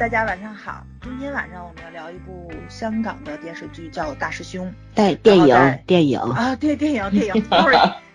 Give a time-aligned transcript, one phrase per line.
[0.00, 0.82] 大家晚上好。
[1.02, 4.66] 今天晚上我们要聊一部香港的电视剧，叫《大师兄》。
[4.94, 7.44] 对，电影，电影啊，对，电影，电影。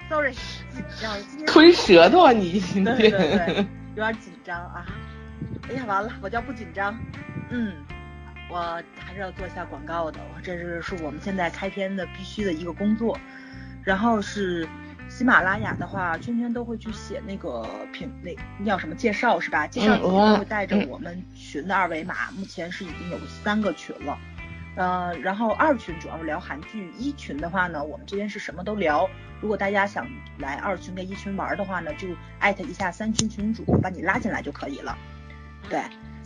[0.09, 0.33] Sorry，Sorry，
[1.45, 2.97] 吞 舌头啊你今天。
[2.97, 4.83] 对对对，有点紧张啊。
[5.69, 6.97] 哎呀，完了，我叫不紧张。
[7.51, 7.75] 嗯，
[8.49, 13.15] 我还是要做一下广告的，这是是我们现在开篇的必须的一个工作。
[13.83, 14.67] 然后是。
[15.15, 19.65] 喜马拉雅的话，圈圈都会去写那个评那叫什么介绍是吧？
[19.65, 24.17] 介绍里面会带着我们群的二维码，目前是已经有三个群了。
[24.75, 29.09] 呃，然后二群主要是聊韩剧，一群的话呢，我们这边是什么都聊。
[29.39, 30.05] 如果大家想
[30.37, 34.97] 来二群跟一群玩的话呢，就艾特一下三群群主，把你拉进来就可以了。
[35.69, 35.81] 对，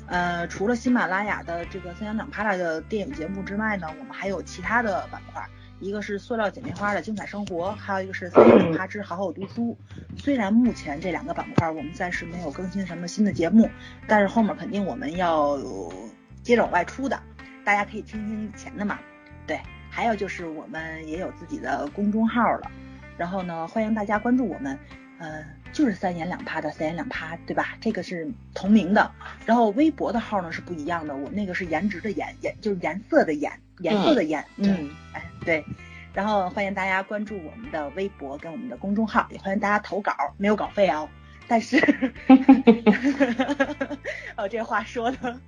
[0.08, 5.48] 呃，除了喜马拉雅的这个三言两拍的电影节目之外呢，我们还有其他的板块。
[5.80, 9.78] 一个是塑料姐妹花的精彩生活，还有一个是三言两之好好读书。
[10.18, 13.70] 虽然目前这两个板块我们暂时没有更新什么新的节目，
[14.08, 15.58] 但是后面肯定我们要
[16.44, 17.22] 接着往外出的，
[17.64, 19.00] 大家可以听听以前的嘛。
[19.48, 22.70] 对，还有就是我们也有自己的公众号了，
[23.18, 24.78] 然后呢，欢迎大家关注我们，
[25.18, 27.78] 呃，就是三言两趴的三言两趴，对吧？
[27.80, 29.10] 这个是同名的。
[29.46, 35.24] 然后微博的号呢是不一样的，我那个是颜值的颜，颜就是颜色的颜，颜色的颜，嗯，哎。
[35.46, 35.64] 对，
[36.14, 41.10] 然后欢迎大家关注我们的微博跟我们的公众号，也欢迎大家投稿，没有稿费啊。
[41.48, 41.80] 但是
[44.36, 45.40] 哦，这话说的，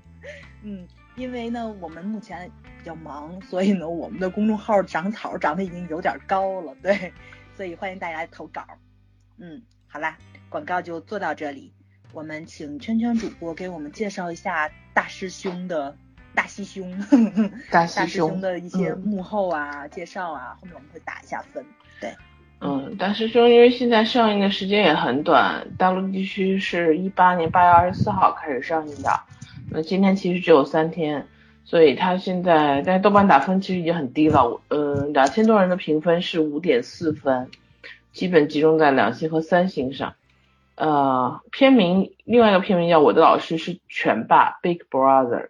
[0.64, 7.14] 嗯，因为呢，我们目前比较忙，所以呢，我们的公众号长草长得已经有点高了，对，
[7.56, 8.66] 所以欢迎大家投稿。
[9.38, 11.74] 嗯，好啦，广告就做到这里，
[12.14, 15.98] 我们请圈圈主播给我们介绍一下大师兄的。
[16.34, 16.92] 大 师兄，
[17.70, 21.64] 大师兄的一些幕后啊介绍啊，后面我们会打一下分。
[22.00, 22.14] 对，
[22.60, 29.10] 嗯，大师兄因为现在上映的时间也很短，大陆地区是一八年八月二十四号开始上映的，
[29.70, 31.28] 那今天其实只有三天，
[31.64, 37.50] 所以他现在在豆瓣打分其实已经很低了，嗯，两千多人的评分是五点四分，
[38.14, 40.16] 基本集中在两星和三星上。
[40.76, 45.50] 呃，片名另外一个片名叫《我的老师是拳霸》（Big Brother）。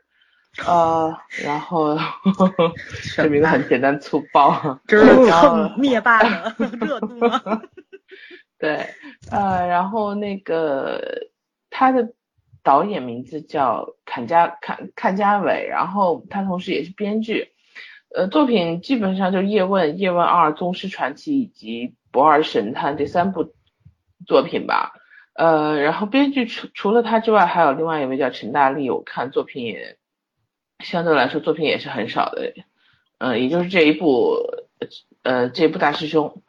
[0.67, 1.97] 呃，然后
[3.15, 7.41] 这名字很简单粗暴，这是蹭灭霸的 热度吗？
[8.59, 8.85] 对，
[9.31, 11.29] 呃，然后那个
[11.69, 12.11] 他的
[12.63, 17.53] 导演名字叫坎家坎坎家伟，然后他同时也是编剧，
[18.13, 23.53] 呃，作品基本上就《叶问》《叶问二》《宗师传奇》以及《不二神探》这三部
[24.27, 24.91] 作品吧，
[25.33, 29.97] 呃，然后编剧除除了他之外，还有另外一位叫陈大力，我看作品也。
[30.83, 32.53] 相对来说，作品也是很少的，
[33.19, 34.37] 嗯，也就是这一部，
[35.23, 36.41] 呃，这一部大师兄。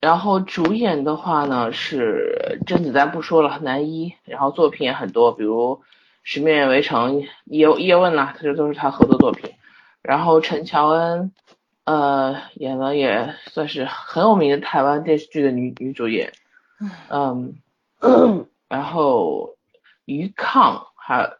[0.00, 4.14] 然后主演的话呢是甄子丹，不说了，男一。
[4.24, 5.74] 然后作品也很多，比如
[6.22, 9.54] 《十面围城》、叶叶问呐，这都是他合作作品。
[10.02, 11.32] 然后陈乔恩，
[11.84, 16.32] 呃，演了也算是很有名的台湾电视剧的女女主演，
[17.08, 17.56] 嗯，
[18.68, 19.56] 然后
[20.04, 21.38] 于抗还。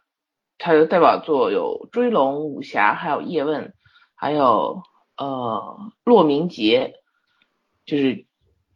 [0.59, 3.65] 他的代表作有《追龙》《武侠》，还有《叶问》，
[4.13, 4.83] 还有
[5.17, 6.95] 呃《骆明杰》，
[7.89, 8.25] 就是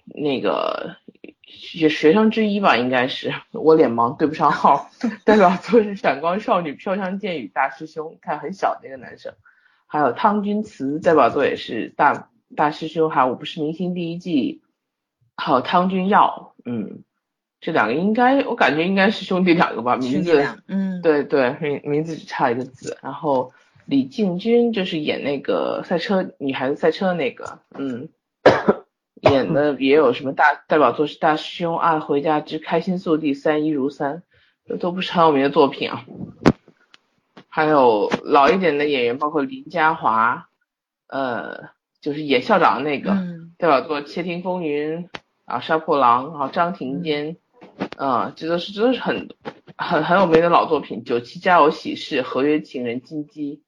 [0.05, 0.95] 那个
[1.43, 4.89] 学学生之一吧，应该是我脸盲对不上号。
[5.25, 9.33] 代表作是《闪光少女》《飘香剑雨》大师兄，看很小那个男生。
[9.85, 14.63] 还有汤君慈，代表作也是大大师兄，还有《我不是明星》第一季，
[15.35, 17.03] 还有汤君耀，嗯。
[17.63, 22.97] 这两个应该，我感觉应该是兄弟两个吧，名字，嗯，对对，名名字只差一个字。
[23.01, 23.53] 然后
[23.85, 28.09] 李进军就是演那个赛车女孩子赛车那个，嗯，
[29.21, 34.17] 演的也有什么大代表作是《大师兄》《爱回家之开心速递》《三一如三》，
[34.67, 36.03] 这都不是很有名的作品啊。
[37.47, 40.49] 还有老一点的演员，包括林嘉华，
[41.07, 41.69] 呃，
[42.01, 43.17] 就是演校长那个
[43.57, 45.03] 代表作《窃听风云》
[45.45, 47.37] 啊，《杀破狼》然后张庭坚。
[47.97, 49.29] 嗯，这都是真的是很
[49.77, 53.61] 很很有名的老作品，《九七家有喜事》《合约情人》金鸡，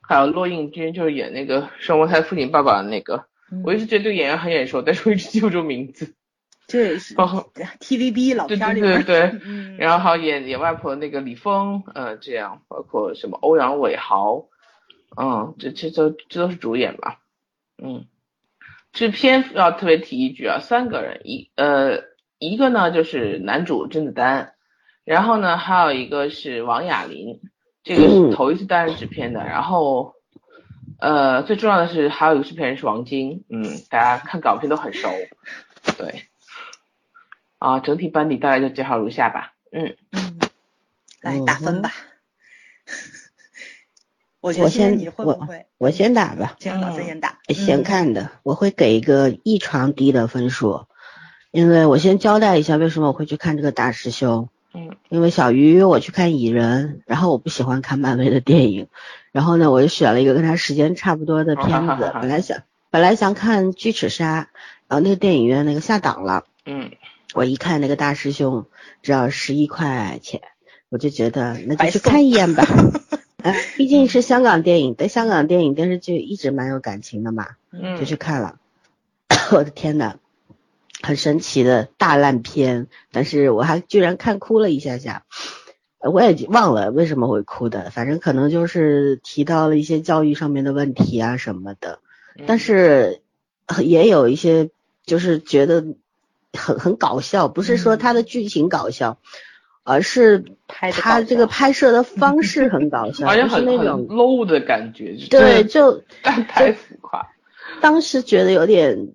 [0.00, 3.26] 还有骆应军，就是演那个双胞胎父亲爸爸的那个。
[3.64, 6.14] 我一直觉得这个演员很眼熟，但是我一直记不住名字。
[6.68, 7.14] 这也是。
[7.14, 9.40] 包括 TVB 老片里对对对对。
[9.44, 9.76] 嗯。
[9.76, 14.46] 然后还有演演外婆的那个李峰，呃，这样，包括什么欧阳伟豪，
[15.16, 17.20] 嗯，这这都这都是主演吧。
[17.82, 18.04] 嗯。
[18.92, 22.09] 制片要特别提一句啊，三个人一呃。
[22.40, 24.54] 一个呢就是男主甄子丹，
[25.04, 27.38] 然后呢还有一个是王雅琳，
[27.84, 30.14] 这个是头一次担任制片的，然后
[30.98, 35.10] 呃最重要的是还有一个制片人是王晶，嗯，大家看港片都很熟，
[35.98, 36.24] 对，
[37.58, 40.38] 啊整体班底大概就介绍如下吧，嗯嗯，
[41.20, 41.92] 来打分吧，
[44.40, 45.66] 我我先你会不会？
[45.76, 46.56] 我先打吧。
[46.58, 47.38] 行，老师先打。
[47.48, 50.86] 先看的，我会给一个异常低的分数，
[51.50, 54.48] 因为我先交代一下为什么我会去看这个大师兄。
[54.72, 58.86] 嗯，因为小鱼约我去看蚁人，然后我不喜欢看漫威的电影，
[59.32, 61.66] 然后呢，我就选了一个跟他时间差不多的片
[61.98, 62.58] 子， 本来想
[62.90, 64.48] 本来想看巨齿鲨，
[64.86, 66.44] 然后那个电影院那个下档了。
[66.66, 66.92] 嗯，
[67.34, 68.66] 我一看那个大师兄
[69.02, 70.40] 只要十一块钱，
[70.88, 72.64] 我就觉得那就去看一眼吧。
[73.42, 77.48] 哎，毕竟是香港电影，对香港电影电视剧一直蛮有感情的嘛，
[77.98, 78.54] 就去看了。
[79.50, 80.14] 我的天呐！
[81.02, 85.24] 很神奇的大烂片，但是我还居然看哭了一下下，
[85.98, 92.00] 我也忘了为什么会哭的，反正可能就是提到了一些教育上面的问题啊什么的，
[92.46, 93.22] 但是
[93.82, 94.68] 也有一些
[95.06, 95.84] 就是觉得
[96.52, 99.18] 很很搞笑，不是说它的剧情搞笑，
[99.84, 107.26] 而是他这个拍摄的方式很搞笑， 就是那种 low 的感觉，对，就太浮夸，
[107.80, 109.14] 当时觉得有点。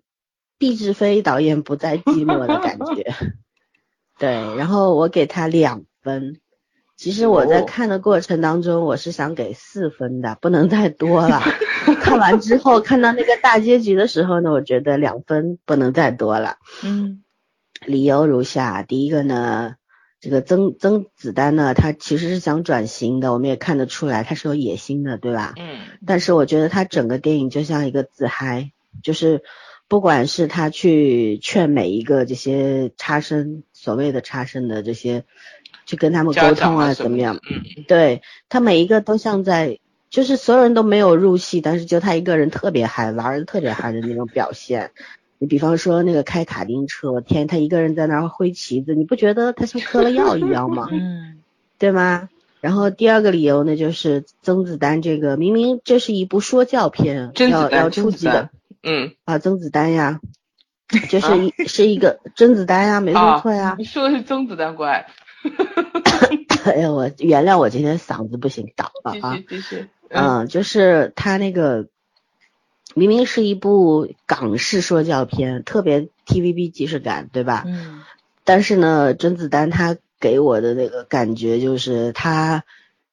[0.57, 3.13] 毕志飞导演不再寂寞的感觉，
[4.17, 6.39] 对，然后我给他两分。
[6.95, 11.41] 其实我在看的过程当中，我是想给四分的，不能再多了。
[11.99, 16.55] 看完之后，看到那个大结局的时候呢，我觉得两分不能再多了。
[16.85, 17.21] 嗯，
[17.85, 19.75] 理由如下：第一个呢，
[20.21, 25.53] 这个曾曾子丹呢，他其实是想转型的，我们也看得出来他是有野心的，对吧？
[25.57, 25.79] 嗯。
[26.05, 28.71] 但是我觉得他整个电影就像一个自嗨，
[29.03, 29.43] 就是。
[29.87, 35.23] 不管是他去劝每一个这些差生，所谓的差生的这些，
[35.85, 37.37] 去跟他们沟通啊，怎么样？
[37.49, 39.79] 嗯，对他每一个都像在，
[40.09, 44.91] 就是所有人都没有入戏，但是就他一个人特别嗨，玩的特别嗨的那种表现。
[45.37, 50.87] 你比方说那个开卡丁车，天，他一个人在那儿挥旗子，你不觉得他像嗑了药一样吗？
[50.91, 51.41] 嗯，
[51.77, 52.29] 对吗？
[52.61, 58.49] 然后第二个理由呢，就是曾子丹这个明明这是一部说教片，要要触及的。
[58.85, 60.19] 嗯啊，甄子丹呀，
[61.09, 63.75] 就是一是一个甄子丹呀，没说错呀。
[63.77, 65.05] 你说的是甄子丹乖。
[66.65, 69.35] 哎呀，我原谅我今天嗓子不行，倒了啊。
[69.35, 69.87] 继续继续。
[70.09, 71.87] 嗯，就是他那个
[72.93, 77.63] 明明是一部港式说教片，特别 TVB 即视感，对吧？
[77.67, 78.01] 嗯。
[78.43, 82.63] 但是呢，甄子丹他给我的那个感觉就是他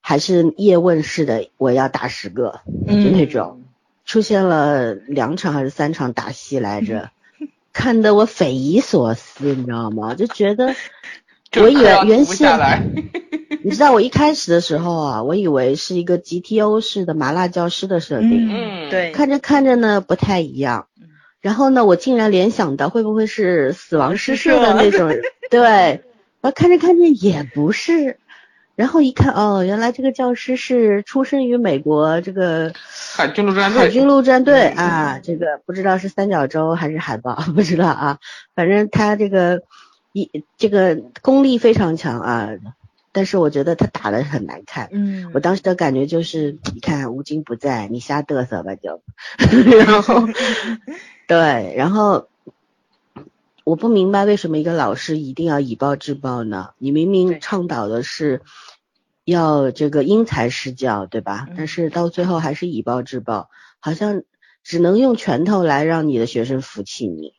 [0.03, 3.62] 还是叶问式的，我要打十个，就那种。
[4.05, 7.11] 出现了两场还是三场打戏来着，
[7.73, 10.15] 看得我匪夷所思，你知道吗？
[10.15, 10.75] 就觉得，
[11.61, 12.49] 我以为原先，
[13.63, 20.89] 你知道我一开始的时候啊，我以为是一个 GTO 式的麻辣教师的设定，嗯，对，看着看着呢不太一样，
[21.41, 25.11] 然后呢，我竟然联想到会不会是死亡诗社的那种，
[25.51, 26.03] 对，
[26.43, 28.19] 我看着看着也不是。
[28.75, 32.73] 然后一看哦，原来这个教师是出生于美国这个
[33.15, 38.19] 海军陆战队，海军陆战队啊，这个不知道是三角洲还是海豹，不知道啊，
[38.55, 39.63] 反正他这个
[40.13, 42.49] 一这个功力非常强啊，
[43.13, 49.03] 但是我觉得他打的很难看，嗯，我当时的感觉就是，你看吴京不在，你瞎嘚瑟吧就，
[49.87, 50.27] 然后
[51.27, 52.27] 对，然后。
[53.65, 56.75] 我不明白为什么一个老师一定要以暴制暴呢？
[56.79, 58.43] 你明明倡导的是
[59.25, 61.47] 要这个因材施教，对吧？
[61.57, 64.23] 但是到最后还是以暴制暴，好像
[64.65, 67.35] 只能用拳头来让你的学生服气你，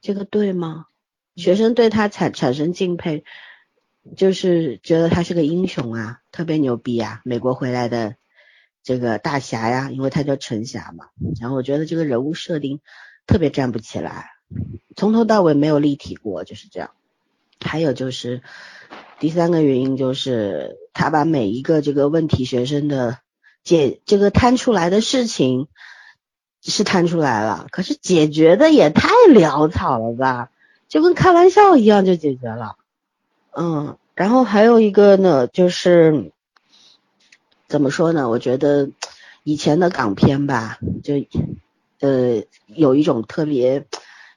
[0.00, 0.86] 这个对吗？
[1.36, 3.24] 学生对他产产生敬佩，
[4.16, 8.16] 就是觉得他是个英雄啊，特别牛逼啊，美国回来的
[8.82, 11.06] 这个大侠呀，因为他叫陈侠嘛。
[11.40, 12.80] 然后我觉得这个人物设定
[13.26, 14.30] 特别站不起来。
[14.96, 16.90] 从头到尾没有立体过，就是这样。
[17.62, 18.42] 还有就是
[19.18, 23.18] 第三个原因就是他把每一个这个问题学生的
[23.62, 25.68] 解这个摊出来的事情
[26.62, 30.50] 是摊出来了，可是解决的也太潦草了吧，
[30.88, 32.76] 就跟开玩笑一样就解决了。
[33.52, 36.32] 嗯，然后还有一个呢，就是
[37.68, 38.30] 怎么说呢？
[38.30, 38.90] 我觉得
[39.44, 41.14] 以前的港片吧，就
[42.00, 43.86] 呃有一种特别。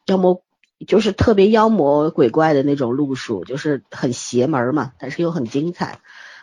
[0.06, 0.42] 妖魔
[0.86, 6.00] 就是特别妖魔鬼怪的那种路数，就是很邪门嘛，但是又很精彩。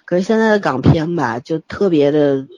[0.06, 2.48] 可是现在的港片吧，就特别的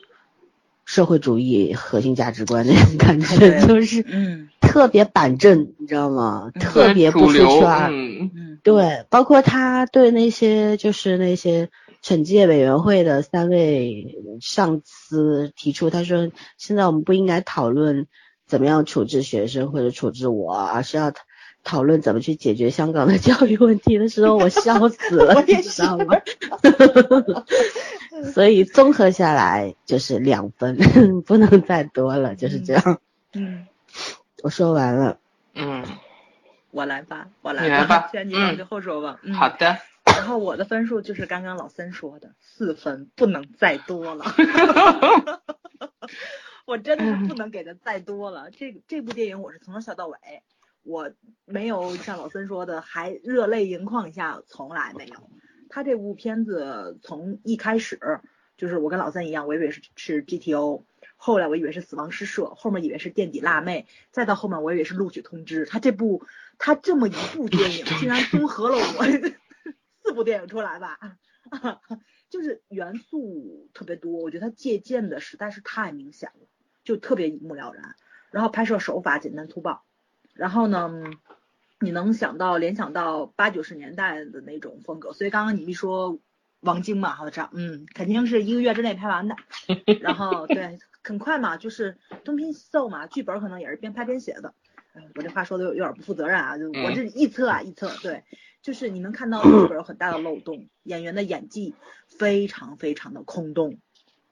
[0.85, 6.50] 社会主义核心价值观那种 感觉，就是嗯，特别板正，你知道吗？
[6.54, 7.88] 特别不出圈。
[7.90, 11.68] 嗯嗯，对，包括他对那些就是那些
[12.02, 18.06] 惩戒委员会的三位上司提出，他说现在我们不应该讨论。
[18.52, 21.11] 怎么样处置学生或者处置我，而是要
[21.64, 26.21] 讨论怎么去解决香港的 教育问题的时候，我笑死了， 你知道吗？
[28.35, 30.76] 所以综合下来就是两分，
[31.25, 33.00] 不能再多了，就是这样。
[33.32, 33.66] 嗯，
[34.42, 35.16] 我说完了。
[35.54, 35.82] 嗯，
[36.73, 37.62] 我来吧，我来。
[37.62, 38.11] 你来吧。
[38.12, 39.18] 先你往最后说吧。
[39.23, 39.32] 嗯。
[39.32, 39.78] 好的。
[40.04, 44.26] 然后我的分数就是刚刚老三说的四分，不能再多了。
[46.64, 48.50] 我真的是不能给的再多了。
[48.50, 50.16] 这这部电影我是从头笑到尾，
[50.83, 51.12] 我
[51.45, 55.31] 没有像老孙说的还热泪盈眶一下，从来没有。
[55.69, 57.99] 他这部片子从一开始
[58.57, 60.83] 就是我跟老三一样，我以为是是 GTO，
[61.16, 65.66] 后来我以为是死亡诗社，后面以为是垫底辣妹，再到后面我以为是录取通知。
[65.66, 66.25] 他这部
[66.59, 69.04] 他这么一部电影，竟然综合了我
[70.02, 70.99] 四部电影出来吧。
[72.31, 76.47] 就是元素特别多，我觉得他借鉴的实在是太明显了，
[76.84, 77.94] 就特别一目了然。
[78.30, 79.82] 然后拍摄手法简单粗暴，
[80.32, 80.90] 然后呢，
[81.80, 85.12] 你能想到联想到八九十年代的那种风格。
[85.12, 86.18] 所以刚刚你一说
[86.60, 89.36] 王晶嘛，好像嗯，肯定是一个月之内拍完的。
[90.00, 94.54] 然后对，很快嘛，就是东拼西凑嘛，剧本可能也是边拍边写的。
[95.14, 98.24] 我这话说的有有点不负责任啊，就我这臆测啊，臆测对。
[98.62, 101.74] 就是你能看到剧本有很大的漏洞，演员的演技
[102.06, 103.78] 非常非常的空洞，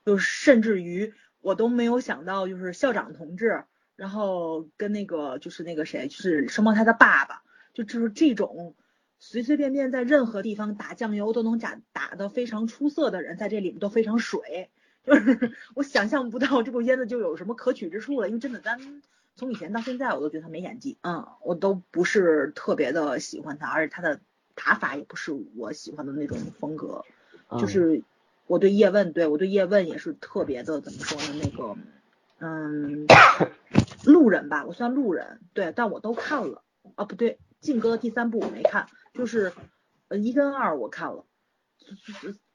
[0.06, 3.64] 就是甚至于我都没有想到，就是校长同志，
[3.96, 7.42] 然后跟那个就是那个谁，就是双胞胎的爸爸，
[7.74, 8.74] 就就是这种
[9.18, 14.70] 随随便便在任何地方打酱油都能打打的非常出色的人，在这里面都非常水，
[15.04, 19.02] 就是 我想象不到这部片子就有什么可取之处了，因为真的咱。
[19.36, 24.20] 从以前到现在，我都觉得他没演技，嗯，我都不是特别的喜欢他，而且他的
[24.54, 27.04] 打法也不是我喜欢的那种风格，
[27.58, 28.02] 就是
[28.50, 31.40] 我对叶问，对我对叶问也是特别的怎么说呢？
[31.40, 31.76] 那个，
[32.40, 33.06] 嗯，
[34.04, 36.64] 路人吧，我算路人，对，但我都看了，
[36.96, 39.52] 啊不对，靖哥第三部我没看，就是
[40.08, 41.24] 呃一跟二我看了，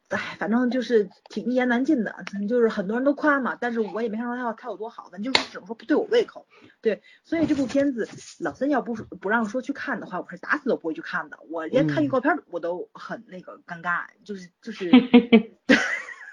[0.08, 2.14] 哎，反正就是挺一言难尽的，
[2.48, 6.46] 就是很多人都夸嘛，但是我也没看出它它有多好，反正就是只能说不对我胃口。
[6.80, 8.08] 对，所以这部片子
[8.38, 11.38] 老三要不不让说去看的话，我是打死都不会去看的。
[11.50, 14.90] 我连看预告片我都很那个尴尬，就是就是，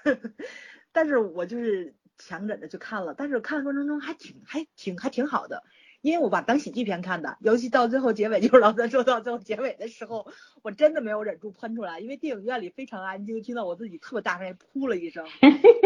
[0.92, 5.64] 但是我就是强忍着去看了，但是看的过程中还挺还挺还挺好的。
[6.04, 10.26] 因为我把当喜剧片看的，尤其到最后结尾，就是老三说到最后结尾的时候，
[10.60, 15.24] 我真的没有忍住喷出来，因为电影院里非常安静，听到我自己特别大声噗了一声，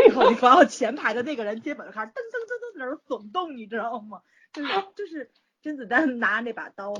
[0.08, 4.20] 然后你放到前排的那个人肩膀开始噔噔噔噔在那耸动，你知道吗？
[4.52, 5.30] 就是就是
[5.62, 6.94] 甄子丹拿那把刀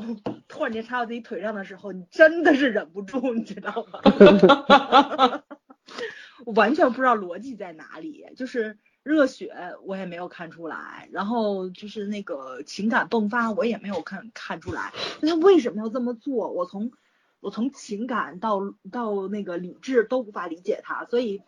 [0.46, 5.42] 突然间插到自己腿上的时候，你真的是忍不住，你知道吗？
[6.46, 8.78] 我完全不知道逻辑在哪里，就是。
[9.02, 16.50] 热血我也没有看出来，然后就是那个情感迸发我也没有看看出来，他为什么要这么做？
[16.52, 16.92] 我从
[17.40, 21.40] 我从情感到到那个理智都无法理解他，所以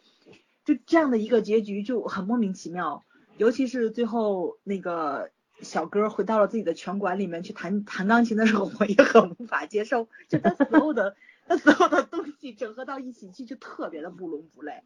[0.64, 3.04] 就这样的一个结局就很莫名其妙。
[3.36, 5.30] 尤其是最后那个
[5.60, 11.14] 小哥回到了自己的拳馆里面去弹弹钢琴的时候，我也很无法接受，就他所有的
[11.46, 14.82] 他所有的东西整合到一起去就特别的不伦不类，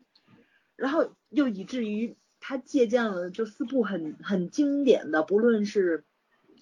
[0.74, 2.16] 然后又以至于。
[2.46, 6.04] 他借鉴了就四部很很经典的，不论是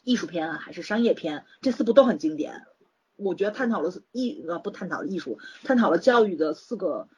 [0.05, 2.63] 艺术片还是商业片，这四部都很经典。
[3.17, 7.09] 我觉得探讨了艺呃不探讨艺术，探讨了教育的四个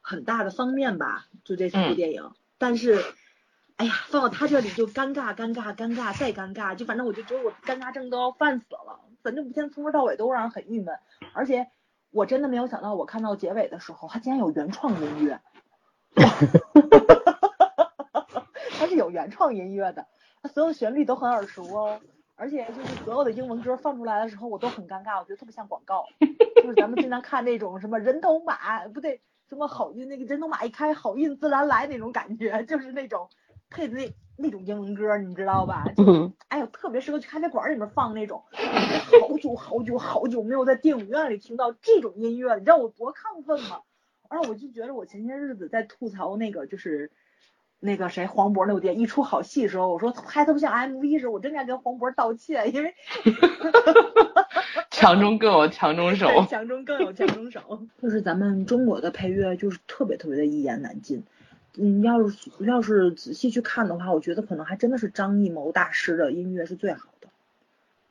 [0.00, 2.30] 很大的方面吧，就这四部电影。
[2.56, 3.04] 但是，
[3.76, 9.00] 哎呀，放到他这里就尴尬尴尬尴尬再尴尬，就反正我就觉得我尴尬症都要犯死了。
[9.22, 10.98] 反正片从头到尾都让人很郁闷，
[11.34, 11.66] 而且
[12.10, 15.42] 我真的没有想到，我看到结尾的时候，他竟然有原创音乐。
[18.84, 20.06] 它是有原创音乐的，
[20.42, 21.98] 它所有旋律都很耳熟哦，
[22.34, 33.30] 而且就是所有的英文歌放出来的时候，我都很尴尬，我觉得特别像广告， 就是咱们经常看那种什么人头马，不对，什么好运那个人头马一开，好运自然来那种感觉，就是那种
[33.70, 35.86] 配的那那种英文歌，你知道吧？
[35.96, 38.44] 就哎呦，特别适合去咖啡馆里面放那种，
[39.22, 43.80] 好久好久好久没有在电影院里听到这种音乐，你知道我多亢奋吗？
[44.28, 47.10] 然后我就觉得我前些日子在吐槽那个就是。
[47.84, 52.94] 那个谁，黄渤那部电影一出好戏的时候，我说拍的不像 MV 似的，我真该跟黄渤道歉，因为
[54.90, 61.24] 强中更有强中手， 强中更有强中手， 就是咱们中国的配乐就是特别特别的一言难尽。
[61.76, 67.28] 嗯，要是要是仔细去看的话，我觉得可能还真的是张艺谋大师的音乐是最好的。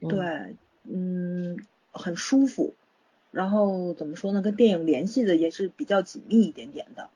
[0.07, 1.57] 对，嗯，
[1.91, 2.75] 很舒服，
[3.31, 7.09] 然后怎么说呢，跟电影联系的也是比较紧密一点点的，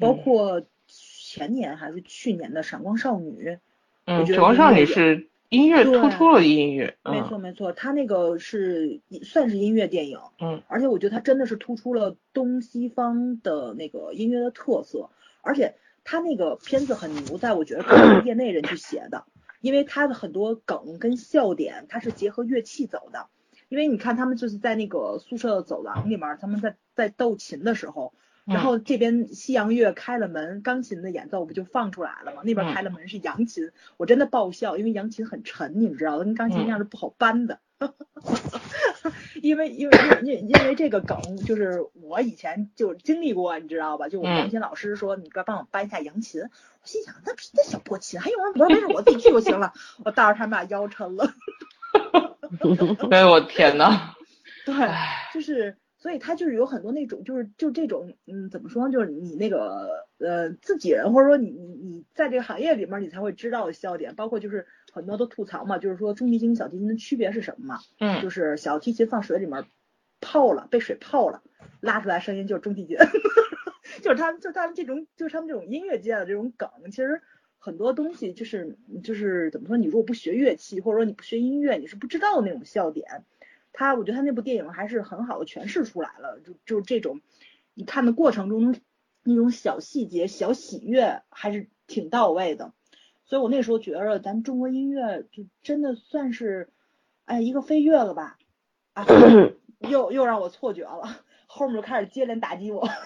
[0.00, 0.62] 包括。
[1.30, 3.50] 前年还是去年的《闪光少女》，
[4.04, 15.10] 嗯，《闪光少女》是音乐突出了音乐，没错没错，它那个是算是音乐电影，嗯，而且我觉得它真的是突出了东西方的那个音乐的特色，
[15.40, 19.24] 而且他那个片子很牛，在我觉得是业内人去写的，
[19.60, 23.28] 因为他的很多梗跟笑点，他是结合乐器走的。
[23.68, 28.12] 因为你看他们就是在那个宿舍的走廊里面，他们在在斗琴的时候，
[28.46, 32.42] 然后这边西洋乐开了门，钢琴的演奏不就放出来了吗？
[32.44, 37.60] 那边开了门是扬琴，我真的爆笑，因为扬琴很沉，你们知道的，跟钢琴一样是不好搬的。
[39.40, 44.08] 因为因为因因为这个梗就是我以前就经历过，你知道吧？
[44.08, 46.48] 就我们钢琴老师说，你快帮我搬一下扬琴，我
[46.84, 48.52] 心想那那小破琴还用人？
[48.54, 49.72] 我说没事，我自己去就行了。
[50.04, 51.32] 我带着他们俩腰抻了。
[53.10, 54.14] 哎我天呐，
[54.66, 54.74] 对，
[55.32, 67.78] 就是，所以他就是有很多那种，就是就这种，嗯，怎么说，就是你那个呃自己人，或者说你你你在这个行业里面，你才会知道的笑点，包括就是很多都吐槽嘛，就是说中提琴、小提琴的区别是什么嘛？
[68.00, 69.66] 嗯，就是小提琴放水里面
[70.20, 71.42] 泡了，被水泡了，
[71.80, 72.96] 拉出来声音就是中提琴，
[74.02, 77.20] 就是他们就他们这种就是他们这种音乐界的这种梗，其实。
[77.62, 83.26] 很多东西就是就是怎么说，你如果不学乐器，或者说你不学音乐，你是不知道那种笑点。
[83.72, 87.20] 他我觉得他那部电影还是很好的诠释出来了，就就这种
[87.74, 88.76] 你看的过程中
[89.22, 92.72] 那种小细节、小喜悦还是挺到位的。
[93.24, 96.68] 所以我那时候觉得咱中国音乐就真的算是
[97.24, 98.38] 哎一个飞跃了吧，
[98.92, 99.06] 啊
[99.78, 102.88] 又又让我错觉了，后面就开始接连打击我。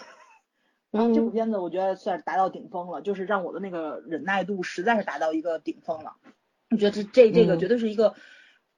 [1.12, 6.14] 这部片子我觉得算是达到顶峰了，就是让我的那个忍耐度实在是达到一个顶峰了。
[6.70, 8.14] 我觉得这这这个绝对是一个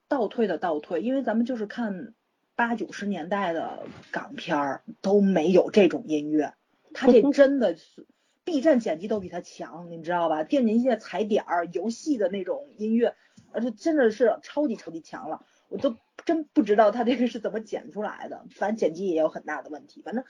[0.07, 2.13] 倒退的倒退，因为咱们就是看
[2.55, 6.53] 八九十年代的港片儿都没有这种音乐，
[6.93, 8.07] 他这 真的是
[8.43, 10.43] B 站剪辑都比他强，你知道吧？
[10.43, 13.15] 电子音乐踩点儿、游戏的那种音乐，
[13.51, 20.23] 而且真的是超级超级强了，我都真不知道他这个是怎么剪出来的，反正剪辑也有很大的问题，反正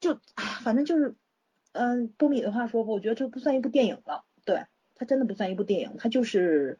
[0.00, 0.18] 就
[0.62, 1.14] 反正就是。
[1.76, 6.78] 嗯，波米的话说吧，我觉得这不算一部电影了，对，它真的不算一部电影，它就是，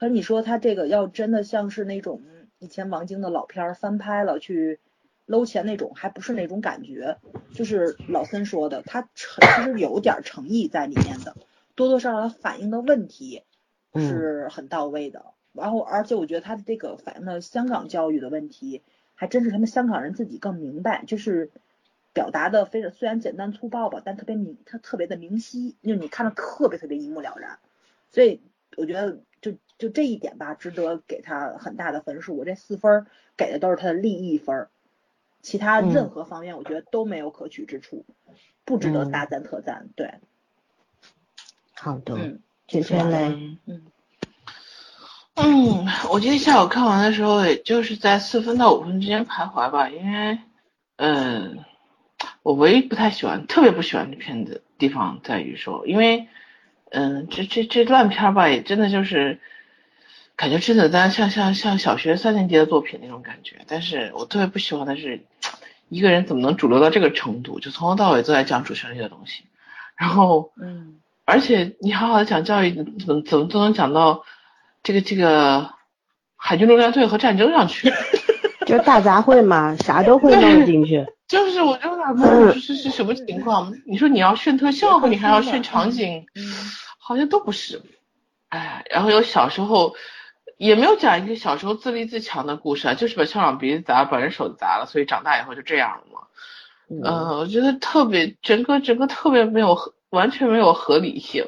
[0.00, 2.22] 可是你说他这个要真的像是那种
[2.58, 4.80] 以前王晶的老片翻拍了去
[5.26, 7.18] 搂钱那种，还不是那种感觉，
[7.54, 11.36] 就是老森说的，他诚其实有点诚意在里面的，
[11.74, 13.44] 多多少少反映的问题
[13.94, 18.82] 是很到位的，然后而且我觉得他的这个反映的香港教育的问题，
[19.14, 21.50] 还真是他们香港人自己更明白，就是。
[22.12, 27.60] 表达的非常虽然简单粗暴吧，但特别明，他特别的明晰，就是你看的特别特别一目了然，
[28.10, 28.40] 所以
[28.76, 32.36] 我觉得就就这一点吧，值得给他很大的分数。
[32.36, 34.68] 我这四分给的都是他的利益分，
[35.42, 38.04] 其他任何方面我觉得都没有可取之处，
[38.64, 39.88] 不值得大赞特赞。
[39.96, 40.14] 对，
[41.74, 43.86] 好的，嗯，圈圈嘞，嗯，
[45.34, 50.38] 嗯，我今天下午看完的时候，也就是在四分到五分之间徘徊吧，因为，
[50.96, 51.64] 嗯。
[52.42, 56.26] 我唯一不太喜欢，特别不喜欢的片子地方在于说，因为，
[56.90, 59.38] 嗯，这这这烂片吧，也真的就是
[60.36, 63.56] 感觉真的单像像像小学三年级的作品那种感觉。
[63.66, 65.20] 但是我特别不喜欢的是，
[65.88, 69.44] 一个人怎么能主流到这个程度，就从头到尾都在讲主旋律的东西。
[69.96, 74.24] 然后，嗯，而且你好好的讲教育，怎么怎么都能讲到
[74.82, 75.70] 这个这个
[76.36, 77.92] 海军陆战队和战争上去，
[78.66, 81.06] 就大杂烩嘛，啥都会弄进去。
[81.30, 86.26] 就是我就哪怕是是什么情况，你说你要炫特效你还要炫场景，
[86.98, 87.80] 好像都不是。
[88.48, 89.94] 哎，然后有小时候
[90.56, 96.26] 也没有讲一个小时候自立自强的故事啊，就是把校长鼻子砸，把人手砸了，所以长大以后就这样了嘛。
[96.88, 101.44] 嗯，我觉得特别整个整个特别没有完全没有合理性，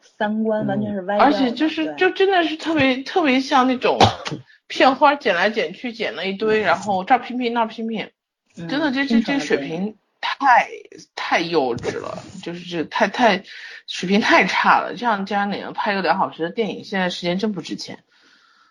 [0.00, 1.18] 三观完全是歪。
[1.18, 3.98] 而且就是就真的是特别特别像那种
[4.66, 8.10] 片花剪来剪去剪了一堆，然后这儿拼拼那儿拼拼。
[8.54, 10.68] 真的，这这这水平太
[11.16, 13.42] 太幼稚了，就是这太太
[13.86, 14.94] 水平太差了。
[14.96, 18.04] 这样家里能拍个两小时的电影，现在时间真不值钱。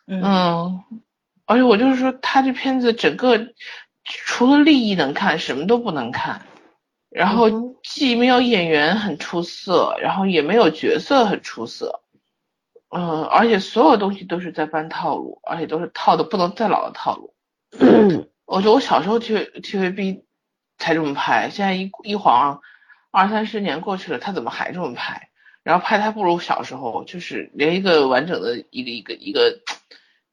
[0.07, 0.83] 嗯，
[1.45, 3.53] 而且我就是说，他这片子整个
[4.05, 6.41] 除了利益能看，什么都不能看。
[7.09, 12.01] 然后既没有演员很出色，然后也没有角色很出色。
[12.89, 17.33] 嗯，而且所有东西都是在搬套路，而且都是套的不能再老的套路。
[18.53, 20.25] 我觉得我小时候 T V T V B
[20.77, 22.61] 才这么拍，现在一一晃
[23.09, 25.29] 二三十年过去了，他怎么还这么拍？
[25.63, 29.59] 然后拍的还不如小时候，就是连一个完整的一个一个一个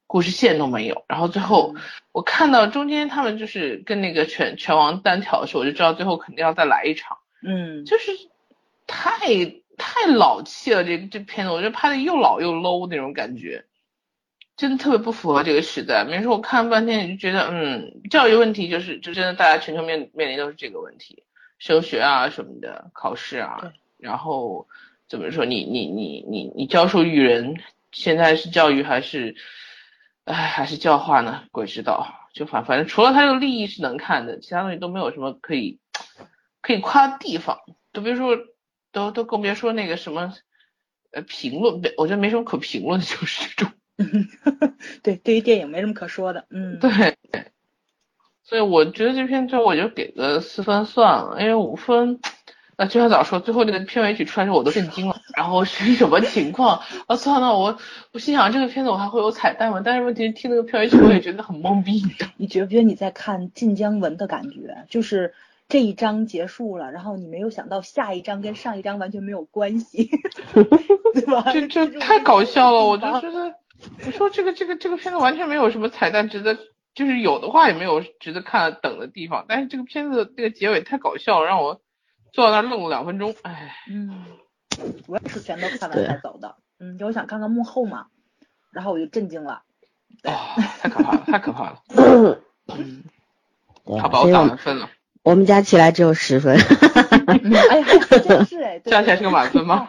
[0.06, 1.02] 故事线都没有。
[1.08, 1.74] 然后最后
[2.12, 7.16] 我看到中间他们就是跟那个拳拳王单挑的时候，我就知道最后肯定要再来一场。
[7.42, 8.12] 嗯，就是
[8.86, 9.18] 太
[9.78, 13.64] 太老气了，这这片子我觉得拍的又老又 low 那种感觉。
[14.60, 16.04] 真的特别不符合这个时代。
[16.04, 21.24] 没说我看了半天，你就觉得，嗯，教育问题就是，就真的大家全球面面临都是这个问题，
[21.58, 24.68] 升学啊什么的，考试啊，然后
[25.08, 25.46] 怎么说？
[25.46, 27.58] 你你你你你教授育人，
[27.90, 29.34] 现在是教育还是，
[30.24, 31.44] 哎还是教化呢？
[31.52, 32.28] 鬼知道。
[32.34, 35.80] 就反反正除了他这个利益是能看的，其他东西都没有什么可以
[36.60, 37.58] 可以夸的地方。
[37.92, 38.36] 都别说，
[38.92, 40.34] 都都更别说那个什么
[41.12, 43.72] 呃评论，我觉得没什么可评论的，就是这种。
[45.02, 46.44] 对，对于电影没什么可说的。
[46.50, 47.16] 嗯，对。
[48.42, 52.20] 所以我觉得这片就我就给个四分算了，因为五分。
[52.76, 56.80] 那就像早说，最后那个片尾曲出来时候我都震惊了，然后是什么情况？
[57.06, 57.78] 啊，算了，我
[58.12, 59.82] 我心想这个片子我还会有彩蛋吗？
[59.84, 62.02] 但是问题听那个片尾曲我也觉得很懵逼。
[62.38, 64.86] 你觉不觉得你在看晋江文的感觉？
[64.88, 65.34] 就是
[65.68, 70.10] 这一章结束了，然后你没有想到下一章跟上一章完全没有关系，
[71.12, 71.52] 对吧？
[71.52, 73.56] 这这太搞笑了，我就觉得，
[74.06, 76.56] 我说这个这个这个片子完全没有什么彩蛋值得，
[76.94, 81.80] 就是有的话也没有值得看等的地方，但是这个片子这个结尾太搞笑了，让我。
[82.32, 84.24] 坐在那愣了两分钟，哎，嗯，
[85.08, 88.06] 我也是全都看完才走的，嗯，就我想看看幕后嘛，
[88.70, 89.64] 然后我就震惊了，
[90.22, 90.30] 哦，
[90.80, 91.82] 太可怕了，太可怕了，
[92.78, 93.02] 嗯，
[93.98, 94.88] 他把我打满分了，
[95.24, 96.56] 我们加起来只有十分，
[97.26, 97.86] 哎呀，
[98.22, 99.88] 真是哎，加起来是个满分吗？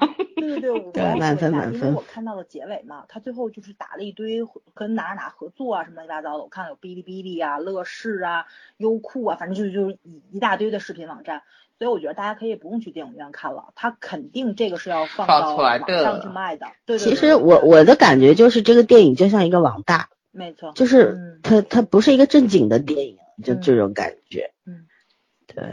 [0.59, 4.39] 对对对，我 满分满分，因为我看到了结尾嘛，他最后就是打了一堆
[4.73, 8.45] 跟哪哪合作啊什么乱七八糟的，我看有哔哩哔哩啊、乐视啊、
[8.77, 11.43] 优酷啊，反正就是就是一一大堆的视频网站。
[11.77, 16.67] 所以我觉得大家可以不用去电影院看了，他肯定这个是要放到网上去卖的。
[16.85, 16.99] 对对。
[16.99, 24.51] 其实我我的感觉就是这个电影就像一个网大，没错，就是它它不是一个正经的电影，就这种感觉。
[24.67, 24.85] 嗯。
[25.47, 25.63] 对，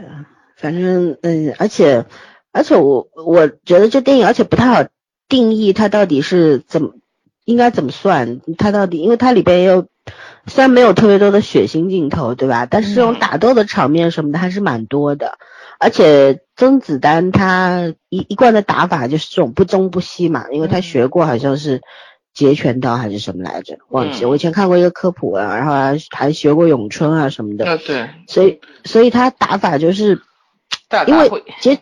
[0.55, 2.05] 反正嗯，而且
[2.51, 4.87] 而且我我觉得这电影而且不太好
[5.27, 6.95] 定义它到底是怎么
[7.45, 9.87] 应该怎么算它到底，因为它里边也有
[10.47, 12.65] 虽然没有特别多的血腥镜头，对吧？
[12.65, 15.37] 但是这种打斗的场面什么的还是蛮多的。
[15.79, 21.81] 而且甄子丹他一一贯的打法就是这种不中不西嘛，因为他学过好像是
[22.33, 24.25] 截拳道还是什么来着，忘记。
[24.25, 27.65] 我以前看过一个科普啊，然后还还学过咏春啊什么的。
[27.65, 28.09] 啊，对。
[28.27, 30.21] 所以所以他打法就是，
[31.07, 31.29] 因为
[31.61, 31.79] 截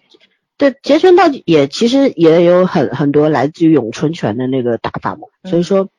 [0.57, 5.89] 对截拳道也其实也有很很多来自于咏春拳的那个打法嘛，所以说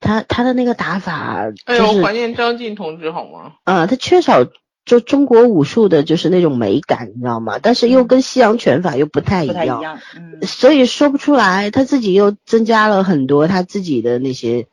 [0.00, 1.52] 他他的那个打法。
[1.64, 3.54] 哎呦，怀念张晋同志好吗？
[3.64, 4.46] 啊，他缺少。
[4.86, 7.58] 就中国武术的就是那种美感，你知道吗？
[7.58, 11.70] 但是又跟西洋拳法又不太一样，不太一样，嗯，所以说不出来。
[11.70, 14.66] 他自己又增加了很多他自己的那些，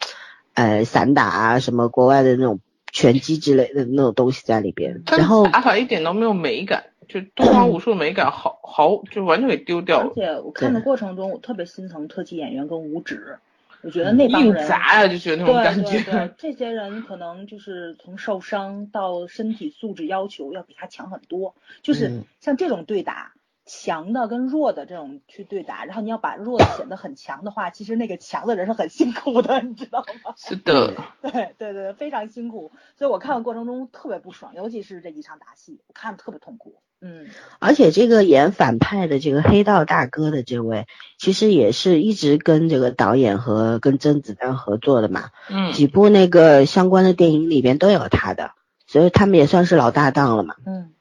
[0.53, 2.59] 呃，散打啊，什么国外的那种
[2.91, 5.01] 拳击之类的那种东西在里边。
[5.07, 10.11] 然后打法一点都没有美感，就东方武术美感好好就完全给丢掉了。
[10.11, 13.37] 而且我看的过程中，我特别心疼特技演员跟武指。
[13.83, 15.91] 我觉得那帮人砸呀，就觉得那种感觉。
[15.91, 21.55] 对对对，这些人可能就是从受伤到身体素质要求要比他强很多。
[21.81, 23.33] 就是像这种对打，
[23.65, 30.33] 强的跟弱的这种去对打，然后你要把弱的显得很强的话，其实那个强的人是很辛苦的，你知道吗？
[30.37, 30.95] 是的。
[31.21, 32.71] 对对对，非常辛苦。
[32.97, 36.75] 所以我看的过程中特别不爽，尤其是这几场打戏，我看的特别痛苦。
[37.03, 40.85] 嗯，而且这个演反派的这个黑道大哥的这位，
[41.17, 45.29] 其实也是一直跟这个导演和跟甄子丹合作的嘛。
[45.49, 48.51] 嗯，几部那个相关的电影里边都有他的，
[48.85, 50.55] 所以他们也算是老搭档了嘛。
[50.63, 50.93] 嗯，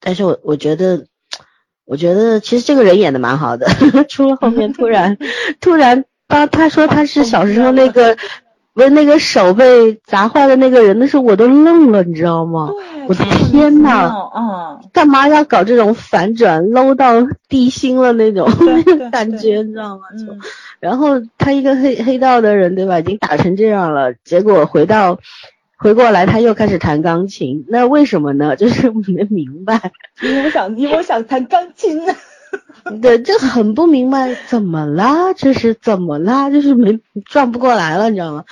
[0.00, 1.06] 但是我我觉得，
[1.86, 3.66] 我觉得其实这个人演的蛮好的，
[4.08, 5.16] 除了后面突然
[5.60, 8.16] 突然当他说他是小时候那个。
[8.76, 12.68] 不是那个手被砸坏的那个人，那时候我都愣了，你知道吗？
[13.08, 17.14] 我的天呐，嗯，干嘛要搞这种反转，搂到
[17.48, 18.46] 地心了那种
[19.10, 20.02] 感觉，你知道吗？
[20.18, 20.26] 就，
[20.78, 23.00] 然后他一个黑黑道的人，对吧？
[23.00, 25.20] 已经打成这样了，结果回到
[25.76, 28.54] 回过来，他又开始弹钢琴，那为什么呢？
[28.56, 32.14] 就是没明白，因为我想，因为我想弹钢琴呢。
[33.02, 35.34] 对，就很不明白怎么啦？
[35.34, 36.48] 这是怎么啦？
[36.48, 38.44] 就是没转不过来了，你知道吗？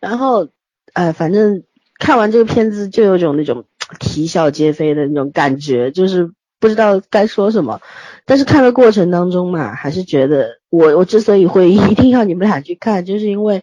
[0.00, 0.48] 然后，
[0.92, 1.62] 哎，反正
[1.98, 3.64] 看完这个片子就有种那种
[3.98, 6.30] 啼笑皆非的那种感觉，就是
[6.60, 7.80] 不知道该说什么。
[8.24, 13.62] 但是看的过程当中嘛，还是觉得我我之所以会一定要你们俩去看，就是因为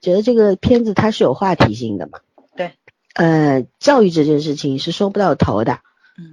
[0.00, 2.18] 觉得这个片子它是有话题性的嘛。
[3.14, 5.78] 对，呃，教育这件事情是说不到头的。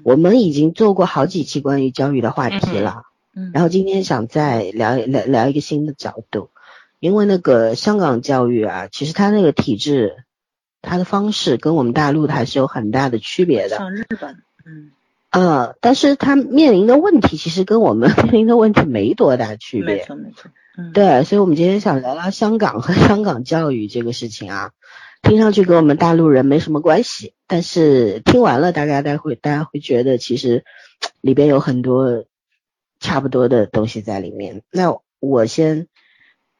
[0.04, 3.02] 我们已经做过好几期关于教育的话题了，
[3.36, 6.52] 嗯，然后今天想再聊聊聊一个新的角度，
[7.00, 10.17] 因为那个香港教育啊，其实它那个体制，
[10.84, 13.78] 它的方式跟我们大陆的还是有很大的区别的。
[13.78, 14.91] 像日本，嗯，
[15.32, 19.96] 呃，但是它面临的问题其实跟我们面临的问题没多大区别。
[19.96, 24.70] 没错没错，嗯，对，所以我们今天想聊聊香港和香港教育这个事情啊。
[25.22, 30.66] 听上去跟我们大陆人没什么关系，但是听完了，大概待会大家会觉得其实
[31.22, 32.26] 里边有很多
[33.00, 34.64] 差不多的东西在里面。
[34.72, 35.88] 那我先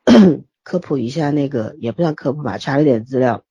[0.64, 3.44] 科普一下那个，也不算科普吧，查了点资料。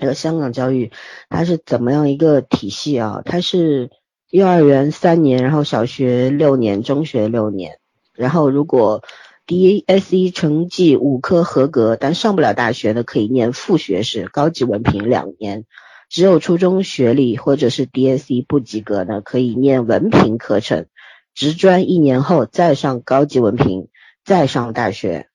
[0.00, 0.92] 那个香港教育
[1.28, 3.22] 它是怎么样一个体系啊？
[3.24, 3.90] 它是
[4.30, 7.78] 幼儿园三年，然后小学六年，中学六年，
[8.14, 9.02] 然后如果
[9.48, 15.64] DSE 成绩五科合格，但上不了大学的可以念副学士高级文凭两年。
[16.10, 20.86] 只有初中学历或者是 DSE 不及格的，可以念文凭课程，
[21.34, 23.88] 职专一年后再上高级文凭，
[24.24, 25.28] 再上大学。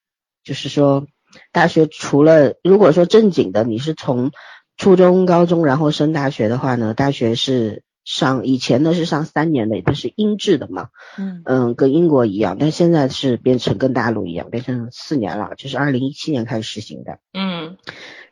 [0.43, 1.07] 就是说，
[1.51, 4.31] 大学除了如果说正经的，你是从
[4.77, 10.89] 初中、高中然后升大学的话呢，大学是上以前呢是上三年的，它是英制的嘛。
[11.17, 17.19] 嗯嗯，跟英国一样，但现在是变成跟大陆一样，变成四年了，就是二零一七年开始实行的。
[17.33, 17.77] 嗯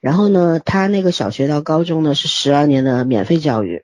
[0.01, 3.83] 然后呢，他那个小学到高中呢是十二年的免费教育，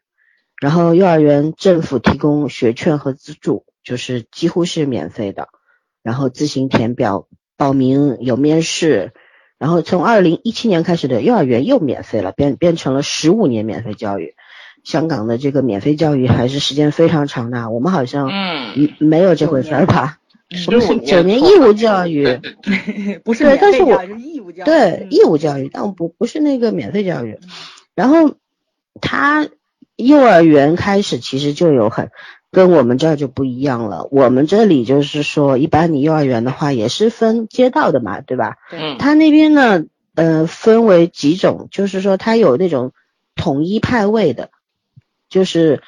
[0.60, 5.47] 然后幼儿园政府提供学券和资助，就是几乎是免费的，
[6.02, 9.13] 然后自行填表报名，有面试，
[9.60, 14.34] 然后从二零一七年开始的幼儿园又免费了，变变成了十五年免费教育。
[14.88, 20.19] 香港的这个免费教育还是时间非常长的，我们好像嗯，没有这回事儿吧？
[20.67, 22.39] 我们是九年义务教育。
[23.26, 24.65] 不是对但是我是义务教育。
[24.65, 27.50] 对，嗯义务教育，但不不是那个免费教育嗯。
[27.95, 28.36] 然后
[29.02, 29.50] 他
[29.97, 32.12] 幼儿园开始其实就有很
[32.50, 34.08] 跟我们这儿就不一样了。
[34.10, 38.56] 我们这里就是说，一般你幼儿园的话也是分街道的嘛，对吧？
[38.71, 39.84] 对他那边呢，
[40.15, 42.93] 呃，分为几种，就是说他有那种
[43.36, 44.50] 统一派位的，
[45.29, 45.81] 就是，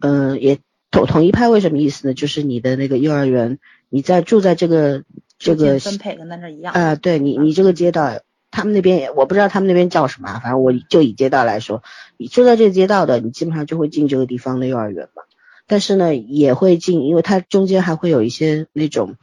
[0.00, 0.58] 嗯、也
[0.90, 2.14] 统统一派位什么意思呢？
[2.14, 5.04] 就是你的那个幼儿园，你在住在这个
[5.38, 6.74] 这个分配跟咱这一样。
[6.74, 11.82] 啊、对你，你这个街道，他们那边也我不知道他们那边叫什么啊，反正我就以街道来说，
[12.16, 15.22] 你住在这个街道的，你基本上就会进这个地方的幼儿园嘛。
[15.66, 19.16] 但是呢，也会进，因为它中间还会有一些那种，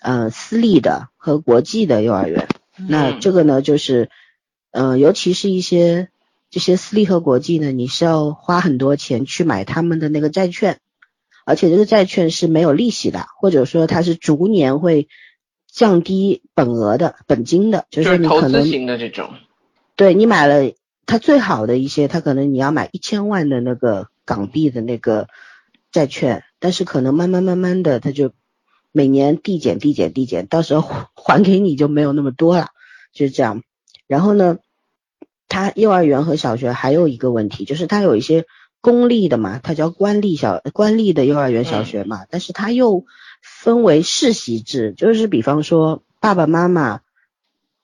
[0.00, 2.48] 呃，私立的和国际的幼儿园。
[2.88, 4.08] 那嗯这个呢，就是，
[4.72, 6.08] 呃，尤其是一些
[6.52, 10.80] 这些私立和国际呢，你是要花很多钱去买他们的那个债券，
[11.46, 15.08] 而且这个债券是没有利息的，或者说它是逐年会
[15.66, 19.30] 降低本额的本金的，就就是你可能投资型的这种，
[19.96, 20.72] 对你买了
[21.06, 25.28] 它最好的一些，它可能你要买一千万的那个港币的那个
[25.90, 28.30] 债券，但是可能慢慢慢慢的，它就
[28.92, 32.68] 每年递减递减递减，到时候还还给你就没有那么多了，
[33.14, 33.62] 就是这样。
[34.06, 34.58] 然后呢，
[35.52, 38.46] 它幼儿园和小学还有一个问题，就是它有一些
[38.80, 43.04] 公立的嘛，它叫官立小官立的幼儿园小学嘛，但是它又
[43.42, 47.00] 分为世袭制，就是比方说爸爸妈妈，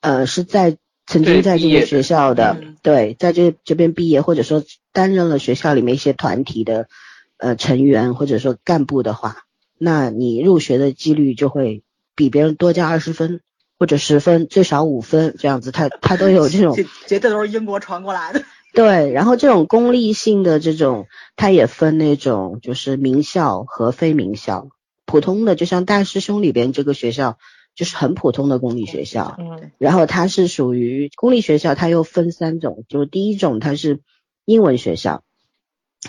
[0.00, 2.76] 呃是在曾经在这个学校的，嗯。
[2.82, 6.88] 对，在这这边毕业，或者说担任了学校里面一些团体的
[7.36, 9.44] 呃成员，或者说干部的话，
[9.76, 11.82] 那你入学的几率就会
[12.14, 13.42] 比别人多加二十分
[13.78, 18.42] 或者十分，最少五分这样子，他他都有这种绝绝对都是英国传过来的。
[18.74, 24.68] 对，然后这种公立性的这种，它也分那种就是名校和非名校。
[25.06, 27.38] 普通的就像大师兄里边这个学校，
[27.74, 29.36] 就是很普通的公立学校。
[29.38, 34.00] 嗯然后它是属于公立学校，它又分三种，就是第一种它是
[34.44, 35.22] 英文学校，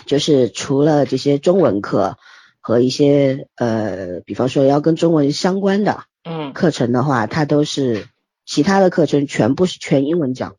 [0.04, 2.18] 就是除了这些中文课
[2.60, 8.06] 和一些呃，比方说要跟中文相关的嗯课程的话，它都是
[8.44, 10.56] 其他的课程全部是全英文讲。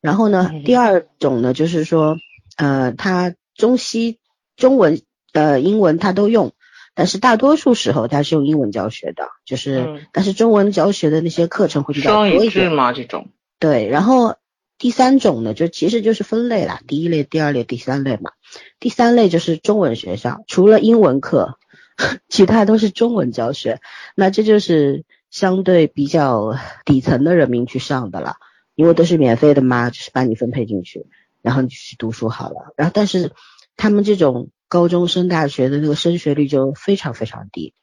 [0.00, 2.16] 然后呢嗯，第二种呢，就是说，
[2.56, 4.18] 呃，它中西
[4.56, 6.52] 中文呃英文它都用，
[6.94, 12.72] 但是大多数时候它是用英文教学的，就是、嗯但是中文教学的那些课程会比较双语制多一点。
[12.72, 12.92] 吗？
[12.92, 14.36] 这种对，然后
[14.78, 18.30] 第三种呢，就其实就是分类啦，第一类、第二类、第三类嘛。
[18.78, 21.58] 第三类就是中文学校，除了英文课，
[22.28, 23.80] 其他都是中文教学。
[24.14, 28.36] 那这就是相对比较底层的人民去上的了，
[28.74, 31.06] 因为都是免费的嘛，就是把你分配进去，
[31.42, 32.72] 然后你去读书好了。
[32.76, 33.32] 然后但是
[33.76, 37.74] 他们这种高中升大学的那个升学率就非常非常低，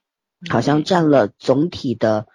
[0.50, 2.28] 好像占了总体的。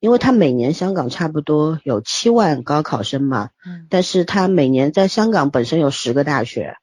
[0.00, 6.76] 因为他每年香港差不多有七万高考生嘛，嗯但是他每年在香港本身有十个大学，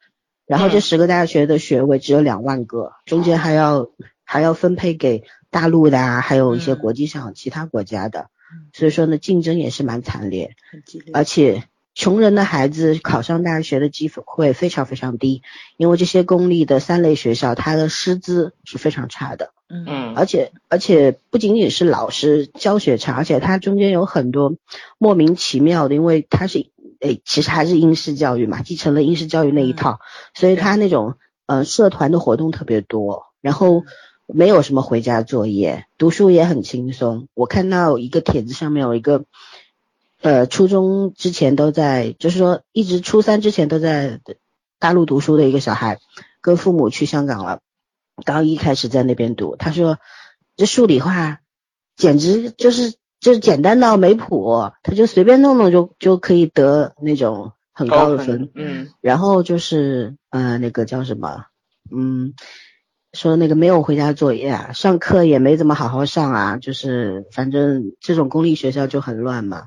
[0.45, 3.89] 然后这嗯十个大学的学位只有两万个，中间还要
[4.27, 6.77] 还要分配给大陆的啊，还有一些嗯。
[6.77, 11.11] 国际上其他国家的嗯，所以说呢，竞争也是蛮惨烈，很激烈。
[11.13, 11.63] 而且
[11.95, 15.41] 穷人的孩子考上大学的机会非常非常低，
[15.77, 19.53] 因为这些公立的三类学校，它的师资是非常差的。
[19.69, 19.85] 嗯。
[19.87, 20.15] 嗯。
[20.15, 24.55] 而且而且不仅仅是老师教学差，而且它中间有很多
[24.97, 26.67] 莫名其妙的，因为它是
[26.99, 29.99] 诶其实还是应试教育嘛，继承了应试教育那一套，
[30.33, 31.15] 所以它那种
[31.47, 33.83] 呃社团的活动特别多，然后
[34.27, 37.29] 没有什么回家作业，读书也很轻松。
[37.33, 39.23] 我看到一个帖子上面有一个，
[40.21, 44.19] 呃，初中之前都在，就是说一直初三之前都在
[44.79, 45.99] 大陆读书的一个小孩，
[46.41, 47.61] 跟父母去香港了，
[48.25, 49.55] 高一开始在那边读。
[49.55, 49.97] 他说
[50.57, 51.39] 这数理化
[51.95, 58.51] 简直就是就是简单到没谱，他就随便弄弄就就可以得那种很高的分。
[58.55, 61.45] 嗯，然后就是呃那个叫什么，
[61.89, 62.33] 嗯。
[63.17, 69.63] 说那个没有回家作业啊，上课也没怎么好好上啊，就是反正这种公立学校就很乱嘛，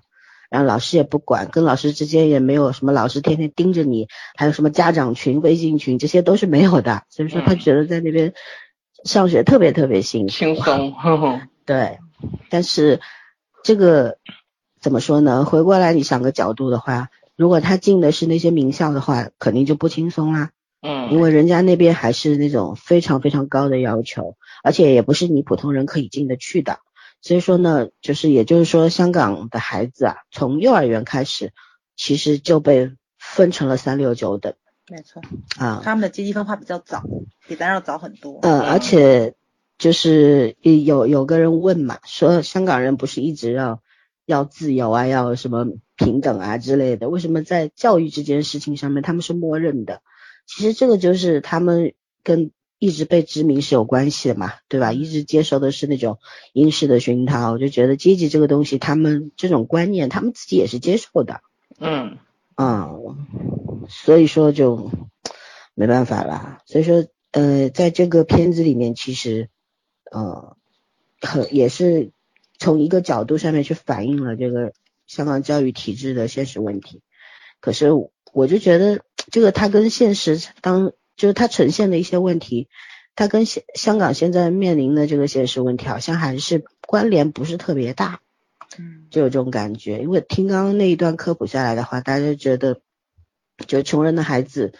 [0.51, 8.35] 然后老师也不管，跟老师之间也没有什么老师天天盯着你，还有什么家长群、微信群，这些都是没有的，所以说他觉得在那边
[9.05, 10.95] 上学特别特别轻轻松，
[11.67, 11.99] 对，
[12.51, 13.01] 但是
[13.65, 14.19] 这个
[14.81, 15.45] 怎么说呢？
[15.45, 20.51] 回过来你想个角度的话，如果他进的是那些名校的话，肯定就不轻松啦。
[20.83, 26.79] 嗯，因为人家那边还是那种非常非常高的要求，而且也不是你普通人可以进得去的。
[27.21, 31.53] 所以说呢，就是也就是说，香港的孩子啊，从幼儿园开始，
[31.95, 34.55] 其实就被分成了三六九等。
[34.89, 35.23] 没错，
[35.59, 37.05] 啊，他们的阶级分化比较早，
[37.47, 38.39] 比咱要早很多。
[38.41, 39.35] 嗯，而且
[39.77, 43.83] 就是有有个人问嘛，说香港人不是一直要
[44.25, 45.67] 要自由啊，要什么
[45.97, 50.01] 平等啊之类的，为什么在教育这件事情上面他们是默认的？
[50.47, 54.93] 其实这个就是他们跟一直被殖民是有关系的嘛，对吧？
[54.93, 56.19] 一直接受的是那种
[56.55, 61.43] 英式的熏陶，我就觉得阶级这个东西，他们这种观念，他们自己也是接受的。
[61.79, 62.17] 嗯
[62.57, 63.27] 嗯，
[63.89, 64.91] 所以说就
[65.75, 66.63] 没办法啦。
[66.65, 69.51] 所以说，呃，在这个片子里面，其实
[70.11, 70.57] 呃，
[71.21, 72.13] 很也是
[72.59, 74.73] 从一个角度上面去反映了这个
[75.07, 77.03] 香港教育体制的现实问题。
[77.61, 77.91] 可是
[78.33, 79.03] 我就觉得。
[79.31, 82.69] 这个它跟现实当就是它呈现的一些问题，
[83.15, 88.21] 它跟现香港现在面临的这个现实问题好像还是关联不是特别大，
[88.79, 90.01] 嗯，就有这种感觉。
[90.01, 92.81] 因为听刚刚那一段科普下来的话，大家觉得
[93.67, 94.73] 就穷人的孩子，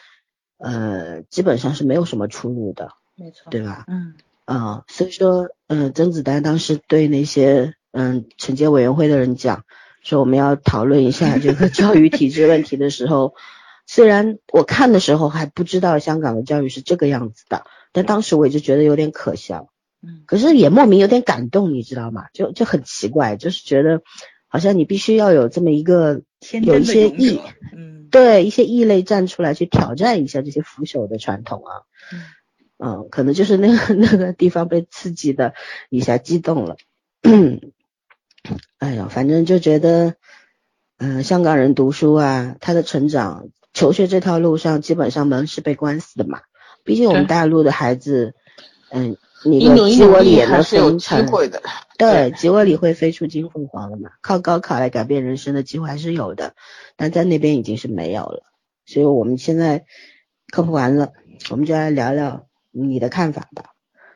[0.57, 3.85] 呃，基本上是没有什么出路的，没错，对吧？
[3.89, 4.15] 嗯，
[4.47, 9.65] 啊，所以说，嗯，甄子丹当时对那些嗯惩戒委员会的人讲，
[10.03, 13.35] 说我们要讨论一下这个 教育体制问题的时候。
[13.93, 22.27] 虽然我看的时候还不知道香港的教育是这个样子的，但当时我也就觉得有点可笑，嗯，可是也莫名有点感动，你知道吗？
[22.33, 24.01] 就就很奇怪，就是觉得
[24.47, 26.23] 好像你必须要有这么一个
[26.63, 27.41] 有一些异，
[27.77, 32.23] 嗯，对一些异类站出来去挑战一下这些腐朽的传统啊，嗯，
[32.79, 35.55] 嗯，可能就是那个 那个地方被刺激的
[35.89, 36.77] 一下激动了，
[38.79, 40.15] 哎呀，反正就觉得，
[40.99, 43.49] 嗯，香港人读书啊，他的成长。
[43.73, 46.41] 求学这条路上，基本上门是被关死的嘛。
[46.83, 48.35] 毕竟我们大陆的孩子，
[48.91, 51.27] 嗯，你的鸡窝里也能飞成，
[51.99, 54.11] 对，鸡窝里会飞出金凤凰的嘛。
[54.23, 56.55] 靠高考来改变人生的机会还是有的，
[56.97, 58.43] 但在那边已经是没有了。
[58.87, 59.85] 所以我们现在
[60.51, 61.13] 科普完了，
[61.51, 63.65] 我们就来聊聊你的看法吧。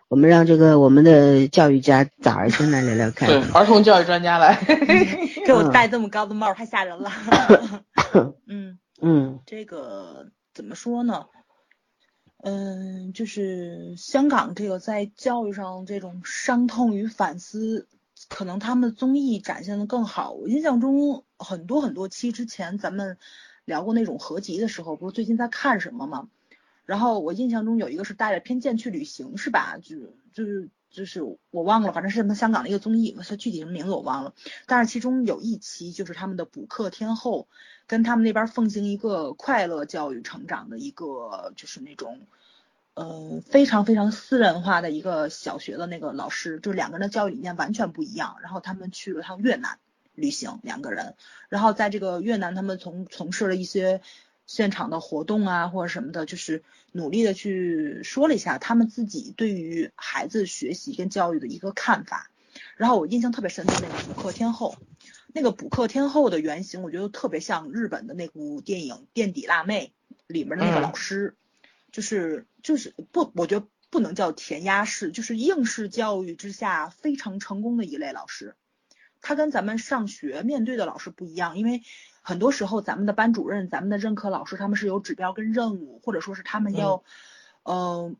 [0.08, 3.28] 我们让这个我们的教育家早儿先来聊聊看。
[3.28, 4.54] 对，儿童教育专家来，
[5.46, 7.10] 给我戴这么高的帽太吓人了。
[8.48, 8.78] 嗯。
[9.06, 11.26] 嗯，这个怎么说呢？
[12.38, 17.86] 嗯，就是香港这个在教育上这种伤痛与反思，
[18.30, 20.32] 可能他们的综艺展现的更好。
[20.32, 23.18] 我印象中很多很多期之前咱们
[23.66, 26.30] 聊过那种合集的时候，不是最近在看什么吗？
[26.86, 29.76] 然后我印象中有一个是带着偏见去旅行，是吧？
[29.82, 29.96] 就
[30.32, 34.32] 就是就是我忘了，反正是他们香港的一个综艺，它具体什么名字我忘了。
[34.64, 37.46] 但是其中有一期就是他们的补课天后。
[37.86, 42.18] 跟他们那边奉行一个快乐教育成长的一个，就是那种，
[42.94, 48.36] 呃，非常非常私人化的一个小学的那个老师，就两个人的教育理念完全不一样。
[48.40, 49.78] 然后他们去了趟越南
[50.14, 51.14] 旅行，两个人，
[51.50, 54.00] 然后在这个越南，他们从从事了一些
[54.46, 62.30] 现场的活动啊，或者什么的，就是努力的去说了一下他们自己对于孩子学习跟教育的一个看法。
[62.76, 64.76] 然后我印象特别深的那个补课天后。
[65.36, 69.92] 那个补课天后的原型，我觉得特别像日本的那部电影《垫底辣妹》
[70.28, 71.34] 里面的那个老师，
[71.90, 78.54] 就是就是不，我觉得不能叫填鸭式，就是应试教育之下非常成功的一类老师。
[79.20, 81.82] 他跟咱们上学面对的老师不一样，因为
[82.24, 87.04] 很多时候咱们的班主任、咱们的任课老师，他们是有指标跟任务，或者说是他们要，
[87.62, 88.12] 呃，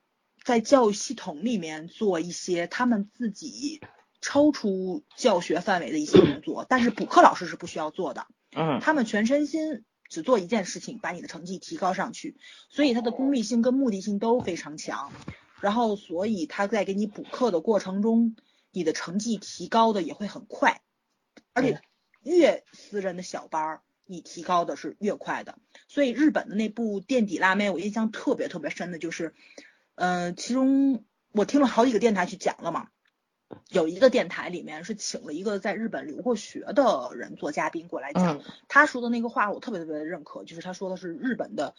[0.44, 3.80] 在教育系统里面做一些他们自己。
[4.26, 8.26] 超出教学范围的一些工作，但是补课老师是不需要做的。
[8.56, 12.34] 嗯，他们全身心只做一件事情，把你的成绩提高上去，
[12.70, 15.12] 所以他的功利性跟目的性都非常强。
[15.60, 18.34] 然后所以他在给你补课的过程中，
[18.70, 20.80] 你的成绩提高的也会很快，
[21.52, 21.82] 而且
[22.22, 25.58] 越私人的小班儿，你提高的是越快的。
[25.88, 29.34] 所以日本的那部垫底辣妹，我印象特别特别深的就是，
[29.94, 32.88] 呃，其中我听了好几个电台去讲了嘛。
[33.68, 41.74] 有一个电台里面是请了一个在日本留过学的人做嘉宾过来讲，他说的那个话我特别特别的认可，就是他说的是日本的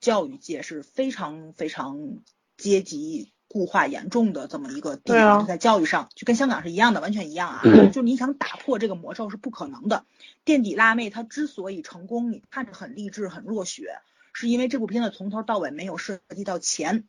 [0.00, 2.18] 教育界是非常非常
[2.56, 10.04] 阶级固化严重的这么一个地方，在教育上就跟香港是一样的，完全一样啊，就你想打破这个魔咒是不可能的。
[10.44, 13.98] 垫底辣妹她之所以成功，你看着很励志很热血，
[14.32, 17.08] 是因为这部片子从头到尾没有涉及到钱，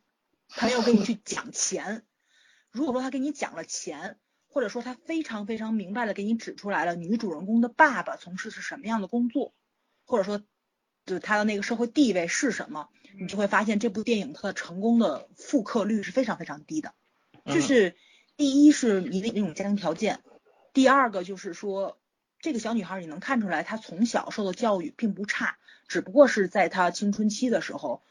[0.50, 2.04] 他没有跟你去讲钱。
[2.72, 4.18] 如果说他给你讲了钱，
[4.50, 9.54] 或者说他非常非常明白的给你指出来了女主人公的爸爸从事是什么样的工作，
[10.06, 10.42] 或者说
[11.06, 12.89] 就他的那个社会地位是什么，
[13.20, 16.93] 你就会发现这部电影它的成功的复刻率是非常非常低的。
[17.45, 17.95] 就是
[18.38, 20.20] 第一是你的那种家庭条件，
[20.74, 21.97] 第二个就是说
[22.39, 25.57] 这个小女孩你能看出来她从小受的教育并不差，
[25.88, 28.01] 只不过是在她青春期的时候。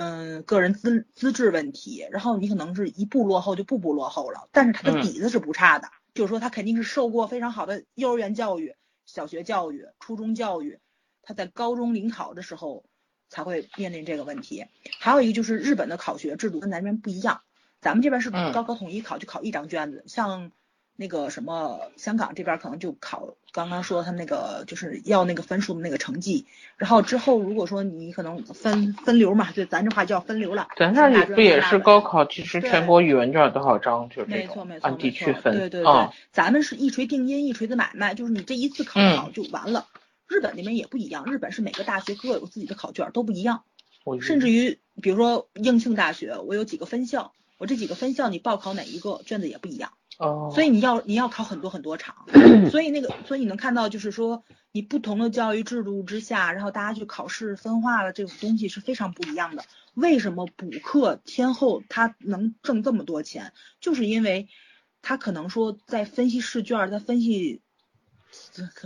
[0.00, 8.76] 嗯，个人资资质问题，然后你可能是一步落后就步步落后了，但是她的底子是不差的，就是说她肯定是受过非常好的幼儿园教育、
[9.06, 10.78] 小学教育、初中教育，
[11.20, 12.84] 她在高中临考的时候
[13.28, 14.66] 才会面临这个问题。
[14.98, 17.40] 还有一个就是日本的考学制度跟咱这边不一样，
[17.80, 20.50] 咱们这边是高考统一考，就考一张卷子，像。
[21.00, 26.44] 那个什么，香港这边可能就考刚刚说他那个就是要那个分数的那个成绩，
[26.76, 30.66] 然后之后如果说你可能分分流嘛，就咱这话叫分流了。
[30.76, 32.24] 咱那里不也是高考？
[32.24, 35.56] 其实全国语文卷多少张就是没错没错按地区分。
[35.56, 39.86] 对对对，咱们是一锤定音，一锤子买卖，就是你这一次考好就完了。
[40.28, 43.64] 日本那边也不一样，日本是每个大学各有自己的考卷，都不一样。
[44.22, 49.92] 甚至于比如说应庆大学，我有几个分校，我这几个分校你报考哪一个卷子也不一样。
[50.18, 52.26] 哦，所以你要你要考很多很多场，
[52.70, 59.64] 所以那个所以你能看到就是说你不同的教育制度之下，然后大家去考试分化了这种东西是非常不一样的。
[59.94, 63.52] 为什么补课天后他能挣这么多钱？
[63.80, 64.48] 就是因为
[65.02, 67.60] 他可能说在分析试卷，在分析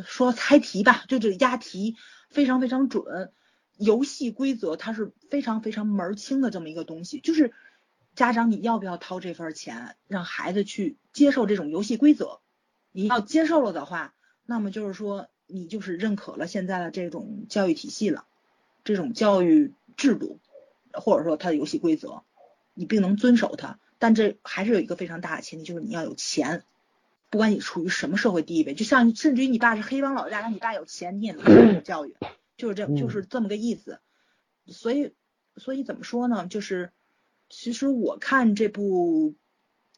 [0.07, 1.97] 说猜题吧，就这押题
[2.31, 3.33] 非常非常准，
[3.77, 7.53] 游戏规则它是非常非常门清的这么一个东西，就是。
[8.14, 12.41] 家长，你要不要掏这份钱，让孩子去接受这种游戏规则？
[12.93, 14.12] 你要接受了的话，
[14.45, 18.27] 那么就是说，你就是认可了现在的这种教育体系了，
[18.85, 20.41] 这种教育制度，
[20.93, 22.23] 或者说它的游戏规则，
[22.75, 23.79] 你并能遵守它。
[23.99, 26.64] 但这还是有一个非常大的前提，就是你要有钱。
[27.33, 32.14] 不管你处于什么社会地位，就像甚至于你爸是黑帮老大，但你爸有钱，你也能受 教育，
[32.57, 33.99] 就是这就是这么个意思。
[34.66, 35.12] 所以，
[35.57, 36.47] 所以怎么说呢？
[36.47, 36.93] 就是。
[37.55, 39.35] 其实我看这部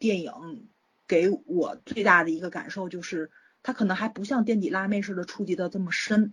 [0.00, 0.66] 电影，
[1.06, 3.30] 给我最大的一个感受就是，
[3.62, 6.32] 他可能还不像垫底辣妹似的触及的这么深，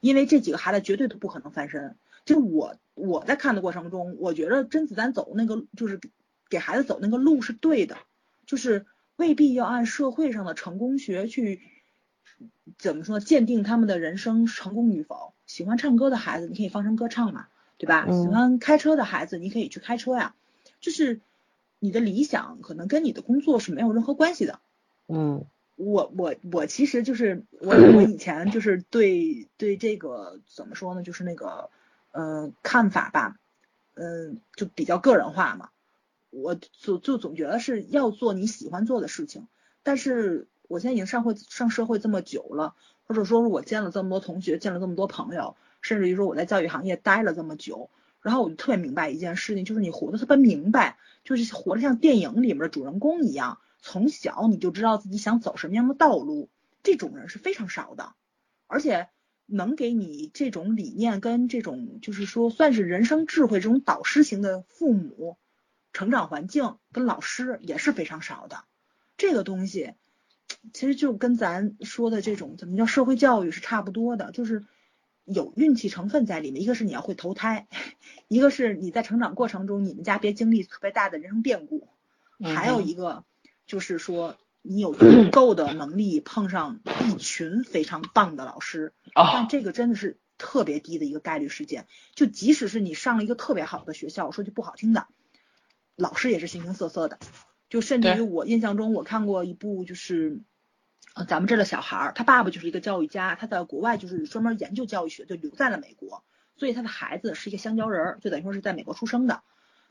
[0.00, 1.98] 因为这几个孩子绝对都不可能翻身。
[2.24, 6.00] 就我我在看的过程中，我觉得甄子丹走那个就是
[6.48, 7.98] 给孩子走那个路是对的，
[8.46, 8.86] 就是
[9.22, 11.60] 未必要按社会上的成功学去
[12.76, 15.32] 怎么说鉴定他们的人生成功与否。
[15.46, 17.46] 喜欢唱歌的孩子，你可以放声歌唱嘛，
[17.78, 18.04] 对吧？
[18.10, 20.34] 喜欢开车的孩子，你可以去开车呀。
[20.80, 21.20] 就是
[21.78, 24.58] 你的理想可能跟你的工作是没有任何关系的。
[25.06, 25.44] 嗯，
[25.76, 31.04] 我我我其实就是我我以前就是对对这个怎么说呢？
[31.04, 31.70] 就是那个
[32.10, 33.36] 呃看法吧，
[33.94, 35.68] 嗯，就比较个人化嘛。
[36.32, 39.46] 我就就总觉得是要做你喜欢做的事情。
[39.82, 42.74] 但是我现在已经上会上社会这么久了，
[43.04, 47.90] 或者说是我见了这么多同学，见了这么多朋友，甚至于说我在教育行业待了这么久。
[48.22, 56.48] 然后我就特别明白一件事情，就是你活得特别明白，就是活得像电影里面的主人公一样，从小你就知道自己想走什么样的道路，
[56.84, 58.14] 这种人是非常少的，
[58.68, 59.08] 而且
[59.46, 65.36] 能给你这种理念跟这种就是说算是人生智慧这种导师型的父母，
[65.92, 68.64] 成长环境跟老师也是非常少的，
[69.16, 69.94] 这个东西
[70.72, 74.64] 其实就跟咱说的这种怎么叫社会教育是差不多的，就是。
[75.24, 77.68] 有运气成分在里面，一个是你要会投胎，
[78.26, 81.86] 一个是你在成长过程中你们家别经历特别大的人生变故，
[82.40, 83.22] 还有一个
[83.64, 91.86] 就是说你有 足够的能力碰上一群非常棒的老师，但这个真的是特别低的一个概率事件。
[92.16, 95.06] 就即使是你上了一个特别好的学校，说句不好听的，
[95.96, 97.18] 老师也是形形色色的。
[97.68, 100.40] 就甚至于我印象中我看过一部就是。
[101.14, 106.24] 呃，咱们这的小孩儿，他爸爸就是一个教育家，他在国外就是专门研究教育学，就留在了美国，
[106.56, 109.42] 所以他的孩子是一个香蕉人儿，就等于说是在美国出生的。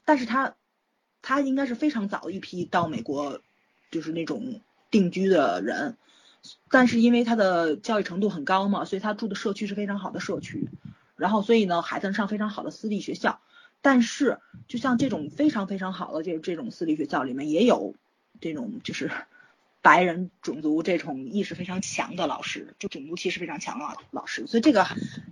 [0.04, 0.56] 但是他
[1.22, 3.40] 他应该是非常早一批到美国，
[3.92, 5.96] 就是那种定居的人，
[6.72, 10.72] 但是因为他的教育程度很高嘛，所以他住的社区是非常好的社区，
[11.18, 13.42] 然后所以呢，孩子上非常好的私立学校，
[13.82, 17.96] 但是就像这种非常非常好的这这种私立学校里面也有
[18.40, 19.12] 这种就是
[19.82, 24.86] 白人种族这种意识非常强的老师，就种族歧视非常强的老师，所以这个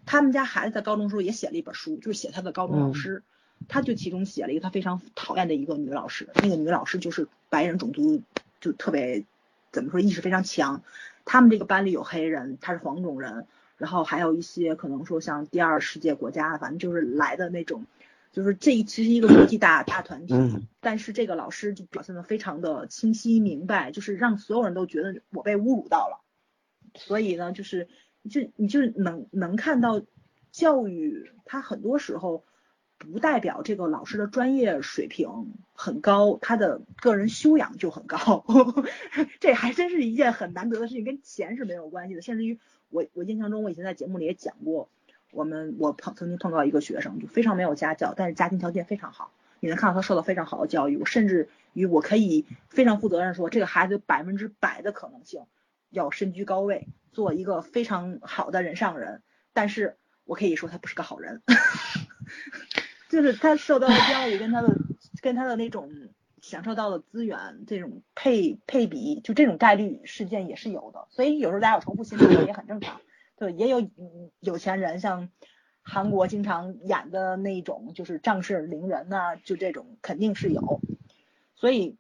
[0.06, 3.24] 他们家孩子在高中时候也写了一本书，就是写他的高中老师。
[3.68, 8.22] 他就其中写了一个他非常讨厌的一个女老师，那个女老师就是白人种族，
[8.62, 9.26] 就特别
[9.74, 10.82] 怎么说意识非常强。
[11.26, 13.46] 他们这个班里有黑人，他是黄种人，
[13.78, 17.86] 然后还有一些可能说像第二世界国家，反正就是来的那种，
[18.32, 20.34] 就是这其实一个国际大大团体。
[20.80, 26.24] 但是这个老师就表现的非常的清晰明白，就是让所有人都觉得我被侮辱到了。
[26.96, 27.88] 所以呢，就是
[28.30, 30.02] 就你就能能看到
[30.52, 32.44] 教育，他很多时候。
[33.02, 38.44] 不代表这个老师的专业水平很高，他的个人修养就很高，
[39.40, 42.22] 这还真是一件很难得的事情，跟钱是没有关系的。
[42.22, 42.60] 甚至于
[42.90, 44.90] 我我印象中，我以前在节目里也讲过，
[45.32, 51.04] 我们我碰曾经碰到一个学生，就非常没有家教，但是家庭条件非常好，你能看到他受到非常好的教育。
[51.06, 55.44] 甚至于我可以非常负责任说，这个孩子百分之百的可能性
[55.90, 59.22] 要身居高位，做一个非常好的人上人，
[59.54, 61.42] 但是我可以说他不是个好人。
[63.10, 64.76] 就是他受到的教育跟他的
[65.22, 65.92] 跟他的那种
[66.42, 73.02] 享受到的资源这种配配比，就这种概率事件也是有的，所以有时候大家有重复心理也很正常。
[73.40, 73.90] 对，也有
[74.42, 75.30] 有钱人像
[75.82, 80.82] 韩国经常演的那种，就是仗势凌人呐，就这种肯定是有。
[81.56, 81.96] 所以，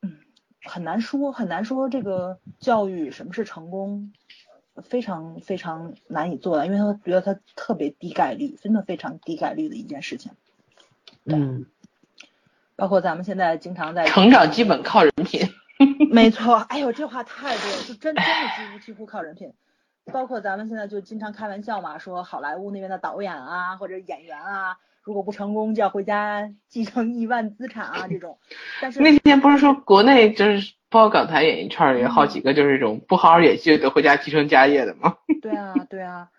[0.00, 0.20] 嗯，
[0.64, 4.14] 很难说很难说这个教育什么是成功，
[4.82, 10.32] 非常非常难以做到，因为他觉得他特别低概率，真的非常低概率的一件事情。
[11.24, 11.66] 嗯，
[12.74, 15.42] 包括咱们现在经常在成长基本靠人品，
[16.10, 16.56] 没错。
[16.56, 18.22] 哎呦，这话太对了，就真真的
[18.56, 19.52] 几乎几乎靠人品。
[20.10, 28.38] 包括咱们现在就经常开玩笑嘛，说好莱坞那边的导演啊或者演员啊，如果不成功就要回家继承亿万资产啊这种。
[28.80, 35.16] 但是那天不是说国内就是包括港台演艺圈也好几个就是这种不好好演戏就得回家继承家业的吗？
[35.40, 36.30] 对啊，对啊。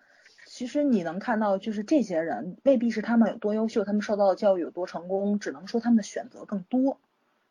[0.46, 7.00] 其实你能看到，就是这些人未必是他们有多优秀，他们受到的教育有多成功，只能说他们的选择更多，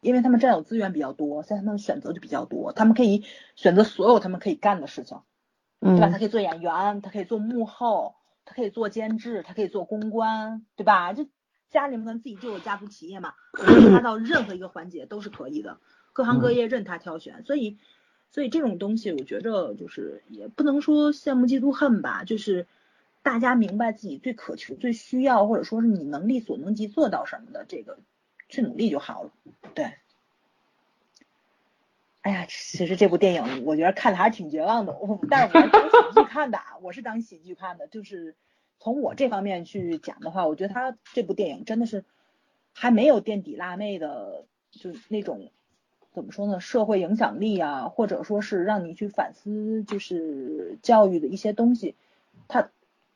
[0.01, 5.17] 因为他们占有资源比较多，所以他们的选择就比较多，他们可以选择所有他们可以干的事情，
[5.81, 6.09] 对吧？
[6.09, 8.15] 他可以做演员，他可以做幕后，
[8.45, 11.11] 他可以做监制，他可以做公关，对吧？
[11.11, 11.27] 就
[11.69, 13.33] 家里面可能自己就有家族企业嘛，
[13.91, 15.79] 他到任何一个环节都是可以的，
[16.13, 17.77] 各行各业任他挑选，所以，
[18.29, 22.67] 所以这种东西我觉着就是也不能说羡慕嫉妒恨吧，就是。
[23.23, 27.99] 大家明白自己最渴求、最需要，或者说是你能力所能及做到什么的，这个
[28.49, 29.29] 去努力就好了。
[29.75, 29.93] 对。
[32.21, 37.87] 哎呀，其实这部电影我觉得看的还是挺绝望的，我但是我是当喜剧看的，我是当喜剧看的。
[37.87, 38.35] 就是
[38.79, 42.05] 从我这方面去讲的话，我觉得他这部电影真的是
[42.73, 45.51] 还没有垫底辣妹的，就那种
[46.13, 51.95] 怎么说呢，社会影响力啊，或者说是让你去反思就是教育的一些东西，
[52.47, 52.69] 他。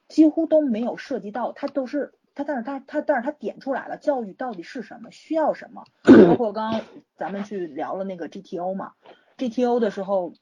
[0.08, 6.82] 几乎都没有涉及到，他都是他，但是他他但是他点出来了，教育到底是什么，需要什么， 包括刚刚
[7.16, 8.92] 咱们去聊了那个 GTO 嘛
[9.38, 10.34] ，GTO 的时候，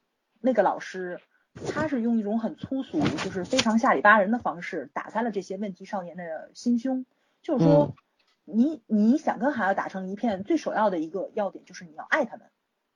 [0.41, 1.21] 那个老师
[1.71, 7.05] 他是用一种很粗俗，就是非常下里巴人的方式打开了这些问题少年的心胸，
[7.43, 7.95] 就是说
[8.43, 12.47] 你你想跟孩子打成一片，最首要的一个要点就是你要爱他们，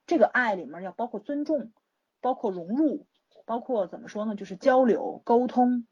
[0.08, 1.72] 这个爱里面要包括尊重，
[2.20, 3.06] 包括融入，
[3.46, 5.86] 包括怎么说呢，就是交流沟通。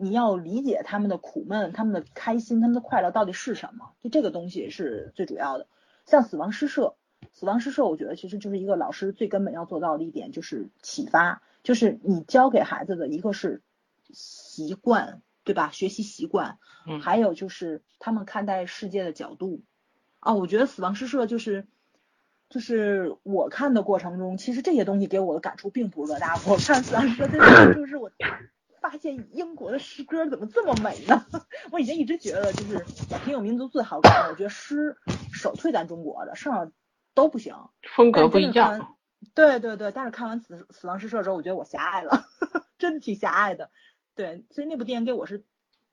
[0.00, 3.92] 你要理解他们的苦闷，他们的开心，他们的快乐到底是什么？
[4.02, 5.66] 就这个东西是最主要的。
[6.06, 6.96] 像死亡诗社，
[7.32, 13.62] 死亡诗社，我觉得其实就是一个老师最根本要做到的一点，就是启发，就是你教给孩子的一个是
[14.10, 15.70] 习惯，对吧？
[15.70, 19.60] 学习习惯，嗯，还有就是他们看待世界的角度。
[20.18, 21.66] 啊，我觉得死亡诗社就是，
[22.48, 26.34] 就是我看的过程中，其实这些东西给我的感触并不是多大。
[26.46, 28.10] 我看死亡诗社真的就是我。
[28.80, 31.26] 发现英国的诗歌怎么这么美呢？
[31.70, 32.84] 我以前一直觉得就是
[33.24, 34.30] 挺有民族自豪感的。
[34.30, 34.96] 我觉得诗
[35.32, 36.70] 首推咱中国的，剩下
[37.14, 37.54] 都不行，
[37.94, 38.96] 风格不一样。
[39.34, 42.24] 对对对，但是看完《死死亡诗社》之后，我觉得我狭隘了，
[42.78, 43.70] 真的挺狭隘的。
[44.14, 45.44] 对，所以那部电影给我是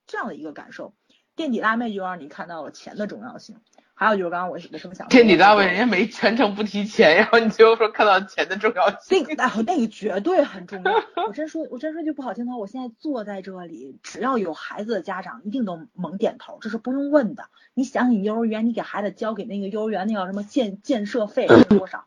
[0.06, 0.96] 这样的一个感受。
[1.36, 3.62] 垫底辣妹就让你看到了钱的重要性，
[4.00, 5.10] 还有就是刚刚我我什么想说？
[5.10, 9.20] 天底大位，人家没全程不提钱，然后你最后说看到钱的重要性。
[9.20, 10.93] 那个那那个绝对很重要。
[11.28, 17.50] 我真说，我真说句不好听的话，我现在坐在这里，只要有孩子的家长一定都猛点头，这是不用问的。
[17.74, 22.06] 你想想，幼儿园你给孩子交给那个幼儿园那叫什么建建设费是多少，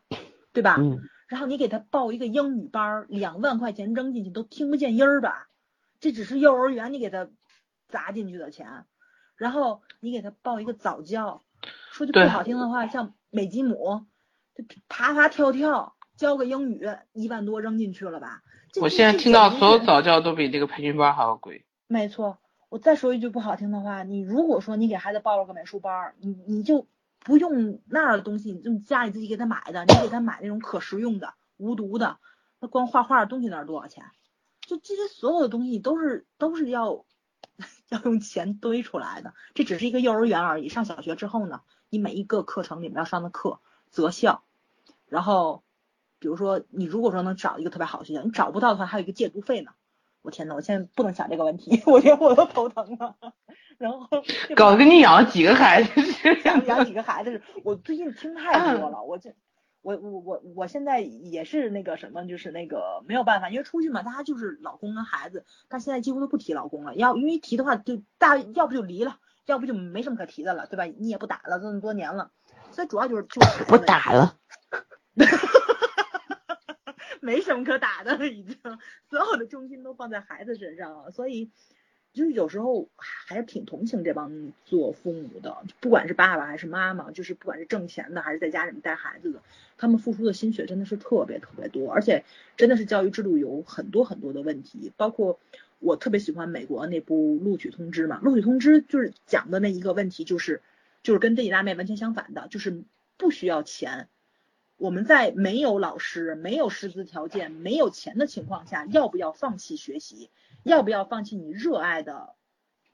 [0.53, 0.77] 对吧？
[0.79, 1.01] 嗯。
[1.27, 5.49] 然后你给他报一个英语班，两万块钱扔进去都听不见音儿吧？
[5.99, 7.27] 这只是幼儿园你给他
[7.89, 8.85] 砸进去的钱。
[9.35, 11.41] 然后你给他报一个早教。
[11.91, 14.05] 说句不好听的话，像美吉姆，
[14.55, 18.43] 就爬爬跳跳，教个英语，一万多扔进去了吧？
[18.79, 21.65] 我现在听到所有早教都比这个培训班还要贵。
[21.87, 22.37] 没错，
[22.69, 26.87] 我再说一句不好听的话，你如果说你给孩子报了个美术班，你你就
[27.19, 32.19] 不用那儿的东西，你就家里自己给他买的，你给他买那种可食用的、无毒的，
[32.61, 34.05] 那光画画的东西那多少钱？
[34.61, 37.03] 就这些所有的东西都是都是要
[37.89, 40.69] 要用钱堆出来的，这只是一个幼儿园而已。
[40.69, 41.59] 上小学之后呢？
[41.91, 43.59] 你每一个课程里面要上的课
[43.91, 44.41] 择校，
[45.07, 45.61] 然后
[46.19, 49.71] 比如说你如果说能找一个特别好的学校，你找不到的话还有一个借读费呢。
[50.21, 53.15] 我天呐，我现在不能想这个问题， 我觉得我都头疼了。
[53.77, 54.07] 然后
[54.55, 55.89] 搞得你养几个孩子？
[56.45, 57.41] 养养几个孩子是？
[57.65, 59.33] 我最近听太多了，我这
[59.81, 69.17] 我我我我现在也是那个什么，就是那个没有办法，因为出去嘛，大家就是老公跟孩子，但现在几乎都不提老公了，要因为提的话就大要不就离了。
[69.47, 70.85] 要不就没什么可提的了，对吧？
[70.85, 72.31] 你也不打了这么多年了，
[72.71, 74.37] 所以主要就是就是不打了，
[77.19, 78.57] 没什么可打的了，已经
[79.09, 81.49] 所有的重心都放在孩子身上了，所以
[82.13, 89.41] 就是有时候还是挺同情这帮做父母的，不管是爸爸还是妈妈，就是不管是挣钱的还是在家里面带孩子的，
[89.77, 92.23] 他们付出的心血真的是特别特别多，而且
[92.57, 95.39] 真的是教育制度有很多很多的问题，包括。
[95.81, 100.61] 我特别喜欢美国那部录取通知嘛，录取通知就是讲的那一个问题，就是
[101.01, 102.83] 就是跟这一大妹完全相反的，就是
[103.17, 104.07] 不需要钱。
[104.77, 110.29] 我们在没有老师、没有师资条件、没有钱的情况下，要不要放弃学习？
[110.61, 112.35] 要不要放弃你热爱的？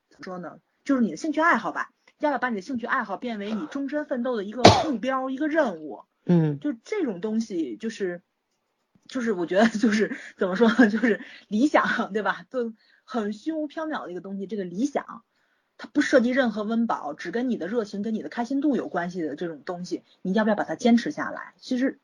[0.10, 0.60] 怎么说呢？
[0.86, 1.92] 就是你的兴趣爱好吧？
[2.20, 6.04] 要不要把你的兴趣爱好变为你终身奋斗的一个目标、一个任务？
[6.26, 8.22] 嗯，就这种东西，就是。
[9.08, 12.46] 就是我觉得就是 怎么说呢，就是理想对吧？
[12.50, 14.48] 就很虚无缥缈的一个东西。
[14.48, 15.24] 这个理想，
[15.78, 21.54] 它不涉及任何温饱，只跟你的热情跟你的开心度有关系的这种东西，你要不要把它坚持下来？
[21.58, 22.00] 其实，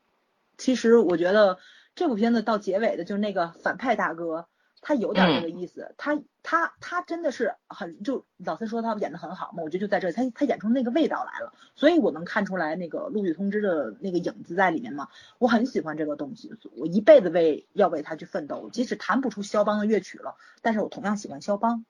[0.56, 1.58] 其实我觉得
[1.94, 4.48] 这部片子到结尾的就是那个反派大哥。
[4.86, 15.08] 他有点那个意思，他他他真的是很就老三说他演的很好嘛，我觉得就在这，他他演出那个味道来了，所以我能看出来那个录取通知的那个影子在里面嘛，
[15.38, 21.86] 我很喜欢这个东西，我一辈子为要为他去奋斗，即使弹不出肖邦的乐曲了，但是我同样喜欢肖邦，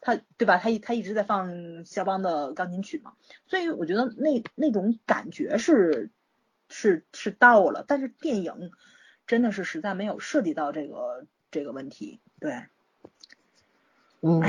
[0.00, 0.58] 他对吧？
[0.58, 3.12] 他一他一直在放肖邦的钢琴曲嘛，
[3.46, 6.10] 所以我觉得那那种感觉是
[6.68, 8.72] 是是到了，但是电影
[9.28, 12.20] 真的是实在没有涉及到这个这个问题。
[12.40, 12.64] 对，
[14.20, 14.42] 嗯，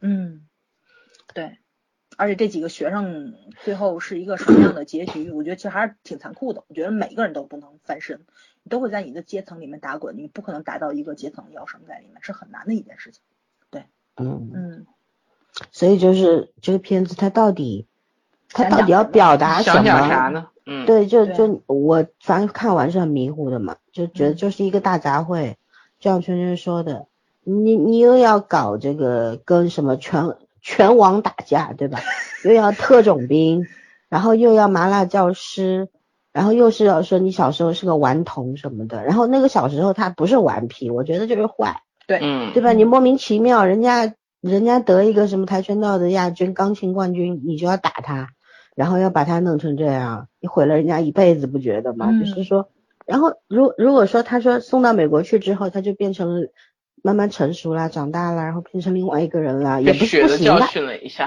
[0.00, 0.46] 嗯，
[1.34, 1.58] 对，
[2.16, 5.30] 而且这几个学生最后是一个什么样的结局？
[5.30, 6.64] 我觉得其实还是挺残酷的。
[6.68, 8.24] 我觉得每个人都不能翻身，
[8.62, 13.20] 你都会在你的阶层里面打滚，你不可能达到一个阶层要升在里面，是很难的一件事情。
[13.68, 13.84] 对，
[14.16, 14.86] 嗯嗯，
[15.72, 17.86] 所以就是这个片子它到底，
[18.48, 19.82] 它到底要表达什么？
[19.82, 20.48] 想讲啥呢？
[20.64, 25.56] 嗯，对，就就我反正看完是很迷糊的嘛，就觉得就是一个大杂烩，
[25.98, 27.06] 就像圈圈说的。
[27.48, 32.00] 你你又要搞这个跟什么拳拳王打架对吧？
[32.44, 33.66] 又要特种兵，
[34.08, 35.88] 然后又要麻辣教师，
[36.32, 42.72] 然后又是要说你小时候是个顽童什么的，然后那个小时候他不是顽皮，我觉得就是坏，对，嗯，对吧？
[42.72, 48.30] 你莫名其妙，人家人家得一个什么跆拳道的亚军、钢琴冠军，你就要打他，
[48.74, 52.10] 然后要把他弄成这样，你毁了人家一辈子，不觉得吗？
[52.18, 52.70] 就是说，
[53.06, 56.48] 然后如如果说他说送到美国去之后，他就变成了。
[57.02, 60.66] 慢慢成熟了，长大了，然后变成另外一个人了，也不是不行的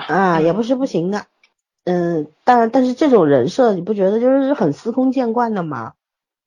[0.09, 1.27] 啊，也不是不行的。
[1.85, 5.93] 嗯，但但是这种人设你不觉得就是很司空见惯的吗？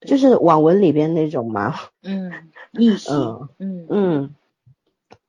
[0.07, 1.77] 就是网文里边那种吗？
[2.03, 2.31] 嗯，
[2.73, 3.11] 逆袭。
[3.59, 4.35] 嗯嗯，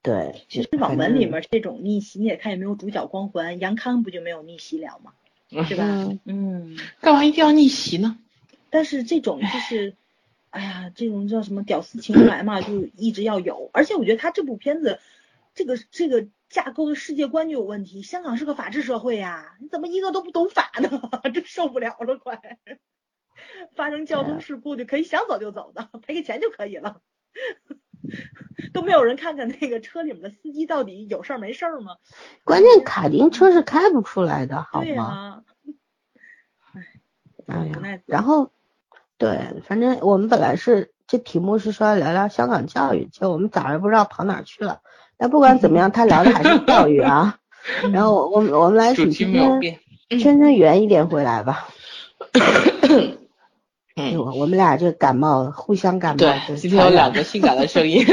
[0.01, 0.43] 对。
[0.49, 3.57] 其实网文里面这种逆袭，你也看有没有主角光环。
[3.59, 5.13] 杨康不就没有逆袭了吗？
[5.63, 5.85] 是吧？
[6.25, 6.75] 嗯。
[6.99, 8.17] 干嘛一定要逆袭呢？
[8.73, 9.95] 但是这种就是。
[10.53, 13.71] 哎呀，这种叫什么屌丝情怀嘛，就一直要有。
[13.73, 14.99] 而且我觉得他这部片子，
[15.55, 18.03] 这个这个架构的世界观就有问题。
[18.03, 21.09] 香港是个法治社会呀，你怎么一个都不懂法呢？
[21.33, 22.59] 真受不了了，快！
[23.75, 27.01] 发生交通事故就可以想走就走的，赔个钱就可以了，
[28.73, 31.97] 都没有人看看那个车里面的司机到底有事儿没事儿吗？
[32.43, 35.43] 关键卡丁车是开不出来的，好吗？
[37.47, 38.51] 哎呀然后
[39.17, 44.81] 对，反正我们本来是这题目是说要聊聊香港教育，就我们早上不知道跑哪去了。
[45.17, 47.37] 但不管怎么样，他聊的还是教育啊。
[47.93, 49.79] 然后我我们我们来主题请圈圈没有变。
[50.09, 51.69] 圈圈圆一点回来吧。
[53.95, 56.17] 嗯，我我们俩就感冒，互相感冒。
[56.17, 58.05] 对，今天有两个性感的声音。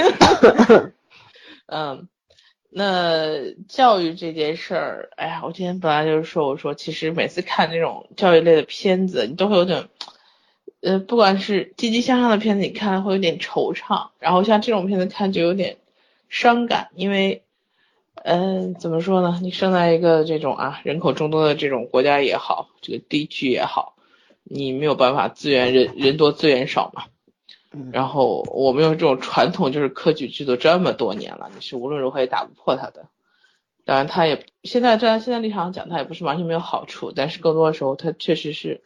[1.66, 2.08] 嗯，
[2.68, 9.88] 那教育这件事儿，哎呀，我今天本来就是说，我说其实每次看那种教育类的片子，你都会有点，
[10.80, 15.76] 呃，不管是积极向上的片子，你看了会有点惆怅，然后像这种片子看就有点
[16.28, 17.42] 伤感，因为，
[18.14, 19.38] 嗯、怎么说呢？
[19.42, 23.94] 你生在一个这种啊人口众多的这种国家也好，这个地区也好，
[24.42, 27.04] 你没有办法资源人人多资源少嘛。
[27.72, 33.06] 嗯然后我们用这种传统，就是科举制度这么多年了，你是无论如何也打不破它的。
[33.84, 38.82] 当然，它也现在站在现在立场上讲，它也不是完全没有好处，但是更多的时候，它确实是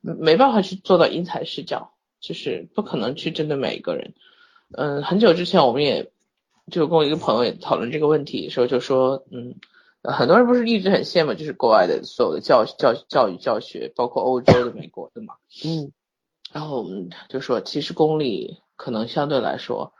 [0.00, 4.14] 没没办法去做到因材施教，就是不可能去针对每一个人。
[4.72, 6.10] 嗯，很久之前我们也
[6.70, 9.54] 就跟我一个朋友也讨论这个问题的时候，就说，嗯，
[10.02, 15.34] 呃很多人不是一直很羡慕就是国外的所有的教教教育教学，包括欧洲的、美国的嘛。
[15.64, 15.92] 嗯
[16.52, 19.92] 然后我们就说，其实公立可能相对来说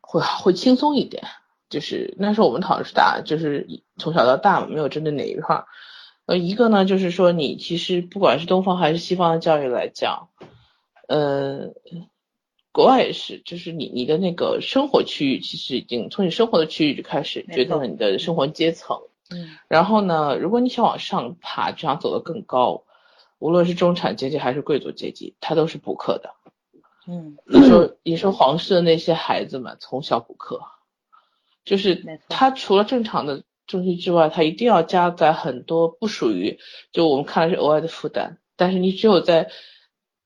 [0.00, 1.24] 会会轻松一点。
[1.70, 3.66] 就是那时候我们讨论是大，就是
[3.98, 5.66] 从小到大嘛，没有针对哪一块儿。
[6.28, 10.28] 呃，一个呢，就是说你其实不管是东方还是西方的教育来讲，
[11.08, 11.72] 呃，
[12.70, 18.98] 国外也是，就是你你的那个生活区域，其实已经从你生活的区域就开始决定了你的生活阶层。
[19.30, 22.84] 嗯然后呢，如果你想往上爬，就想走得更高，
[23.38, 26.34] 无论是中产阶级还是贵族阶级，他都是补课的。
[27.06, 30.60] 嗯， 你说，你说皇室的那些孩子们从小补课，
[31.64, 36.58] 就是他除了正常的中心之外，它一定要加载很多不属于，
[36.90, 38.38] 就我们看来是额外的负担。
[38.56, 39.50] 但是你只有在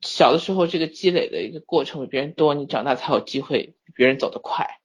[0.00, 4.78] 小的时候这个积累的一个过程比别人多，你长大才有机会比别人走得快。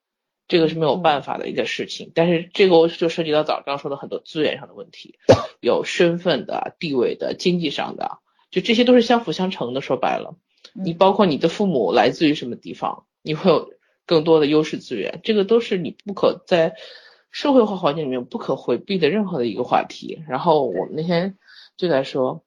[0.49, 5.16] 这个是没有办法的一个事情，但是这个就涉及到早刚说的很多资源上的问题，
[5.60, 9.82] 有身份的、地位的、经济上的，就这些都是相辅相成的。
[9.82, 10.38] 说白了，
[10.74, 13.72] 你包括你的父母来自于什么地方，你会有
[14.05, 16.76] 更多的优势资源，这个都是你不可在
[17.38, 20.23] 社会化环境里面不可回避的任何的一个话题。
[20.27, 21.38] 然后我们那天
[21.75, 22.43] 就在说，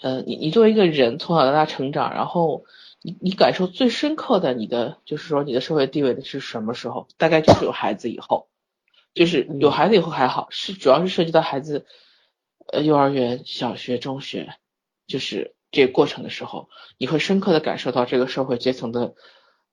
[0.00, 2.64] 呃，你你作为一个人从小到大成长，然后
[3.02, 7.08] 你你感受最深刻的你的就是说你的社会地位的是什么时候？
[7.18, 8.48] 大概就是有孩子以后，
[9.12, 11.84] 就是有孩子以后还好，是主要是涉及到孩子，
[12.72, 14.54] 呃，幼儿园、小学、中学，
[15.06, 19.14] 就是这个过程的时候，你会深刻的感受到这个社会阶层的，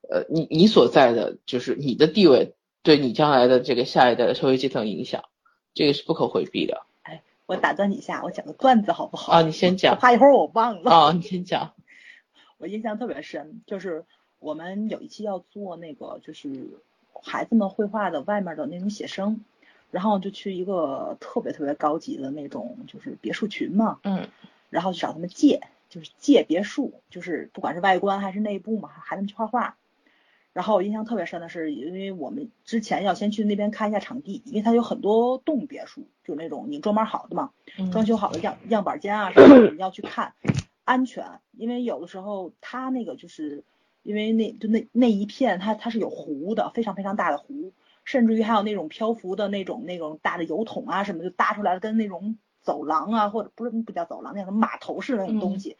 [0.10, 5.24] 呃，你你所在的就是你的地位对你将来的这个下一代的社会阶层影响，
[5.74, 9.32] 这个是不可回避的哎我打断你一下，我讲个段子好不好？
[9.34, 9.42] 啊。
[9.42, 10.92] 你先我讲怕一会儿我忘了。
[10.92, 11.74] 啊，你先讲。
[12.60, 14.06] 我印象特别深，就是
[14.40, 16.50] 我们有一期要做那个，就是
[17.22, 19.44] 孩子们绘画的外面的那种写生，
[19.92, 24.28] 然后就去一个特别特别高级的那种，就是别墅群嘛，嗯
[24.70, 29.78] 然后去找他们借，就是借别墅，就是不管是外观还是内部嘛，孩子们去画画。
[30.54, 37.50] 然后我印象特别深的是，因为我们之前要先去那边看一下场地，因为它有很多栋别墅，就那种已经装满好的嘛，
[37.92, 40.34] 装嗯修好的样样板间啊什么的，你要去看
[40.84, 43.64] 安全，因为有的时候它那个就是
[44.04, 47.74] 因为那就那那一片它它是有湖的，非常非常大的湖，
[48.04, 55.78] 甚至于还有那种漂浮的那种那种大的油桶啊什么，就搭出来的跟那种走廊啊或者不是不叫走廊，那种码头式的那种东西，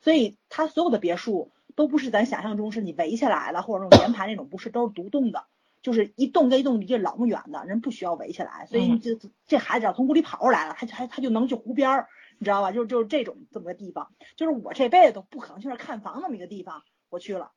[0.00, 5.44] 所以它所有的别墅都不是咱想象中是你围起来了或者那种连排那种，不是都是独栋的。
[5.82, 9.18] 就是一栋跟一栋离着老远的，人不需要围起来，所以嗯这
[9.48, 12.08] 这孩子只要从屋里跑出来了，他就他他就能去湖边儿，
[12.38, 12.70] 你知道吧？
[12.70, 17.50] 就是就是这种这么个地方，就是我这辈子都不可能去那儿看房那么一个地方，我去了。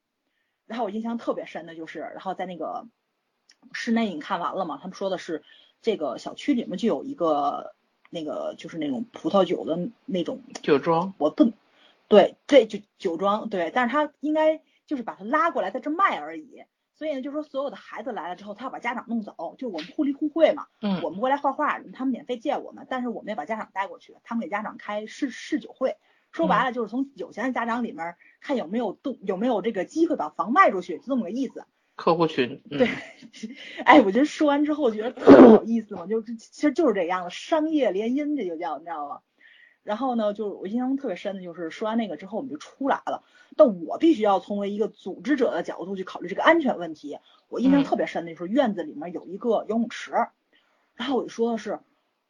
[0.65, 2.87] 然后我印象特别深的就是，然后在那个
[3.73, 4.79] 室内你看完了嘛？
[4.81, 5.43] 他们说的是
[5.83, 7.75] 这个小区里面就有一个
[8.09, 11.51] 那个就是那种葡萄酒的那种，酒庄，我不
[12.07, 16.63] 对这就酒庄对，但是他应该就是把他拉过来在这卖而已。
[16.93, 20.67] 所以呢，就是说所有的孩子来了之后，他要把家长弄走，就我们互利互惠嘛。
[20.81, 25.97] 嗯我们过来画画，他们免费借我们，但是我们也把家长带过去，他们给家长开试试酒会。
[26.31, 31.65] 说白了就是从有钱的家长里面看有没有动有没有这个机会把房卖出去，就这么个意思。
[31.97, 32.89] 客户群，嗯对，
[33.83, 39.19] 哎，我觉得说完之后觉得特别有意思嘛，就是其实就是这样的商业联姻，这就叫你知道吗？
[39.85, 43.23] 然后呢，就是我印象特别深的就是说完那个之后我们就出来了，
[43.55, 47.19] 但我必须要从为一个组织者的角度去考虑这个安全问题。
[47.49, 50.11] 我印象嗯特别深的就是院子里面有一个游泳池，
[50.95, 51.79] 然后我就说的是，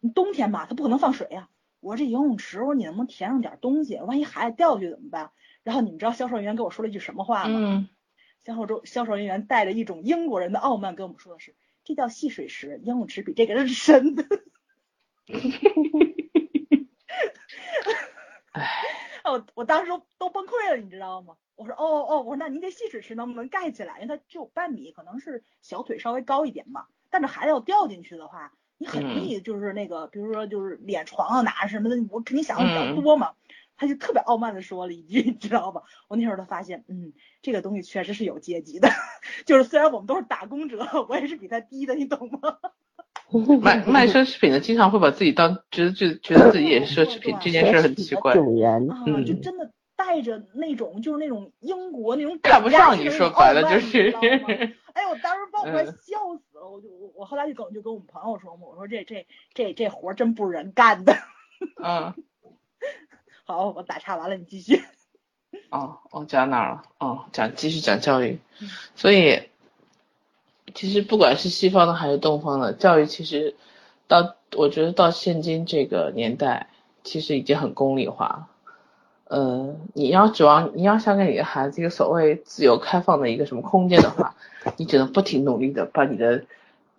[0.02, 1.48] 你冬天嘛，它不可能放水呀、
[1.80, 3.98] 我说这游泳池，我说你能不能填上点东西？
[4.00, 5.32] 万一孩子掉下去怎么办？
[5.64, 7.58] 然后你们知道销售人员跟我说了一句什么话吗？
[7.58, 7.88] 嗯，
[8.44, 14.26] 销售中销售人员带着一种英国人的傲慢跟我们说的是，这叫戏水池，游泳池比这个是深的。
[18.56, 18.84] 唉，
[19.32, 21.36] 我我当时都都崩溃了，你知道吗？
[21.56, 24.00] 我说哦哦，我说那您这戏水池能不能盖起来？
[24.02, 26.86] 因为它只有半米，可能是小腿稍微高一点嘛。
[27.10, 33.34] 但是孩子要掉进去的话，你很容易就是那个，比如说就是脸床啊哪什么的，我肯定想的比较多嘛。
[33.78, 35.84] 他就特别傲慢的说了一句，你知道吧？
[36.08, 38.88] 我那时候才发现，嗯，这个东西确实是有阶级的，
[39.46, 42.58] 就是虽然我们都是打工者，我也是比他低的，你懂吗？
[43.62, 48.34] 卖卖奢侈品的经常会把自己当觉得就觉得自己也是奢侈品， 这件事很奇怪。
[48.34, 54.10] 主人啊，就真的带着那种就是那种英国那种看不上你，说白了就是。
[54.96, 55.92] 哎，我当时把我快笑
[56.38, 61.14] 死了，我就我我后来就跟就跟我们朋友说嘛，我说这这这这活真不是人干的。
[61.84, 62.14] 嗯。
[63.44, 64.82] 好，我打岔完了，你继续。
[65.70, 66.84] 哦，我讲哪了？
[67.00, 68.40] 哦，讲继续讲教育。
[68.96, 69.50] 所以，
[70.76, 73.56] 其实不管是西方的还是东方的教育，其实
[74.08, 76.70] 到我觉得到现今这个年代，
[77.04, 78.48] 其实已经很功利化了。
[79.30, 84.36] 呃，你要指望你要想给你的孩子一个所谓自由开放的一个什么空间的话，
[84.78, 86.44] 你只能不停努力的把你的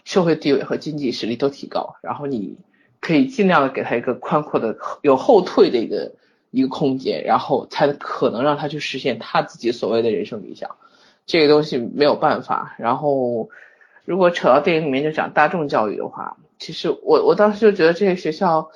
[0.03, 2.57] 社会地位和经济实力都提高，然后你
[3.01, 6.13] 可以尽量的给他一个宽阔的、有后退的一个。
[6.53, 10.77] 一个空间，然后才可能让他去实现他自己所谓的人生理想。
[11.27, 12.75] 这个东西没有办法。
[12.79, 13.51] 然后，
[14.07, 18.71] 如果扯到电影里面就讲大众教育的话，其实我我当时就觉得这些学校，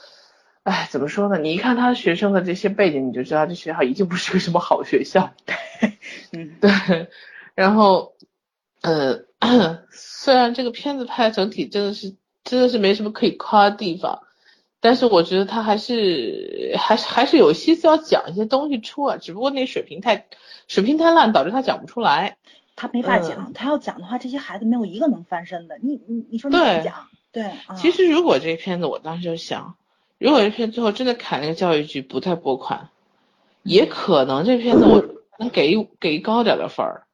[0.65, 1.39] 哎，怎么说呢？
[1.39, 5.33] 你一看他的学生的这些背景，你就知道这学校一定不是个什么好学校。
[6.37, 7.09] 嗯，对。
[7.55, 8.15] 然后，
[8.83, 9.25] 呃，
[9.91, 12.15] 虽然这个片子拍整体真的是
[12.45, 14.21] 真的是没什么可以夸的地方。
[14.83, 20.27] 但是我觉得他还是还是还是有心思要讲一些东西出来，只不过那水平太
[20.69, 22.39] 水平太烂，导致他讲不出来。
[22.81, 25.77] 他没法讲，他要讲的话，这些孩子没有一个能翻身的。
[25.83, 27.09] 你你你说你怎么讲？
[27.31, 27.53] 对。
[27.77, 29.75] 其实如果这片子，我当时就想，
[30.17, 32.89] 如果这片最后真的砍那个教育局不再拨款，
[33.63, 35.05] 也可能这片子我
[35.39, 37.05] 能给给高点的分儿。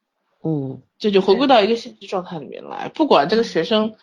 [0.44, 0.80] 嗯。
[0.98, 3.96] 这就回归到一个现实状态里面来，不管这个学生。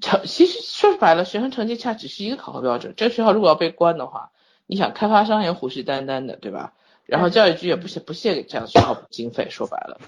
[0.00, 2.94] 成其实说白了，学生成绩差只是一个考核标准。
[2.96, 4.30] 这个学校如果要被关的话，
[4.66, 6.72] 你想开发商也虎视眈眈的，对吧？
[7.04, 9.48] 然后教育局也不屑不屑给这样的学校补经费。
[9.50, 10.00] 说白了，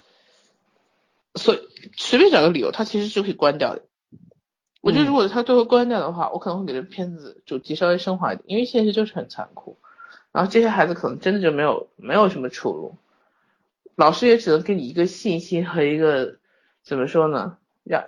[1.34, 1.60] 所以
[1.96, 3.82] 随便找个理由，他其实是可以关掉的。
[4.80, 9.78] 我觉得如果他最后关掉的话，我可能会给这片子主题稍微升华一点，因为现实就是很残酷。
[10.32, 12.96] 然后这些孩子可能真的就没有没有什么出路，
[13.94, 16.38] 老师也只能给你一个信心和一个
[16.82, 18.04] 怎么说呢，让。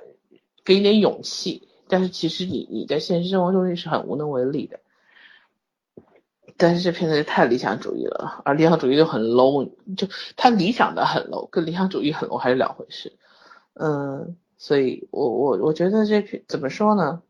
[0.65, 4.81] 给你点勇气，但是其实你你在现实生活中你是很无能为力的。
[6.57, 13.13] 但是这片子太理想主义了，而理想主义就很 low，就他理想的很 low，跟理想主义很 low 还是两回事。
[13.75, 17.23] 嗯，所以我我我觉得这片怎么说呢？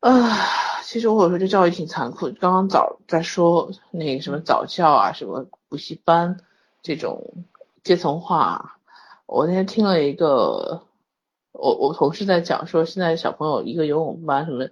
[0.00, 0.36] 啊，
[0.84, 2.30] 其实我有时候这教育挺残酷。
[2.40, 6.38] 刚刚早在说那个什么早教啊，什么补习班
[6.82, 7.34] 这种
[7.82, 8.78] 阶层化，
[9.26, 10.82] 我那天听了一个。
[11.58, 14.68] 我我同事在讲说，现在小朋友一个游泳班什么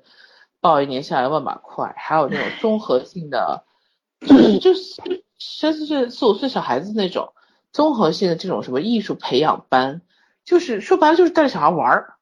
[0.65, 3.67] 报一年下来万把块，还有那种综合性的，
[4.25, 7.35] 就是就是三四岁四五岁小孩子那种
[7.71, 10.01] 综合性的这种什么艺术培养班，
[10.43, 12.15] 就是说白了就是带着小孩玩儿。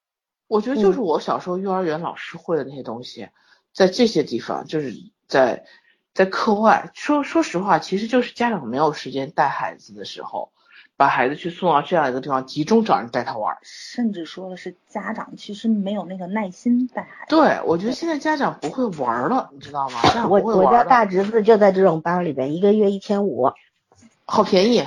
[0.49, 3.29] 我觉得就是我小时候幼儿园老师会的那些东西，
[3.73, 4.93] 在这些地方就是
[5.29, 5.65] 在
[6.13, 10.51] 在课外说说实话，其实就是家长没有时间带孩子的时候。
[11.03, 17.35] 把孩子去送到这样一个地方，集中找人带他玩，甚至说的是家长其实没有那个耐心带孩子。
[17.35, 20.29] 对，我觉得现在家长不会玩了，你知道吗？
[20.29, 23.51] 我我家大侄子就在这种班里边，一个月一千五，
[24.27, 24.87] 好便宜。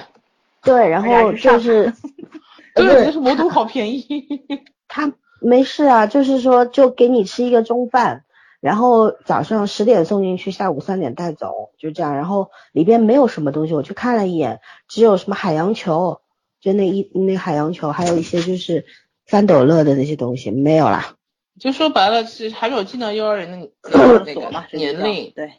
[0.61, 1.93] 对，然后就是，
[2.75, 4.05] 对，就是魔都好便宜。
[4.87, 5.11] 他
[5.41, 8.23] 没事啊，就是说就给你吃一个中饭。
[8.65, 12.15] 然后早上十点送进去，下午三点带走，就这样。
[12.15, 16.21] 然后里边没有什么东西，我去看了一眼，只有什么海洋球，
[16.59, 18.87] 就那一那海洋球，还有一些就是
[19.27, 21.15] 翻斗乐的那些东西，没有啦。
[21.59, 23.69] 就说白了，是还没有进到幼儿园的
[24.25, 25.31] 那个 年龄。
[25.35, 25.51] 对，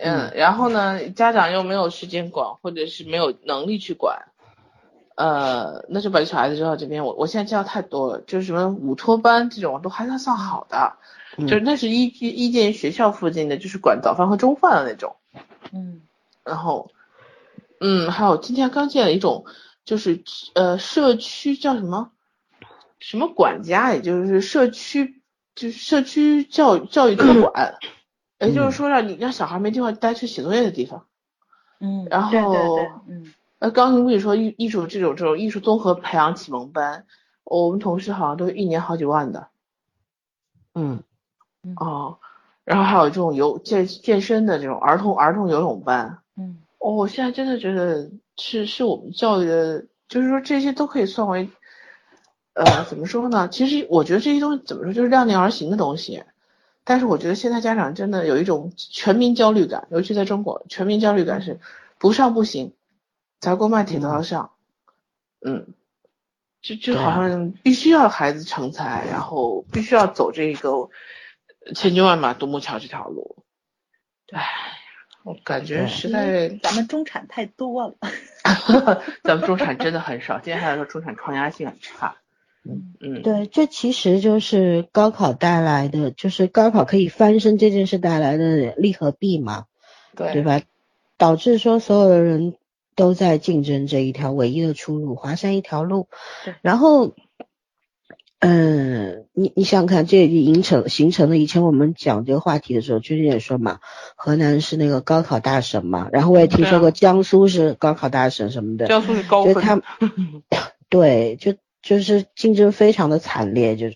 [0.00, 4.32] 嗯，然后呢，家长又没有时间管，或者是没有能力去管，
[5.18, 7.04] 呃，那就把小孩子扔到这边。
[7.04, 10.94] 我我现在教太多了，就是什么午托班这种都还算算好的。
[11.38, 15.16] 就是那是一一间学校附近的，就是管早饭和中饭的那种。
[15.72, 16.02] 嗯，
[16.44, 16.92] 然后，
[17.80, 19.44] 嗯，还有今天刚建了一种，
[19.84, 20.22] 就是
[20.54, 22.12] 呃社区叫什么
[23.00, 25.20] 什么管家，也就是社区
[25.56, 27.74] 就是社区教育教育托管，
[28.38, 31.06] 也就是说让你让小孩没地方待去写作业的地方。
[31.80, 37.06] 嗯，然后对对对，嗯呃，刚刚不是说艺艺术这种这种艺术综合培养启蒙班，
[37.44, 39.48] 我们同事好像都一年好几万的
[40.74, 41.02] 嗯
[41.76, 42.18] 哦，
[42.64, 51.50] 然后还有这种游健健身的这种儿童儿童游泳班，嗯哦，我现在真的觉得是是我们教育的，就是说这些都可以算为，
[52.52, 53.48] 呃，怎么说呢？
[53.48, 56.22] 其实我觉得这些东西怎么说，就是量力而行的东西。
[56.84, 61.60] 但是我觉得现在家长真的有一种全民焦虑感，尤其在中国，全民焦虑感是
[61.98, 62.72] 不上不行，
[63.40, 64.50] 砸锅卖铁都要上，
[65.44, 65.74] 嗯，
[66.60, 70.90] 就就好像必须要孩子成才，然后必须要走这个
[71.74, 73.44] 千军万马独木桥这条路。
[74.32, 74.44] 唉，
[75.22, 77.96] 我感觉实在咱们中产太多了。
[79.22, 82.16] 咱们中产真的很少，今天还说中产抗压性很差。
[82.64, 89.66] 嗯嗯，对，这其实就是高考带来的，就是高考可以翻身这件事带来的利和弊嘛，
[90.16, 90.60] 对对吧？
[91.16, 92.56] 导致说所有的人
[92.98, 96.08] 都在竞争这一条唯一的出路，华山一条路。
[96.62, 97.14] 然后，
[98.40, 103.78] 嗯，你你想想看，这也形成形成了以前我们讲这个话题的时候，君君也说嘛，
[104.16, 109.80] 河南是那个高考大省嘛，然后我也听说过江苏是高考大省什么的，江苏是高分，就他
[110.90, 113.86] 对，就就是竞争非常的惨烈，就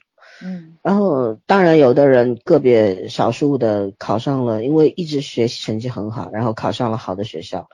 [0.45, 7.69] 嗯然后当然有的人个别少数的考上了，因为一直学习成绩很好，然后考上了好的学校，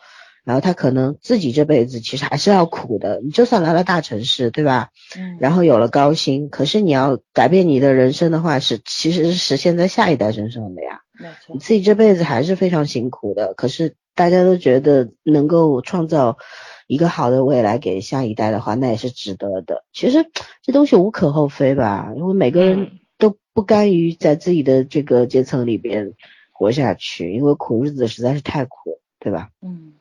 [0.49, 4.89] 然后他可能自己这辈子其实还是要苦的，你就算来了大城市，对吧？
[5.15, 11.03] 嗯，然后有了高薪，可是你要改变你的人生的话，是其实是实现在下一代身上的呀。
[11.21, 16.39] 没错你，自己这辈子还是非常辛苦的，可是大家都觉得能够创造
[16.87, 19.85] 一个好的未来给下一代的话，那也是值得的。
[19.93, 20.31] 其实
[20.63, 26.15] 这东西无可厚非吧，因为每个人嗯都不甘于在自己的这个阶层里边
[26.53, 29.51] 活下去，因为苦日子实在是太苦，对吧？
[29.61, 29.93] 嗯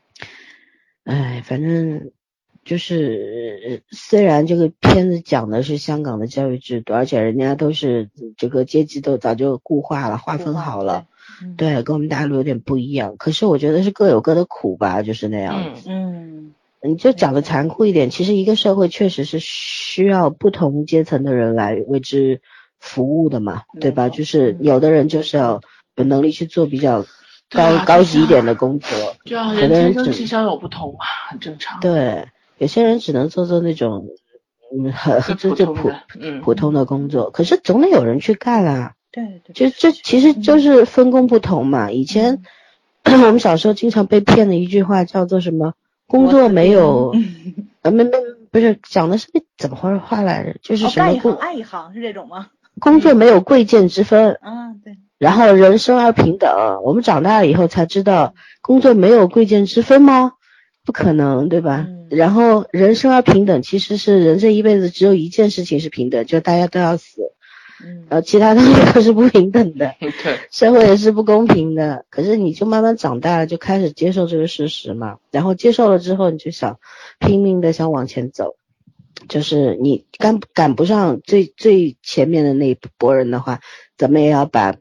[1.07, 2.11] 哎，反正
[2.65, 11.05] 就是呃虽然这个片子讲的是香港的教育制度，而且人家都是这个阶级都早就固化了、划分好了。，
[11.41, 13.15] 嗯对，跟我们大陆有点不一样。
[13.17, 15.55] 可是我觉得是各有各的苦吧，就是那样。
[15.57, 22.41] 嗯嗯你就讲的残酷一点，其实一个社会确实是需要不同阶层的人来为之
[22.79, 24.09] 服务的嘛，对吧？
[24.09, 25.61] 就是嗯有的人就是要
[25.95, 27.05] 有能力去做比较
[27.49, 31.79] 高、高级一点的工作，这样有人天生的人只气象有不同嘛，很正常。
[31.79, 32.27] 对，
[32.57, 34.07] 有些人只能做做那种
[34.75, 38.93] 嗯很最就就普普通普通的工作，可是总得有人去干啊。
[39.11, 41.91] 对对，就这其实就是分工不同嘛。
[41.91, 42.43] 以前
[43.05, 45.73] 我们小时候经常被骗的一句话叫做什么？
[46.07, 47.13] 工作没有，
[47.81, 48.11] 呃，没没
[48.49, 49.27] 不是讲的是
[49.57, 50.55] 怎么回事话来着？
[50.61, 52.47] 就是哦，什么工干一行爱一行是这种吗？
[52.79, 56.81] 工作没有贵贱之分，啊，对，然后人生而平等。
[56.83, 60.33] 我们长大了以后才知道，工作没有贵贱之分吗？
[60.85, 61.85] 不可能，对吧？
[61.87, 67.21] 嗯然后人生而平等，其实是人这一辈子只有一件事情是平等，就大家都要死，
[67.83, 69.93] 嗯然后其他东西都是不平等的。
[69.99, 75.17] 对，社会也是不公平的，可是你就慢慢长大了，就开始接受这个事实嘛。
[75.31, 76.79] 然后接受了之后，你就想
[77.19, 78.55] 拼命的想往前走，
[79.27, 83.59] 就是你赶赶不上最最前面的那一波人的话，
[83.97, 84.75] 怎么也要把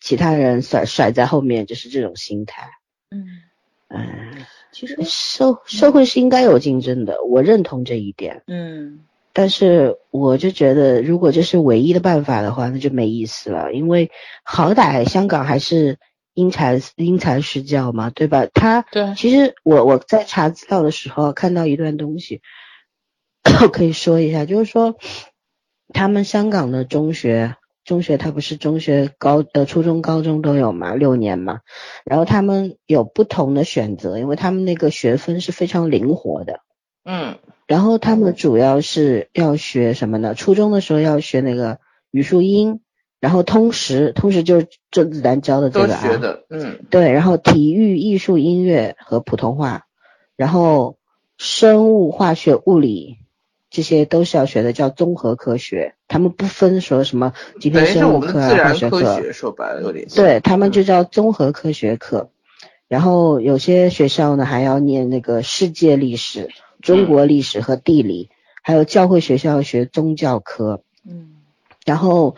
[0.00, 2.70] 其他人甩甩在后面，就是这种心态。
[3.10, 3.24] 嗯，
[3.88, 8.42] 嗯，其实社社会是应该有竞争的，我认同这一点。
[8.46, 9.00] 嗯
[9.34, 13.72] 但是我就觉得，如果这是唯一的办法的话，那就没意思了。
[13.72, 14.10] 因为
[14.42, 15.98] 好歹香港还是
[16.34, 18.46] 因材因材施教嘛，对吧？
[18.52, 22.40] 他对其实我我在查资料的时候看到一段东西，
[23.72, 24.96] 可以说一下，就是说
[25.92, 27.54] 他们香港的中学。
[27.88, 31.60] 中学它不是中学高呃初中高中都有嘛，六年嘛，
[32.04, 36.60] 然后他们有不同的选择，因为他们那个学分是非常灵活的，
[37.02, 37.38] 嗯。
[37.66, 40.34] 然后他们主要是要学什么呢？
[40.34, 41.78] 初中的时候要学那个
[42.10, 42.80] 语数英，
[43.20, 46.80] 然后通识，通识就是甄子丹教的这个啊，学的，嗯。
[46.90, 49.86] 对，然后体育、艺术、音乐和普通话，
[50.36, 50.98] 然后
[51.38, 53.16] 生物、化学、物理
[53.70, 55.94] 这些都是要学的，叫综合科学。
[56.08, 62.30] 他们不分说什么今天生物课啊、化学课，说白了有点，对他们就叫综合科学课。
[62.88, 66.48] 然后有些学校呢还要念那个世界历史、
[66.80, 68.30] 中国历史和地理，
[68.62, 70.82] 还有教会学校学宗教科。
[71.06, 71.34] 嗯
[71.84, 72.36] 然后，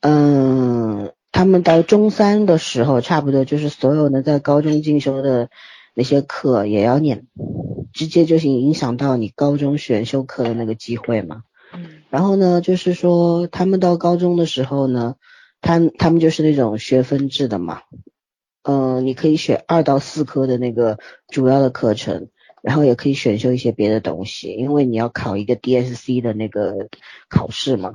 [0.00, 5.50] 嗯，他们到中三的时候，差不多就是所有能在高中进修的
[5.96, 7.26] 那些课也要念，
[7.94, 11.42] 直接就是影响到你高中选修课的那个机会嘛。
[11.72, 15.16] 嗯然后呢，就是说他们到高中的时候呢，
[15.62, 17.80] 他他们就是那种学分制的嘛，
[18.62, 22.28] 嗯，你可以选二到四科的那个主要的课程，
[22.62, 26.88] 然后也可以选修一些别的东西，因为你要考一个 DSC 的那个
[27.28, 27.94] 考试嘛。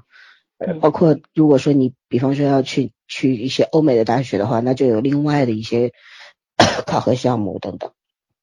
[0.58, 5.94] 呃，包括如果说你比方说要去去一些欧美的大学的话，那就有另外的一些
[6.86, 7.92] 考核项目等等。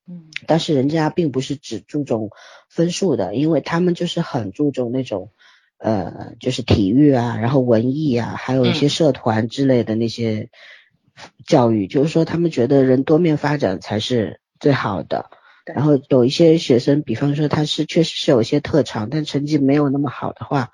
[0.06, 2.30] 嗯，但是人家并不是只注重
[2.70, 5.32] 分数的，因为他们就是很注重那种
[5.76, 10.48] 呃，就是体育啊，然后文艺啊，还有一些社团之类的那些
[11.46, 15.30] 教育，就是说他们觉得人多面发展才是最好的。
[15.66, 20.70] 然后有一些学生，比方说他是确实是有一些特长，但成绩没有那么好的话，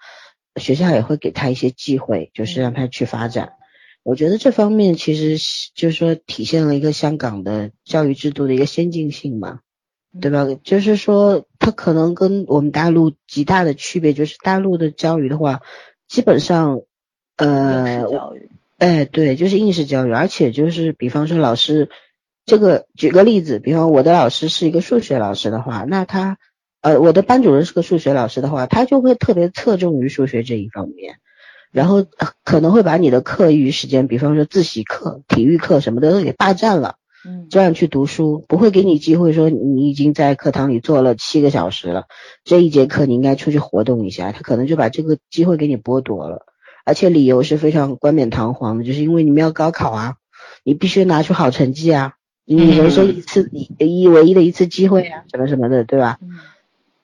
[0.54, 3.54] 学校也会给他一些机会，就是让他去发展。
[4.04, 9.60] 我觉得这方面其实是就是说体现了一个香港的教育制度的一个先进性嘛，
[10.20, 10.46] 对吧？
[10.62, 15.62] 就是说它可能跟我们大陆极大的区别就是大陆的教育的话，
[16.06, 16.82] 基本上
[17.36, 18.04] 呃
[18.76, 21.88] 哎，对，就是应试教育，而且就是比方说老师，
[22.44, 26.36] 这个举个例子，比方我的老师是一个数学老师的话，那他
[26.82, 31.16] 呃我的班主任是个数学老师的话，他就会特别侧重于数学这一方面，
[31.74, 42.04] 然后呃可能会把你的课余时间，比方说自习课、体育课什么的都给霸占了，嗯这样去读书，不会给你机会说你已经在课堂里坐了七个小时了，
[42.44, 46.46] 这一节课你应该出去活动一下，他可能就把这个机会给你剥夺了。
[46.84, 50.14] 而且理由是非常冠冕堂皇的，就是因为你们要高考啊，
[50.62, 52.12] 你必须拿出好成绩啊，
[52.44, 56.18] 你人生一次一一唯一的一次机会啊，什么什么的，对吧？
[56.22, 56.28] 嗯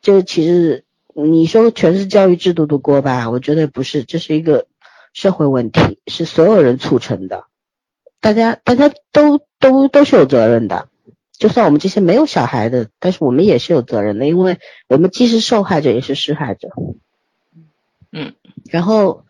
[0.01, 4.67] 就其实你说全是教育制度的锅吧，我觉得不是，这是一个
[5.13, 7.45] 社会问题，是所有人促成的，
[8.21, 10.89] 大家大家都都都是有责任的。
[11.33, 14.59] 就算我们这些没有小孩的，但是我们也是有责任的，因为
[14.89, 16.69] 我们既是受害者也是施害者。
[18.13, 18.35] 嗯，
[18.69, 19.25] 然后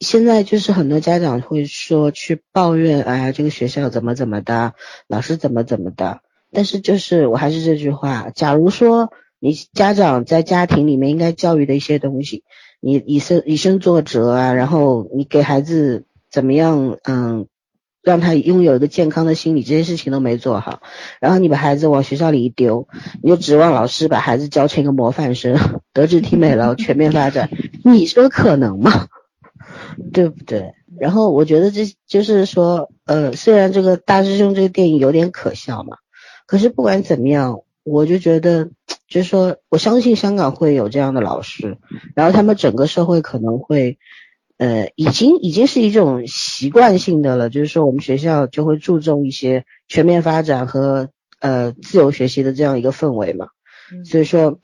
[0.00, 4.74] 现在就是很多家长会说去抱怨，哎呀，这个学校怎么怎么的，
[5.06, 6.20] 老师怎么怎么的。
[6.52, 9.10] 但是就是我还是这句话，假如说
[9.44, 12.44] 你家长在家庭里面应该教育的一些东西，
[12.80, 17.46] 你以身以身作则啊，然后你给孩子怎么样，嗯，
[18.02, 20.80] 让他拥有一个健康的心理，这些事情都没做好，
[21.20, 22.88] 然后你把孩子往学校里一丢，
[23.22, 25.58] 你就指望老师把孩子教成一个模范生，
[25.92, 27.50] 德智体美劳 全面发展，
[27.84, 29.08] 你说可能吗？
[30.14, 30.72] 对不对？
[30.98, 35.98] 然后我觉得这就是说，呃，虽然这个大师兄这个电影有点可笑嘛，
[36.46, 38.70] 可是不管怎么样，我就觉得，
[39.06, 41.78] 就是说，我相信香港会有这样的老师，
[42.16, 43.98] 然后他们整个社会可能会，
[44.56, 51.10] 呃，已经已经是一种习惯性的了，就是说我们学校就会注重一些全面发展和
[51.40, 53.48] 呃自由学习的这样一个氛围嘛，
[53.92, 54.58] 嗯所以说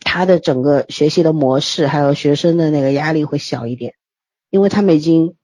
[0.00, 3.92] 他的整个学习的模式还有学生的那个压力会小一点，
[4.48, 5.34] 因为他们已经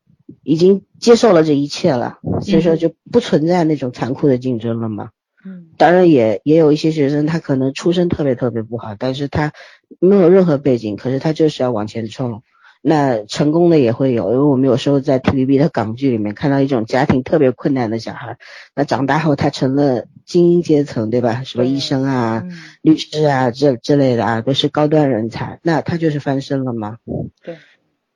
[0.42, 5.10] 已经接受了这一切了，所以说就不存在那种残酷的竞争了嘛。
[5.44, 9.52] 嗯当然也也有一些学生，他可能出身特别特别不好，但是他
[10.00, 12.42] 没有任何背景，可是他就是要往前冲。
[12.84, 18.38] 那成功的也会有，因为我们有时候在 TVB 的港剧里面看到一种家庭特别困难的小孩，
[18.74, 21.44] 那长大后他成了精英阶层，对吧？
[21.44, 22.50] 什么医生啊、嗯
[22.82, 26.96] 律师啊这之类的啊，都是高端人才，那他就是翻身了吗？
[27.44, 27.56] 对，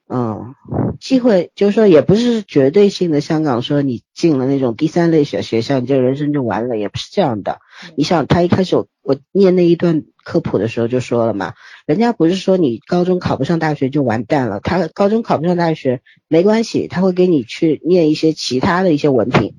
[0.08, 0.54] 嗯，
[1.00, 7.58] 机会就是说也不是绝对性的，香港说你进了那种第三类小学校，你这人生就完了，也不是这样的。
[7.96, 11.54] 你想，他一开始我我念那一段科普的时候就说了嘛，
[11.86, 19.56] 人家不是说你高中考不上大学就完蛋了，他高中考不上大学没关系，他会给你去念一些其他的一些文凭，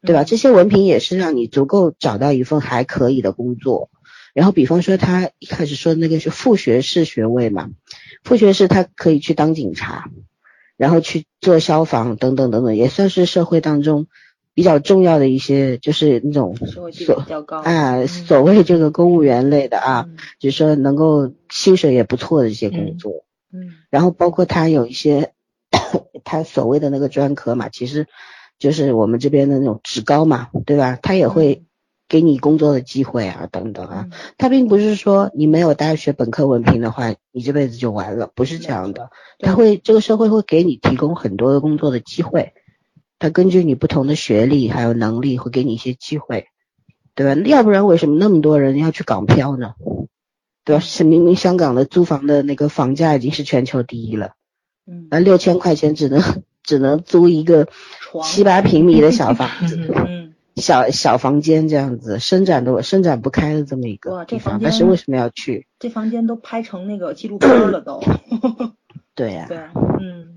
[0.00, 0.24] 对吧？
[0.24, 3.90] 这些文凭也是让你足够找到一份还可以的工作。
[4.32, 7.70] 然后比方说他一开始说的那个是副学士学位嘛，
[8.24, 10.10] 副学士他可以去当警察，
[10.76, 14.08] 然后去做消防等等等等，也算是社会当中
[14.54, 17.58] 比较重要的一些，就是那种社会地位所比较高。
[17.58, 18.08] 啊，嗯。
[18.08, 20.16] 所谓这个公务员类的啊，嗯。
[20.38, 23.24] 就是说能够薪水也不错的一些工作。
[23.52, 23.74] 嗯。
[23.90, 25.32] 然后包括他有一些
[26.24, 28.06] 他所谓的那个专科嘛，其实
[28.58, 30.98] 就是我们这边的那种职高嘛，对吧？
[31.02, 31.64] 他也会
[32.08, 34.06] 给你工作的机会啊，等等啊。
[34.10, 39.10] 嗯他并不是说你没有大学本科文凭的话，你这辈子就完了，不是这样的。
[39.38, 42.52] 他会这个社会会给你提供很多的工作的机会，
[43.18, 46.48] 他根据你不同的学历还有能力，会给你一些机会，
[47.14, 47.40] 对吧？
[47.46, 49.74] 要不然为什么那么多人要去港漂呢？
[50.64, 50.80] 对吧？
[50.80, 54.32] 是明明香港的租房的那个房价已经是全球第一了，
[54.86, 56.20] 嗯那六千块钱只能
[56.62, 57.68] 只能租一个
[58.24, 59.76] 七八平米的小房子，
[60.08, 64.24] 嗯小小房间这样子，伸展都伸展不开的这么一个
[64.60, 65.66] 但是为什么要去？
[65.78, 68.00] 这房间都拍成那个纪录片了都。
[69.14, 69.58] 对呀、对，
[70.00, 70.36] 嗯，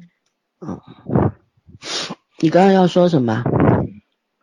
[2.39, 3.43] 你刚刚要说什么？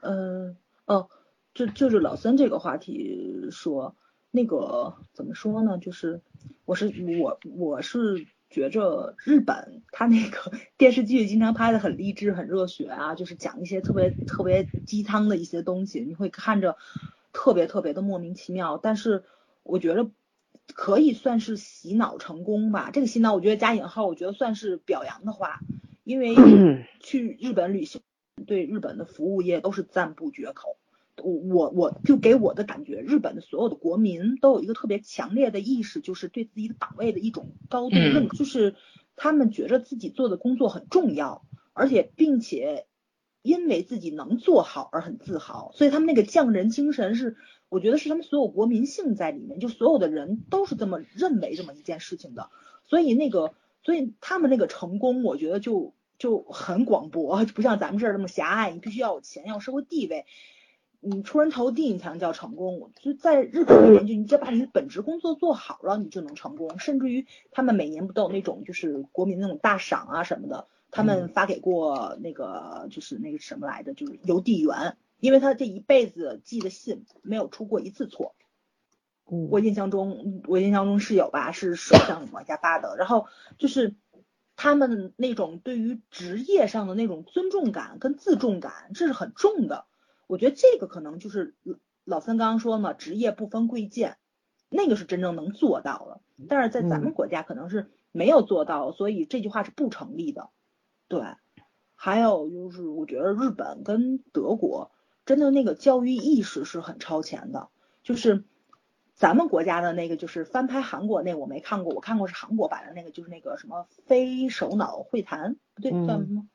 [0.00, 0.56] 嗯
[0.86, 1.08] 哦，
[1.54, 3.94] 就就是老三这个话题说，
[4.30, 5.78] 那个怎么说呢？
[5.78, 6.20] 就是
[6.64, 16.76] 我是我我是觉着日本他那个 电视剧经常拍的很励志、很热血啊，就是讲一些特别特别鸡汤的一些东西，你会看着
[17.32, 18.78] 特别特别的莫名其妙。
[18.80, 19.24] 但是
[19.64, 20.08] 我觉得
[20.72, 22.90] 可以算是洗脑成功吧。
[22.92, 25.60] 这个洗脑我觉得加引号，我觉得算是表扬的话，
[26.04, 26.36] 因为
[27.00, 28.00] 去日本旅行。
[28.48, 30.76] 对日本的服务业都是赞不绝口，
[31.22, 38.74] 我我我就给我的感觉，日本的所有的国民都有一个特别强烈的意识，就是对自己的岗位的一种高度认可，就是
[39.16, 42.86] 他们觉着自己做的工作很重要，而且并且
[43.42, 47.36] 因为自己能做好而很自豪，所以他们那个匠人精神是，
[47.68, 52.50] 我觉得是他们所有国民性在里面，就所有的人都是这么认为这么一件事情的，
[52.84, 55.94] 所以那个所以他们那个成功，我觉得就。
[56.16, 58.70] 就很广博，不像咱们这儿那么狭隘。
[58.70, 60.26] 你必须要有钱，要有社会地位，
[61.04, 62.90] 你出人头地，你才能叫成功。
[63.00, 66.78] 就在日本那边，就你只要把你的本职工作做好了，你就能成功。
[66.78, 70.66] 甚至于他们每年不都有那种就是国民那种大赏啊什么的？
[70.90, 78.34] 他们发给过那个就是那个什么来的，就是邮递员，因为他这一辈子寄的信没有出过一次错。
[79.24, 82.96] 我印象中，我印象中是有吧，是首相往下发的。
[82.96, 83.26] 然后
[83.58, 83.94] 就是。
[84.56, 89.84] 他们那种对于职业上的那种尊重感跟自重感，这是很重的。
[90.26, 91.54] 我觉得这个可能就是
[92.04, 94.16] 老三刚刚说嘛，职业不分贵贱，
[94.68, 96.20] 那个是真正能做到的。
[96.48, 100.50] 但是在咱们国家可能是没有做到，所以这句话是不成立的。
[101.08, 101.22] 对，
[101.94, 104.92] 还有就是我觉得日本跟德国
[105.26, 107.68] 真的那个教育意识是很超前的，
[108.02, 108.44] 就是。
[109.16, 116.48] 咱们国家的那个就是翻拍韩国那个我没看过，我看过是韩国版的那个，就是那个什么非首脑会谈，不对叫什么？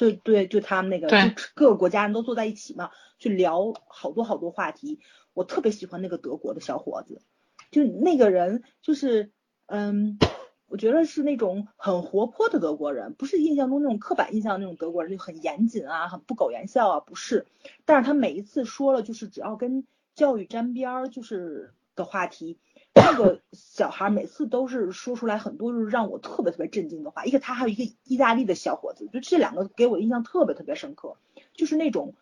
[0.00, 1.16] 对对，就他们那个，就
[1.54, 4.98] 各个国家人都坐在一起嘛，去聊好多好多话题。
[5.34, 7.20] 我特别喜欢那个德国的小伙子，
[7.70, 9.30] 就那个人就是，
[9.66, 10.18] 嗯，
[10.68, 17.46] 我觉得是那种很活泼的德国人，不是印象中那种刻板印象那种德国人，就很严谨啊，很不苟言笑啊，不是。
[17.84, 21.74] 但是他每一次说了，就是只要跟教育沾边儿，就是。
[21.96, 22.56] 的话题，
[23.02, 27.24] 那个小孩每次都是说出来很多就是让我特别特别震惊的话。
[27.24, 31.16] 一个他还有一个意大利的小伙子，就这两个给我印象特别特别深刻。
[31.54, 32.14] 就是那种，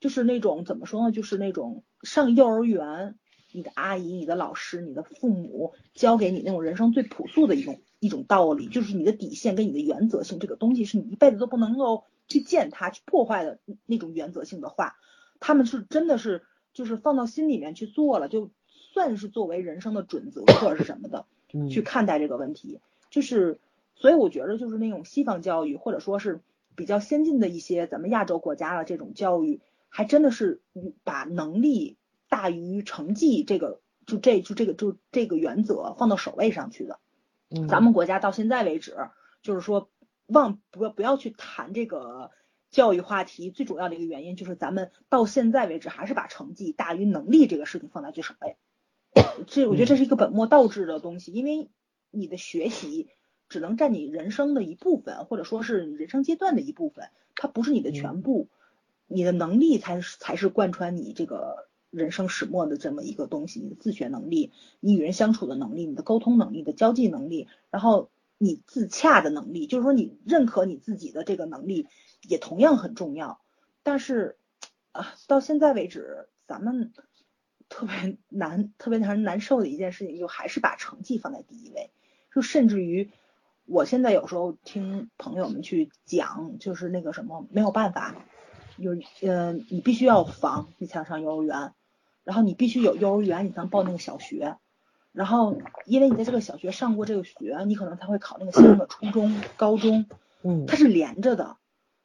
[0.00, 1.12] 就是那种怎么说呢？
[1.12, 3.16] 就是那种上幼儿园，
[3.52, 14.96] 你的阿姨、你的老师、你的父母教给你那种人生最朴素的一种一种道理，就是你的底线跟你的原则性这个东西是你一辈子都不能够去践踏、去破坏的那种原则性的话，
[15.40, 16.42] 他们是真的是
[16.72, 18.50] 就是放到心里面去做了就。
[18.96, 21.26] 算是作为人生的准则或者是什么的
[21.68, 23.60] 去看待这个问题，就是
[23.94, 26.40] 所以我觉得就是那种西方教育或者说是
[26.74, 29.60] 比较先进的一些咱们亚洲国家的这种教育，
[29.90, 30.62] 还真的是
[31.04, 31.98] 把能力
[32.30, 36.98] 大于成绩这个就这就这个就这个原则放到首位上去的。
[37.68, 38.96] 咱们国家到现在为止，
[39.42, 39.90] 就是说
[40.26, 42.30] 忘不要不要去谈这个
[42.70, 48.56] 教育话题，最主要的一个原因就是咱们到现在为止还是把成绩大于能力这个事情放在最首位。
[49.48, 51.68] 这我觉得这是一个本末倒置的东西，因为
[52.10, 53.08] 你的学习
[53.48, 58.48] 只能占你人生的一部分，或者说是你人生阶段的一部分，它不是你的全部。
[59.08, 71.86] 你的能力才是才是贯穿你这个人生始末的这么一个东西，你的自学能力，你与人相处的能力，你的沟通能力的交际能力，然后你自洽的能力，就是说你认可你自己的这个能力
[72.22, 73.40] 也同样很重要。
[73.84, 74.36] 但是
[74.90, 76.92] 啊，到现在为止，咱们。
[77.68, 81.90] 特别难、特别让人难受的一件事情，就还是把成绩放在第一位。
[82.34, 83.10] 就甚至于，
[83.64, 88.14] 我现在有时候听朋友们去讲，就是那个什么，没有办法，
[88.76, 91.72] 有呃，你必须要房，你才能上幼儿园，
[92.24, 94.56] 然后你必须有幼儿园，你才能报那个小学，
[95.12, 100.06] 然后因为你在这个小学上过这个学，你可能才会考那个相应的初中、高中，
[100.42, 101.56] 嗯，它是连着的。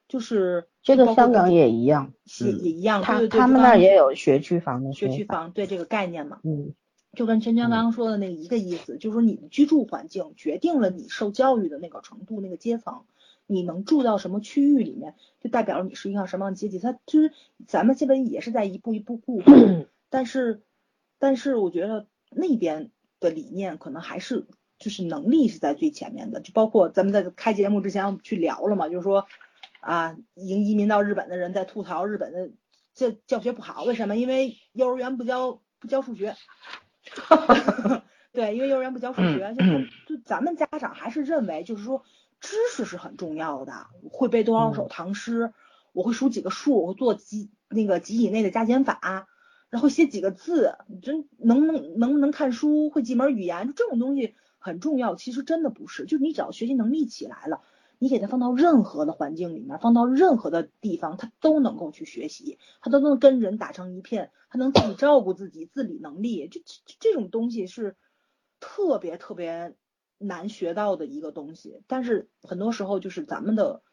[0.07, 6.73] 就是这个香港也一样，是也一样，他他们那儿也有学区房的学区房，对这个概念嘛，嗯，
[7.13, 13.01] 就跟圈圈刚刚说的那个一个意思，就是说你的居住环境决定了你受教育的那个程度、那个阶层，
[13.45, 16.79] 你能住到什么区域里面，就代表了你是一个什么样的阶级。
[16.79, 17.31] 它就是
[17.67, 19.43] 咱们这边也是在一步一步步，
[20.09, 20.61] 但是
[21.19, 22.89] 但是我觉得那边
[23.19, 24.47] 的理念可能还是
[24.79, 29.27] 就是能力是在最前面的，就包括咱们在开节目之前去聊了嘛，就是说。
[29.81, 32.51] 啊，已经移民到日本的人在吐槽日本的
[32.95, 34.15] 这教学不好，为什么？
[34.15, 36.35] 因为幼儿园不教不教数学。
[38.31, 39.53] 对，因为幼儿园不教数学，
[40.07, 42.05] 就就咱们家长还是认为，就是说
[42.39, 45.51] 知识是很重要的，会背多少首唐诗，
[45.91, 49.27] 我会数几个数，我会做几那个几以内的加减法，
[49.69, 55.15] 然后写几个字，真能能能不能看书，会几门语言，这种东西很重要。
[55.15, 57.61] 其实真的不是，就是你只要学习能力起来了，
[58.01, 67.95] 你给他放到任何的环境里面，放到任何的地方，他都能够去学习，他都能跟人打成一片，他能自己照顾自己，自理能力，这这这种东西是
[68.59, 69.75] 特别特别
[70.17, 71.83] 难学到的一个东西。
[71.85, 73.83] 但是很多时候就是咱们的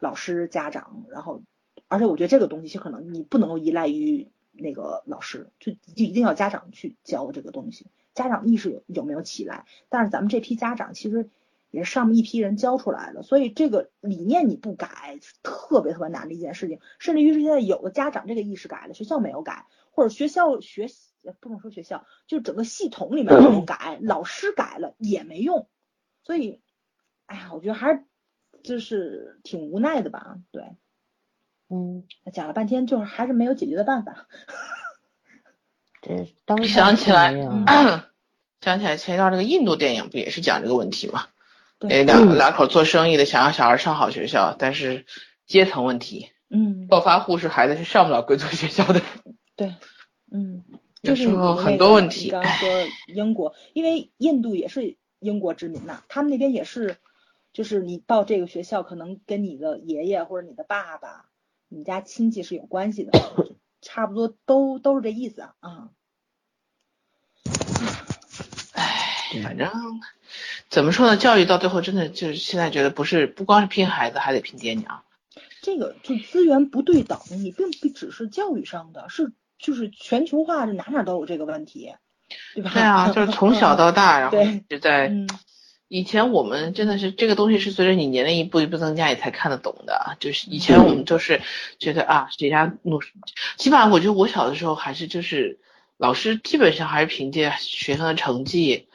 [0.00, 1.42] 老师、家长，然后。
[1.88, 7.86] 而且我觉得这个东西，可能你不能够依赖于那个老师，就就一定要家长去教这个东西。
[8.14, 9.66] 家长意识有有没有起来？
[9.90, 11.28] 但是咱们这批家长其实
[11.72, 16.78] 也是上面一批人教出来的，所以这个理念你不改，特别特别难的一件事情。
[17.00, 20.86] 甚至于是现在有的家长这个意识改了，学校没有改，或者学校学
[21.40, 25.66] 不能说学校，就整个系统里面没有改，老师改了也没用。
[26.24, 26.60] 所以，
[27.26, 28.04] 哎呀，我觉得还是
[28.62, 30.76] 就是挺无奈的吧，对。
[31.68, 32.04] 嗯，
[32.34, 34.28] 讲了半天，就是还是没有解决的办法。
[36.02, 37.32] 这当想起来，
[38.60, 41.28] 想起来前一段那个印度电影不也是讲这个问题吗？
[41.88, 45.04] 对，两两口做生意的想让小孩上好学校，但是
[45.46, 49.00] 阶层问题，嗯，暴发户是孩子是上不了贵族学校的。
[49.56, 49.74] 对，
[50.30, 50.64] 嗯，
[51.02, 52.30] 就是很多问题。
[52.30, 52.68] 刚说
[53.08, 56.96] 英国，因为印度也是英国殖民呐，他们那边也是，
[57.52, 61.26] 就是你报这个学校，可能跟你的爷爷或者你的爸爸。
[61.68, 63.12] 你们家亲戚是有关系的，
[63.80, 65.88] 差不多都都是这意思啊。
[69.40, 69.70] 反正
[70.68, 71.16] 怎么说呢？
[71.16, 75.02] 教育到最后真的就是现在觉得不是不光是拼孩子，还得拼爹娘。
[75.60, 81.94] 这个就资源不对等，你并不只是教育上的，是就是全球化，是哪哪都有这个问题，
[82.54, 82.70] 对吧？
[82.74, 85.12] 对啊，就是从小到大，然后一直在。
[85.88, 90.16] 以前我们真的是这个东西是随着你年龄一步一步增加，你才看得懂的。
[90.20, 91.42] 就是以前我们就是
[91.78, 93.02] 觉得啊，谁家努，
[93.58, 95.58] 起码我觉得我小的时候还是就是
[95.98, 98.88] 老师基本上还是凭借学生的成绩，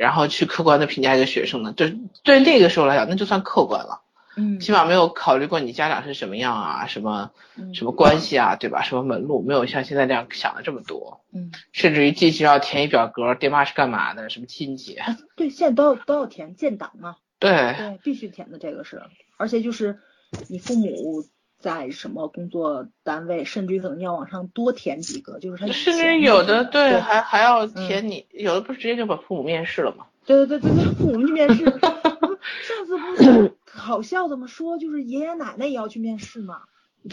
[0.00, 1.74] 然后去客观的评价一个学生呢。
[1.76, 1.86] 就
[2.22, 4.00] 对那个时候来讲，那就算客观了。
[4.36, 7.32] 嗯，起码没有考虑过你家长是什么样啊，什么
[7.74, 8.82] 什么关系啊，对吧？
[8.82, 11.20] 什么门路，没有像现在这样想的这么多。
[11.34, 14.96] 嗯，甚至于进去要填一表格，爹妈是干嘛的，什么亲戚。
[15.36, 17.16] 对，现在都要都要填建档嘛。
[17.38, 19.02] 对对，必须填的这个是，
[19.36, 19.98] 而且就是
[20.48, 21.24] 你父母
[21.60, 25.70] 在什么工作单位，甚至于可能要往上多填几个，就是他。
[25.72, 30.06] 甚至有的对，还还要填你，有的不是直接就把父母面试了吗？
[30.24, 31.64] 对对对对对，父母去面试。
[31.70, 33.56] 上次不是。
[33.72, 34.78] 好笑怎么说？
[34.78, 36.62] 就是爷爷奶奶也要去面试嘛。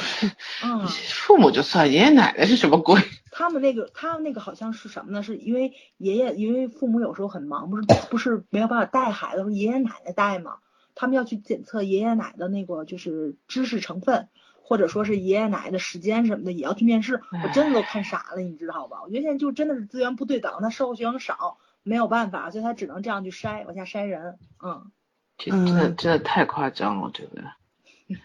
[0.64, 2.99] 嗯，父母就算，爷爷奶奶是什么鬼？
[3.32, 5.24] 他们那个，他们那个好像是什么呢？
[5.24, 10.56] 是因为爷爷，因为父母有时候很忙，不是不是没有办法带孩子，是爷爷奶奶带嘛。
[10.98, 14.28] 他们要去检测爷爷奶奶的那个就是知识成分，
[14.61, 17.22] 或者说是爷爷奶奶的时间什么的，也要去面试。
[17.44, 19.03] 我真的都看傻了，你知道吧？
[19.03, 24.40] 我觉得现在就真的是资源不对等，他社会学生少，没有办法，所以他只能这样去筛，往下筛人。
[24.64, 24.91] 嗯。
[25.40, 27.44] 这真的真的太夸张了，对不对？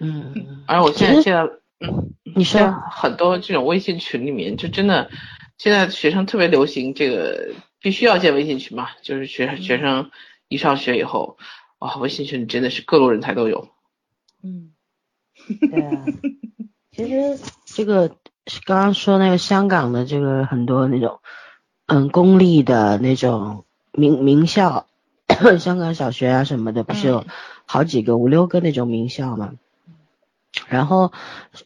[0.01, 1.43] 嗯， 而我现在现在，
[1.81, 5.11] 嗯，你说很多这种微信群里面，就真的
[5.59, 10.11] 现在学生特别流行这个，必须要建微信群嘛，就是学学生
[10.49, 11.37] 一上学以后，
[11.83, 13.69] 哇，微信群里真的是各路人才都有。
[14.41, 14.71] 嗯，
[15.69, 16.05] 对啊，
[16.93, 18.09] 其实这个
[18.65, 21.19] 刚刚说那个香港的这个很多那种，
[21.87, 24.87] 嗯，公立的那种名名校。
[25.59, 27.25] 香港小学啊什么的，不是有
[27.67, 29.55] 好几个五六个那种名校嘛？
[30.69, 31.13] 然后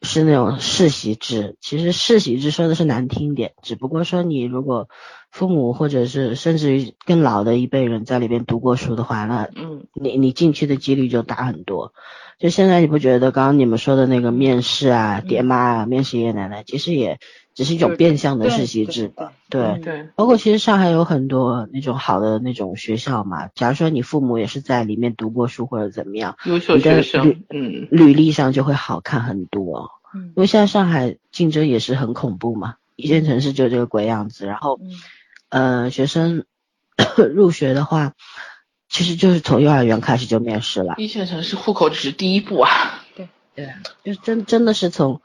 [0.01, 4.89] 是那种世袭制，其实世袭制说的是难听点，只不过说你如果
[5.37, 11.93] 父母或者是甚至于更老的一辈人在里边读过书的话，那嗯，你你进去的几率就大很多。
[12.39, 17.19] 就现在你不觉得刚刚你们说的那个面试啊，爹妈啊，面试爷爷奶奶，其实也。
[17.57, 19.15] 只是一种变相的世袭制，
[19.49, 23.49] 对对，包括其实上海有很多那种好的那种学校嘛。
[23.55, 29.91] 假如说你父母也是在里面读过书或者怎么样，优秀学生，嗯，履历上就会好看很多。
[30.15, 34.45] 嗯，因为现在上海竞争也是很恐怖嘛，一线城市就这个鬼样子。
[34.45, 34.79] 然后，
[35.49, 36.45] 呃，学生
[37.35, 38.15] 入学的话，
[38.89, 40.95] 其实就是从幼儿园开始就面试了。
[40.99, 43.05] 一线城市户口只是第一步啊。
[43.15, 43.69] 对对，
[44.05, 45.21] 就是真真的是从。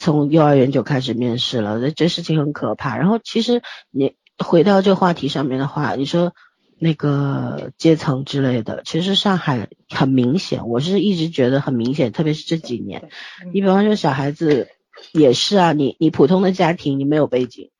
[0.00, 2.96] 从幼儿园就开始面试了，这这事情很可怕。
[2.96, 6.34] 然后其实你回到这个话题上面的话，你说
[6.78, 13.10] 那个阶层之类的，其实上海很明显，我是一直觉得很明显，特别是这几年。
[13.52, 14.68] 你比方说小孩子
[15.12, 17.70] 也是啊，你你普通的家庭，你没有背景，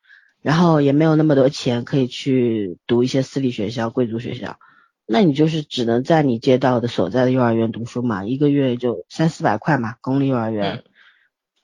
[0.42, 4.58] 然后也没有那么多钱可以去读一些私立学校、贵族学校，
[5.06, 10.84] 那你就是只能在你街道的所在的幼儿园读书嘛，一个月就三四百块嘛，公立幼儿园。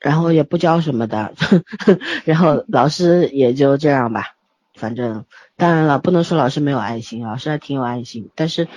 [0.01, 1.33] 然后也不教什么的，
[2.27, 4.35] 然后老师也就这样吧。
[4.75, 5.25] 反正
[5.57, 8.69] 当然了，不能说老师没有爱心，老师还挺有爱心，但是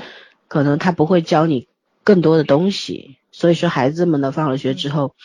[0.47, 1.67] 可能他不会教你
[2.05, 3.17] 更多的东西。
[3.33, 5.15] 所以说孩子们呢，放了学之后，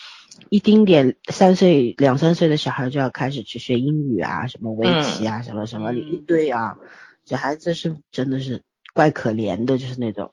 [0.49, 6.77] 一丁点三岁两三岁的小孩就要开始去学英语啊，什么围棋啊，什么什么一堆啊，
[7.25, 8.63] 小孩子是真的是
[8.95, 10.33] 怪可怜的，就是那种。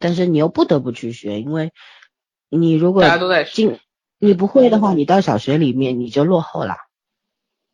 [0.00, 1.72] 但是你又不得不去学，因为
[2.48, 3.02] 你如果
[3.44, 3.78] 进
[4.18, 6.76] 你不会的话，你到小学里面你就落后了。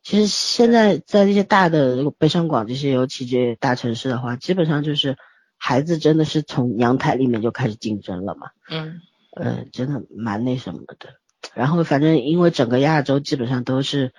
[0.03, 5.17] 其实现在在这些大的北上广这些尤其这些大城市的话，基本上就是
[5.57, 8.49] 孩子真的是从阳台里面就开始竞争了嘛。
[8.69, 9.01] 嗯。
[9.33, 11.20] 呃，真的蛮那什么的。
[11.53, 14.13] 然后反正因为整个亚洲基本上都是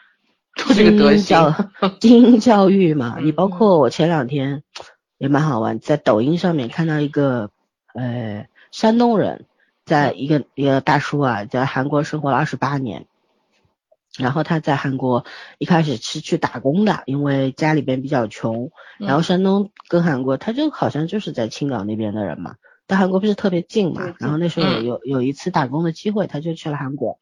[0.74, 1.54] 精英教
[2.00, 4.62] 精英教育嘛，你包括我前两天
[5.18, 7.50] 也蛮好玩，在抖音上面看到一个
[7.94, 9.46] 呃山东人。
[9.84, 13.06] 在一个一个大叔啊，在韩国生活了二十八年，
[14.16, 15.26] 然后他在韩国
[15.58, 18.70] 一开始是去打工的，因为家里边比较穷。
[18.98, 22.54] 然后山东跟韩国，他就好像就是在青岛那边的人嘛，
[22.92, 24.14] 但韩国不是特别近嘛。
[24.18, 27.18] 然后那时候有有有一次打工的机会，他就去了韩国。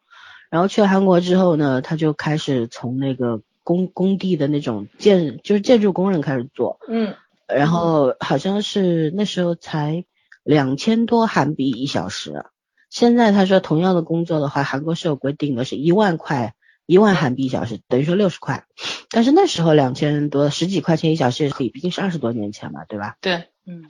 [0.51, 6.79] 然后去了韩国之后呢，他就开始从那个工工地的那种建，就是建筑工人开始做。
[6.89, 7.15] 嗯。
[7.47, 10.05] 然后好像是那时候才。
[10.43, 12.47] 两千多韩币一小时，
[12.89, 16.55] 现在他说同样的工作的话，韩国是有规定的，是一万块
[16.87, 18.65] 一万韩币一小时，等于说六十块。
[19.11, 23.17] 但是那时候两千多十几块钱一小时也可以，毕竟是二十多年前嘛，对吧？
[23.21, 23.85] 对，嗯。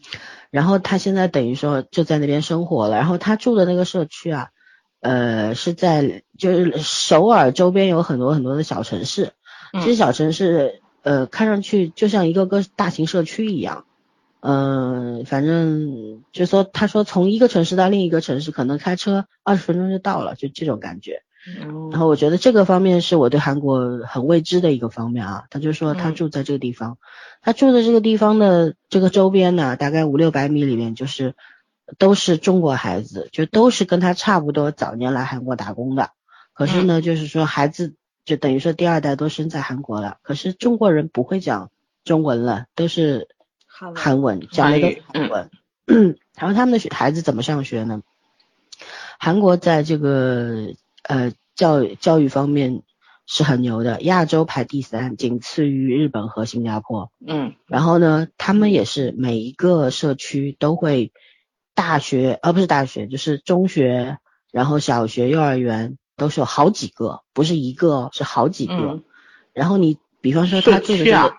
[0.51, 4.49] 然后他现在等于说就在那边生活了，然后他住的那个社区啊，
[5.01, 9.33] 呃，是在就是首尔周边有很多很多的小城市，
[9.73, 13.85] 这些小城市呃看上去就像一个个大型社区一样。
[14.43, 21.23] 嗯，反正就说，他说从一个城市到另一个城市，可能开车二十分钟就到了，就这种感觉。
[21.91, 25.45] 然后我觉得这个方面是我对韩国很未知的一个方面啊。
[25.51, 26.99] 他就说他住在这个地方，
[27.41, 31.35] 他住的这个地方的这个周边呢，大概五六百米里面就是
[31.99, 36.11] 都是中国孩子，就都是跟他差不多早年来韩国打工的。
[36.53, 37.95] 可是呢，就是说孩子
[38.25, 41.71] 就等于说第二代都生在韩国了，可是中国人不会讲
[42.05, 43.29] 中文了，都是。
[43.95, 45.51] 韩文讲那个韩文，
[46.37, 48.03] 然后他们的孩子怎么上学呢？
[49.19, 50.75] 韩国在这个
[51.11, 52.83] 呃教育教育方面
[53.27, 57.11] 是很牛的，亚洲排第三，仅次于日本和新加坡。
[57.27, 61.13] 嗯，然后呢，他们也是每一个社区都会
[61.75, 64.19] 大学，呃不是大学，就是中学，
[64.53, 69.03] 然后小学、幼儿园都是有好几个，不是一个，是好几个。
[69.53, 71.35] 然后你比方说他住的这个。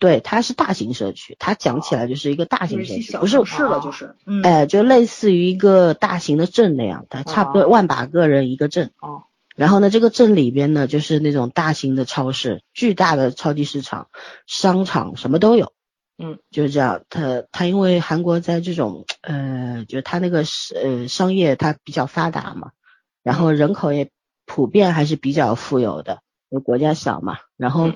[0.00, 8.92] 对，它是大型社区，它讲起来就是一个大型社区，不是是了，就是，哎，就类似于一个大型的镇那样，它差不多万把个人一个镇。
[9.00, 9.24] 哦。
[9.54, 14.08] 然后呢，这个镇里边呢，就是那种大型的超市、巨大的超级市场、
[14.46, 15.74] 商场，什么都有。
[16.16, 16.38] 嗯。
[16.50, 20.44] 就是这样，它它因为韩国在这种呃，就是它那个
[20.82, 22.70] 呃商业它比较发达嘛，
[23.22, 24.10] 然后人口也
[24.46, 27.92] 普遍还是比较富有的，因为国家小嘛，然后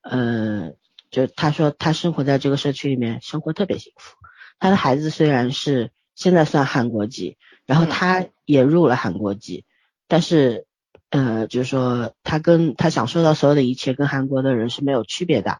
[0.00, 0.76] 嗯。
[1.12, 4.16] 就他说他生活在这个社区里面，生活特别幸福。
[4.58, 9.64] 他的孩子虽然是现在算韩国籍，然后他也入了韩国籍，
[10.08, 10.66] 但是
[11.10, 15.58] 呃，就是说他跟他享受到所有的一切跟韩国的人是没有区别的。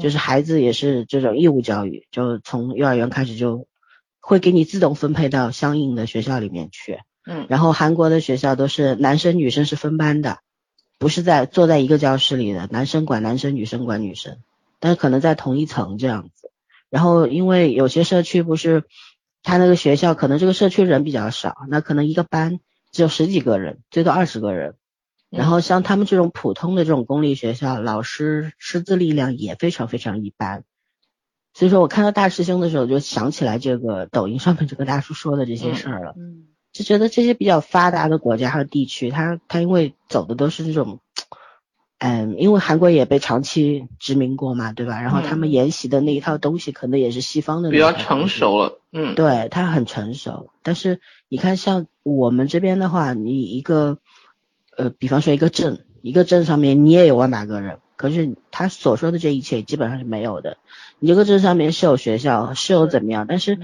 [0.00, 3.68] 就是孩子也是这种义务教育，就从幼儿园开始就
[4.20, 7.00] 会给你自动分配到相应的学校里面去。
[7.26, 10.38] 嗯，然后韩国的学校都是男生女生是分班的，
[10.98, 14.38] 不是在坐在一个教室里的，男生管男生，女生管女生。
[14.82, 16.50] 但是可能在同一层这样子，
[16.90, 18.82] 然后因为有些社区不是，
[19.44, 22.58] 他那个学校可能这个社区人比较少，那可能一个班
[22.90, 24.74] 只有十几个人，最多二十个人。
[25.30, 30.64] 然后像他们这种普通的这种公立学校，老师师资力量也非常非常一般。
[31.54, 36.14] 所以说我看到大师兄的时候，就想起来这个抖音上面这个大叔说的这些事儿了。
[36.18, 40.98] 嗯，就觉得这些比较发达的国家和地区，他他因为走的都是这种。
[42.04, 45.00] 嗯，因为韩国也被长期殖民过嘛，对吧？
[45.00, 48.80] 然后他们沿袭的那一套东西，可能也是西方的比较成熟了。
[48.90, 50.50] 嗯，对，它很成熟。
[50.64, 53.98] 但是你看，像我们这边的话，你一个
[54.76, 60.56] 呃，比方说一个镇，一个镇上面你也有万把个人，可是他所说的这一切基本上是没有的。
[60.98, 63.26] 你这个镇上面是有学校，是有怎么样？
[63.28, 63.60] 但是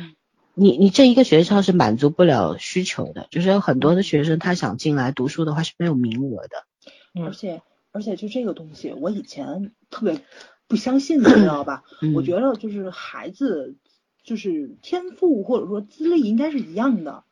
[0.54, 7.62] 你你这一个学校是满足不了需求的，就是有很多的学生他想进来读书的话是没有名额的，而且。
[7.92, 10.20] 而且就这个东西，我以前特别
[10.66, 11.84] 不相信，你知道吧？
[12.14, 13.76] 我觉得就是孩子
[14.22, 17.24] 就是天赋或者说资历应该是一样的，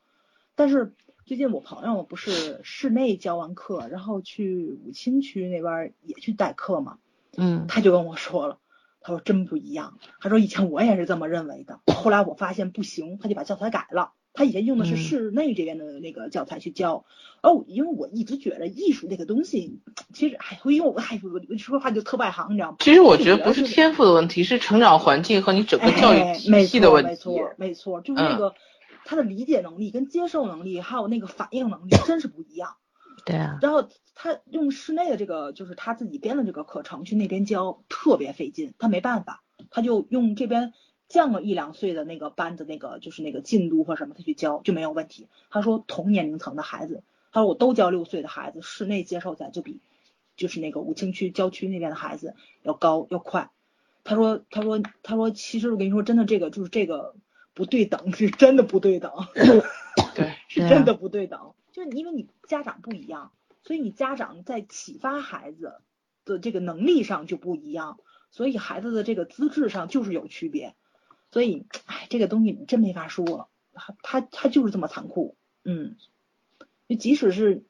[0.54, 6.98] 但是最近我朋友不是室内教完课，然后去武清区那边也去代课嘛，
[7.36, 8.58] 嗯他就跟我说了，
[9.00, 14.12] 他说真不一样，他说以前我也是这么认为的，后来我发现不行，他就把教材改了。
[14.36, 17.06] 他以前用的是嗯室内这边的那个教材去教，
[17.42, 19.80] 哦，因为我一直觉得艺术这个东西，
[20.12, 22.76] 其实哎，因为我哎，我我说话就特外行，你知道吗？
[22.80, 27.14] 其实我觉得不是天赋的问题，是成长环境和你整个教育体系的问题。
[27.16, 28.54] 错，没错，没错，就是那嗯个、
[29.06, 32.76] 他的理解能力跟接受能力，还有那个反应能力，真是不一样。
[33.24, 40.74] 对啊，然后他用室内的这个，就是他自己编的这个课程去那边教，特别费劲，他没办法，他就用这边
[41.08, 45.28] 降了一两岁的那个班的那个就是那个进度或什么，他去教就没有问题。
[45.50, 47.02] 他说同年龄层的孩子，
[47.32, 49.80] 他说我都教六岁的孩子，室内接受载就比
[50.36, 53.50] 就是那个武清区郊区那边的孩子要高要快。
[54.04, 57.14] 他说他说他说其实我跟你说真的这个就是这个
[57.54, 59.12] 不对等是真的不对等。
[60.14, 65.74] 对，是真的不对等，就是因为你家长不一样，所以你家长在启发孩子
[66.24, 67.98] 的这个能力上就不一样，
[68.30, 70.74] 所以孩子的这个资质上就是有区别，
[71.30, 75.96] 所以哎，这个东西你真没法说，他他他就是这么残酷，嗯，
[76.88, 77.64] 就即使是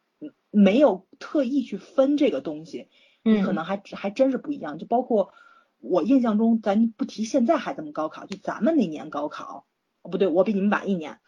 [0.50, 2.88] 没有特意去分这个东西，
[3.22, 5.32] 你可能还还真是不一样，就包括
[5.78, 9.66] 我印象中，咱不提现在孩子们高考，就咱们那年高考，
[10.02, 11.18] 哦不对，我比你们晚一年。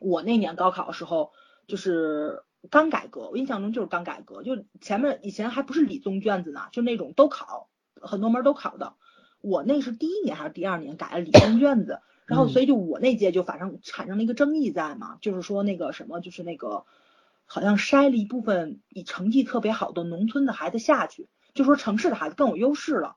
[0.00, 1.32] 我那年高考的时候，
[1.66, 7.68] 就是刚改革，我印象中就是刚改革，就前面以前还不是理综卷子呢，就那种都考，
[8.00, 8.94] 很多门都考的。
[9.40, 16.84] 我那是第一年还是第二年改了理综卷子，然后所以就我那届就反正产生了一个争议在嘛，就是说那个什么，就是那个
[17.46, 23.16] 好像筛了一部分以成绩特别好的农村的孩子下去，就说城市的孩子更有优势了。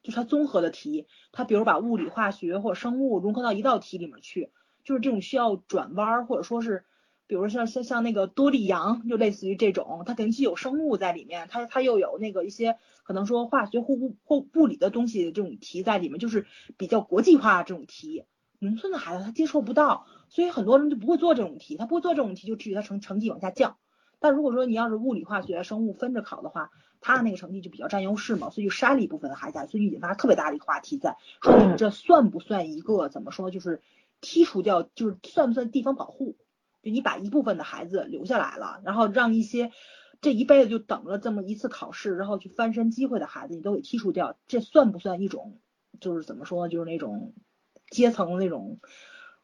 [0.00, 4.52] 就是他综合的题，他比如把物理、化学或者生物融合到一道题里面去，
[4.84, 6.84] 就是这种需要转弯儿，或者说是，
[7.28, 16.46] 比如像像像那个多利羊，就类似于这种，它肯定既有生物在里面，它它又有那个一些可能说化学或物或物理的东西这种题在里面，就是
[16.78, 18.24] 比较国际化这种题。
[18.58, 23.76] 农村的孩子他接受不到，所以很多人就不会做这种题，他不会做这种题，就至于他成成绩往下降。
[24.20, 33.82] 但如果说你要是物理、化学、生物分着考的话，他的那个成绩就比较占优势嘛，所以就筛了一部分的孩子，所以引发特别大的一个话题在，说你们这算不算一个怎么说，就是
[34.22, 36.34] 剔除掉，就是算不算地方保护？
[36.82, 39.72] 就你把一部分的孩子留下来了，然后让一些
[40.20, 45.58] 这一辈子就等了这么一次考试，然后去翻身机会的孩子，你都给剔除掉，这算不算一种，
[46.00, 47.34] 就是怎么说，就是那种
[47.90, 48.78] 阶层那种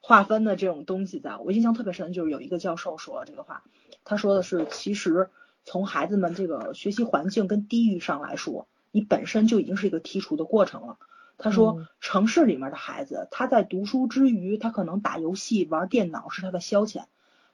[0.00, 1.36] 划分的这种东西在？
[1.38, 3.64] 我印象特别深，就是有一个教授说了这个话，
[4.04, 5.30] 他说的是，其实
[5.64, 10.98] 从孩子们这个学习环境跟地域上来说，你本身就已经是一个剔除的过程了。
[11.36, 17.06] 他说嗯，城市里面的孩子，他在读书之余，他可能打游戏、玩电脑是他的消遣；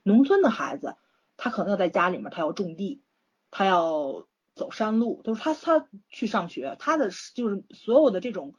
[0.03, 0.97] 农村的孩子，
[1.37, 3.03] 他可能要在家里面，他要种地，
[3.51, 8.55] 他要走山路，就是他他去上学，他的就是所有的这种，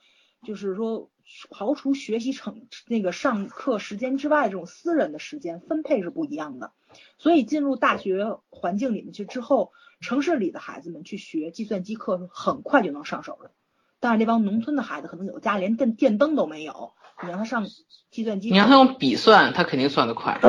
[0.45, 1.09] 就是说
[1.51, 6.71] 刨除学习成那个上课时间之外，这种私人的时间分配是不一样的。
[7.17, 13.51] 所以进入大学环境里面去之后，城市里的孩子们去学计算机课是很快就能上手了。
[13.99, 17.67] 但是那帮农村的孩子可能有家连电电灯都没有，你让他上
[18.09, 20.39] 计算机，你让他用笔算，他肯定算得快。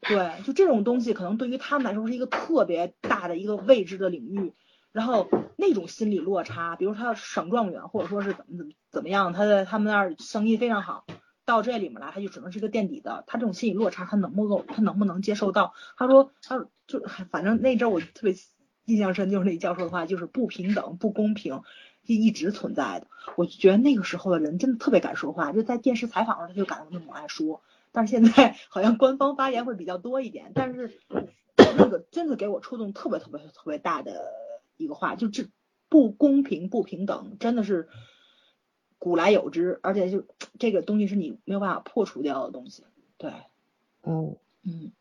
[0.00, 4.52] 对，就这种东西可能对于他们来说是一个特别大的一个未知的领域，
[4.92, 11.04] 然后那种心理落差，比如他省状元或者说是怎么怎么怎么样，他在他们那儿生意非常好，
[11.44, 15.74] 到这里面来他就只能是个垫底的，他这种心理落差他能不能他能不能接受到？
[15.96, 18.34] 他说他就反正那阵我特别
[18.84, 21.62] 印象深，就是那教授的话，就是不平等不公平。
[22.06, 23.06] 是一直存在的，
[23.36, 27.60] 我就觉得那个时候的人真的特别敢说话，就在电视采访上他就敢那么爱说，
[27.92, 31.00] 但是现在 好像官方发言会比较多一点，但是
[31.76, 34.32] 那 个真的给我触动特别特别特别大的
[34.76, 35.46] 一个话，就这
[35.88, 37.88] 不公平不平等真的是
[38.98, 40.24] 古来有之，而且就
[40.58, 42.84] 这个东西是你没有办法破除掉的东西，
[43.16, 43.32] 对，
[44.02, 44.92] 嗯，嗯。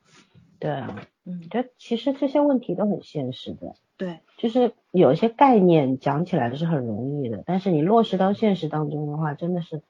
[0.59, 9.83] 对啊，嗯，这其实这些问题都很现实的，对，就是有一些概念讲起来是很容易的，但是你落实到现实当中的话，真的是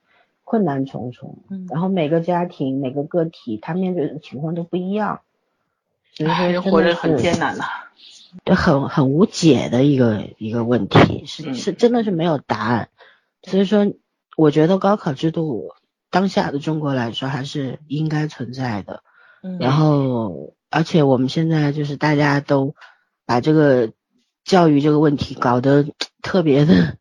[0.48, 1.40] 困难重重。
[1.50, 5.20] 嗯然后每个家庭、每个个体，他面对的情况都不一样，
[6.14, 7.66] 所以说人真的活着很艰难呐。
[8.46, 12.88] 对很很无解的一个一个问题，是嗯是真的是没有答案。
[13.44, 13.94] 所以说，
[14.38, 15.74] 我觉得高考制度
[16.10, 19.04] 当下的中国来说还是应该存在的。
[19.44, 22.74] 嗯，然后，而且我们现在就是大家都
[23.26, 23.92] 把这个
[24.46, 25.86] 教育这个问题搞得
[26.22, 26.98] 特别的，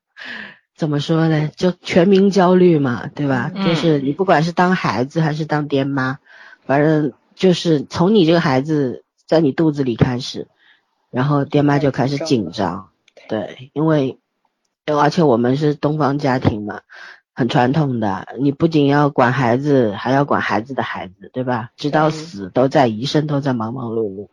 [0.77, 1.49] 怎么说呢？
[1.57, 3.51] 就全民焦虑嘛，对吧？
[3.55, 6.19] 嗯就是你不管是当孩子还是当爹妈，
[6.67, 10.49] 反正就是从你这个孩子在你肚子里开始，
[11.11, 12.91] 然后爹妈就开始紧张，
[13.29, 14.19] 对，因为
[14.85, 16.83] 而且我们是东方家庭嘛，
[17.35, 21.71] 很传统的，你不仅要管孩子，还要管孩子的孩子，对吧？
[21.77, 24.29] 直到死都在，一生都在忙忙碌碌，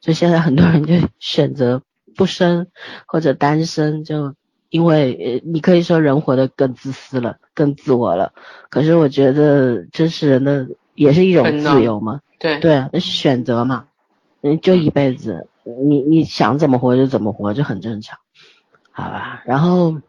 [0.00, 1.82] 所以现在很多人就选择
[2.16, 2.68] 不生
[3.06, 4.34] 或者单身，就
[4.70, 8.32] 因为呃，你可以说人活得更自私了，更自我了，
[8.70, 10.68] 可是我觉得这是人的。
[10.98, 13.86] 也是一种自由嘛，对对，那是选择嘛，
[14.40, 18.18] 嗯，就一辈子，你你想怎么活就怎么活，这很正常，
[18.90, 19.44] 好吧？
[19.46, 20.00] 然后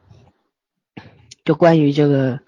[1.46, 2.40] 就关于这个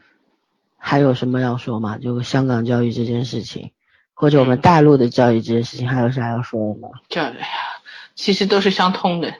[0.75, 1.99] 还有什么要说吗？
[1.99, 3.73] 就香港教育这件事情，
[4.15, 6.89] 或者我们大陆的教育这件事情，还有啥要说的吗？
[7.09, 7.45] 教育呀，
[8.15, 9.31] 其实都是相通的。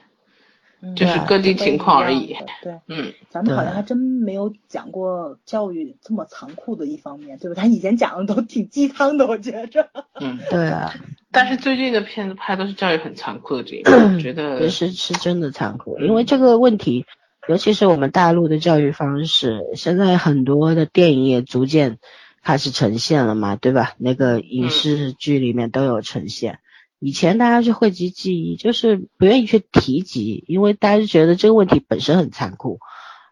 [0.96, 2.36] 就是各地情况而已。
[2.62, 7.60] 对，嗯，咱们好像还真没有讲过教育这么残酷的一方面，对吧？
[7.60, 9.88] 他以前讲的都挺鸡汤的，我觉着。
[10.20, 10.92] 嗯，对啊。
[11.30, 15.98] 但是最近的片子拍都是教育很残酷的这一块，觉得 是是真的残酷。
[15.98, 17.06] 因为这个问题，
[17.48, 21.98] 尤其是我们大陆的教育方式，现在很多的电影也逐渐
[22.42, 23.94] 开始呈现了嘛，对吧？
[23.96, 26.58] 那个影视剧里面都有呈现。
[27.04, 32.78] 以前大家是讳疾忌医，就是不愿意去提及，因为大家就觉得这个问题本身很残酷，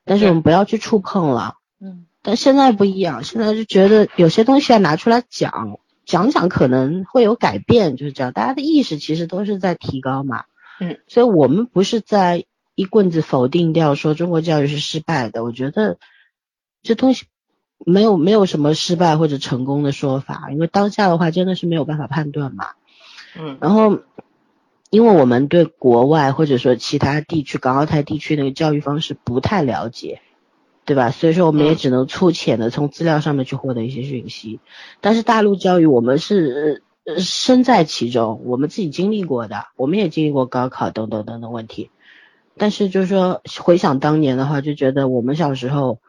[0.04, 1.54] 但是我们不要去触碰了。
[1.80, 2.06] 嗯。
[2.20, 8.32] 但现在不一样，现在就觉得有些东西要拿出来讲，讲讲可能会有改变，就是这样。
[8.32, 10.46] 大家的意识其实都是在提高嘛。
[10.80, 10.98] 嗯。
[11.06, 12.44] 所以我们不是在
[12.74, 15.98] 一棍子否定掉说中国教育是失败的，我觉得
[16.82, 17.26] 这东西
[17.78, 22.66] 没有没有什么失败或者成功的说法，因为当下的话真的是没有办法判断嘛。
[23.38, 24.00] 嗯，然后，
[24.90, 30.20] 因为我们对国外或者说其他地区、港澳台地区那个教育方式不太了解，
[30.84, 31.10] 对吧？
[31.10, 34.58] 所以说我们也只能粗浅的从资料上面去获得一些讯息。
[35.00, 36.82] 但是大陆教育我们是
[37.18, 41.90] 身在其中，我们自己经历过的，我们也经历过高考等等等等问题。
[42.58, 46.00] 但是就是说回想当年的话，就觉得我们小时候，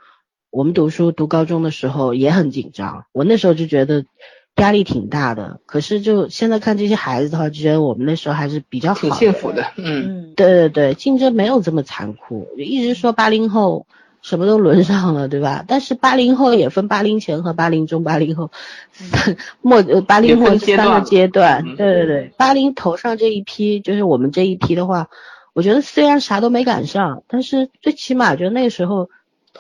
[0.50, 3.06] 我们读书读高中的时候也很紧张。
[3.12, 4.06] 我那时候就觉得。
[4.58, 9.66] 压力挺大的，可是就现在看这些孩子的话，就觉得我们那时候还是比较好，挺幸福的。
[9.76, 12.48] 嗯，对对对，竞争没有这么残酷。
[12.58, 13.88] 一直说八零后
[14.22, 15.66] 什么都轮上了，对吧？
[15.68, 18.52] 但是八零后也分八零前和八零中、 八零后
[19.62, 21.64] 末呃八零后三个阶段。
[21.76, 25.08] 对对对，八零头上这一批，就是我们这一批的话，
[25.54, 29.10] 我觉得虽然啥都没赶上，但是最起码就那时候。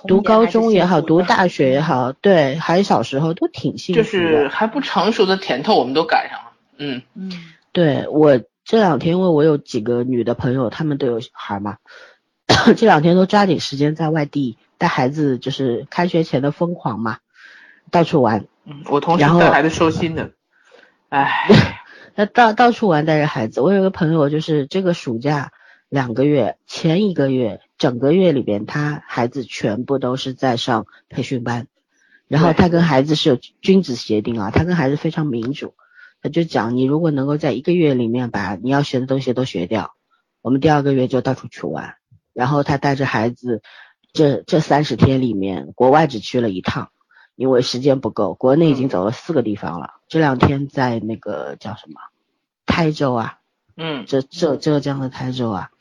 [0.07, 4.03] 读高中也好，读大学也好，对，还是小时候都挺幸福的。
[4.03, 6.51] 就是还不成熟的甜头，我们都赶上了。
[6.77, 7.31] 嗯嗯，
[7.71, 11.77] 对我这两天，因为我有几个女的朋友，她们都有孩嘛，
[12.77, 17.17] 这两天都抓紧时间在外地带孩子，就是开学前的疯狂嘛，
[17.91, 18.45] 到处玩。
[18.65, 20.31] 嗯，我同时带孩子收心的，
[21.09, 21.47] 唉，
[22.15, 23.61] 那到到处玩带着孩子。
[23.61, 25.51] 我有个朋友，就是这个暑假
[25.91, 27.59] 两个月，前一个月。
[27.77, 31.65] 整个月里边，他孩子全部都是在上培训班，
[32.27, 35.73] 然后他跟孩子是有君子协定啊，他跟孩子非常民主，
[36.21, 39.95] 他就讲你如果能够在一个月里面把你要学的东西都学掉，
[40.43, 41.95] 我们第二个月就到处去玩。
[42.33, 43.63] 然后他带着孩子，
[44.13, 46.91] 这这三十天里面，国外只去了一趟，
[47.35, 49.95] 因为时间不够，国内已经走了四个地方了。
[50.07, 51.99] 这两天在那个叫什么，
[52.67, 53.39] 台州啊，
[53.75, 55.71] 嗯，浙浙浙江的台州啊。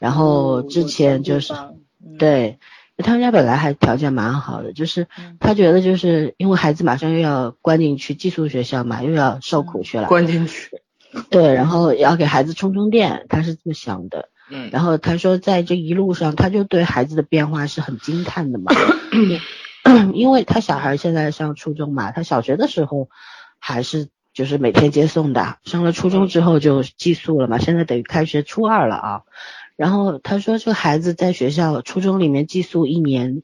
[0.00, 1.52] 然后之前就是，
[2.18, 2.58] 对，
[2.96, 5.06] 他们家本来还条件蛮好的，就是
[5.38, 10.80] 他觉得就是因为孩子马上又要关进去寄宿学校嘛，又要受苦去了，关进去，
[11.28, 18.72] 对，然后要给孩子充充电，他是这么想的，嗯，然后他说在这一路上，他就对孩子的变化是很惊叹的嘛，
[20.14, 23.10] 因为他小孩现在上初中嘛，他小学的时候
[23.58, 29.22] 还是就是每天接送的，上了初中之后就寄宿了嘛，现在等于开学初二了啊。
[29.80, 33.42] 然后他说，这个孩子在学校初中里面寄宿一年，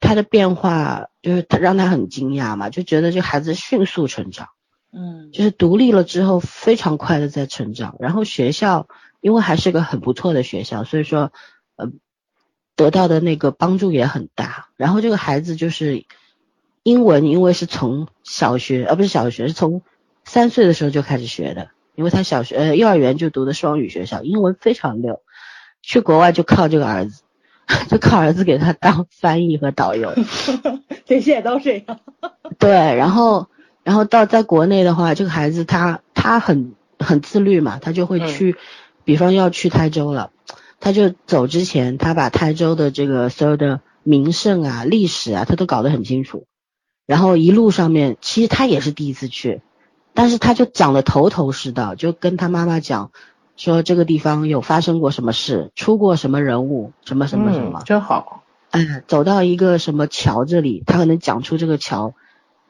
[0.00, 4.48] 他的变化就是他让他很惊讶嘛，就觉得这孩子迅速成长，
[4.92, 7.96] 嗯，就是独立了之后非常快的在成长。
[8.00, 8.86] 然后学校
[9.22, 11.32] 因为还是个很不错的学校，所以说
[11.76, 11.90] 呃
[12.76, 14.68] 得到的那个帮助也很大。
[14.76, 16.04] 然后这个孩子就是
[16.82, 19.80] 英文，因为是从小学呃不是小学，是从
[20.22, 25.22] 三岁的时候就开始学的，因为他小学呃幼儿园就读的双语学校，英文非常溜。
[25.82, 27.22] 去国外就靠这个儿子，
[27.90, 30.14] 就靠儿子给他当翻译和导游。
[31.04, 32.00] 这些都这样。
[32.58, 33.48] 对，然后，
[33.82, 38.56] 然后到在国内的话，这个孩子他他很很自律嘛，他就会去，
[39.04, 40.30] 比方要去台州了，
[40.80, 46.46] 他就走之前，他把台州的这个所有的名胜啊、历史啊，他都搞得很清楚。
[47.06, 49.60] 然后一路上面，其实他也是第一次去，
[50.14, 53.10] 但是他就讲的头头是道，就跟他妈妈讲
[53.62, 58.42] 说这个地方有发生过什么事，出过什么人物，什么什么什么，真好。
[58.70, 62.14] 哎，走到一个什么桥这里，他可能讲出这个桥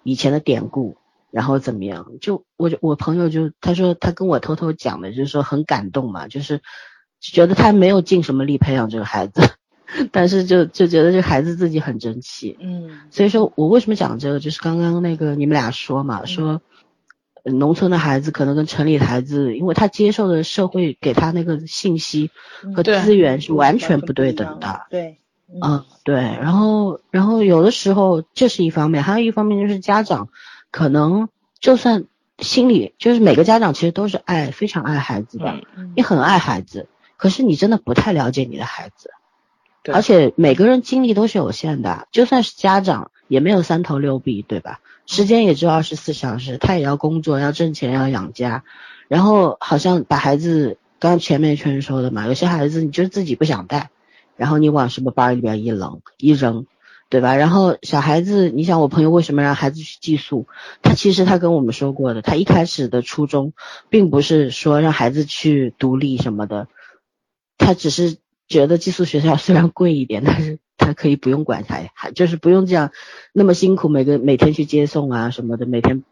[0.03, 0.99] 以前的典故，
[1.31, 2.09] 然后怎么样？
[2.21, 6.61] 就我我朋友就他说他跟我偷偷讲的，就是说很感动嘛，就是
[7.21, 9.41] 觉得他没有尽什么力培养这个孩子，
[10.13, 12.59] 但是就就觉得这孩子自己很争气。
[12.61, 16.61] 嗯，所以说我为什么讲这个，就是刚刚那个你们俩说嘛，说
[17.45, 22.31] 农村的孩子可能跟城里的孩子，因为他接受的社会给他那个信息
[22.75, 24.87] 和资源是完全不对等的。
[24.91, 25.19] 对。
[25.61, 30.31] 嗯，对，然后，然后有的时候这是一方面，还有一方面就是家长
[30.71, 31.29] 可能
[31.61, 32.07] 就算
[32.39, 35.61] 心里就是每个家长其实都是爱非常爱孩子的，
[35.95, 36.89] 你很爱孩子，
[37.19, 39.11] 可是你真的不太了解你的孩子，
[39.93, 44.81] 而且每个人精力都是有限的，就算是家长也没有三头六臂，对吧？
[45.07, 48.65] 时间也只有二十四小时，他也要工作，要挣钱，要养家，
[49.09, 53.91] 然后好像把孩子，刚刚前面确实说的嘛，有些孩子你就自己不想带。
[54.35, 56.67] 然后你往什么班里边一扔一扔，
[57.11, 57.37] 对吧？
[57.37, 60.49] 然后小孩子，你想我朋友为什么让孩子去寄宿？
[60.81, 63.53] 他其实他跟我们说过的，他一开始的初衷
[63.91, 66.67] 并不是说让孩子去独立什么的，
[67.59, 68.17] 他只是
[68.49, 72.91] 觉得寄宿学校虽然贵一点，但是他可以不用管他，还就是不用这样
[73.33, 76.05] 那么辛苦，每个每天去接送啊什么的，每天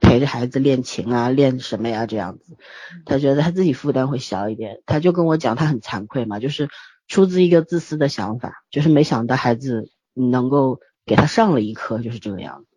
[0.00, 2.56] 陪着孩子练琴啊练什么呀这样子，
[3.04, 6.68] 他觉得他自己负担会小一点，他就跟我讲他很惭愧嘛，就是。
[7.10, 12.69] 出自一个自私的想法，就是没想到孩子能够给他上了一课，就是这个样子。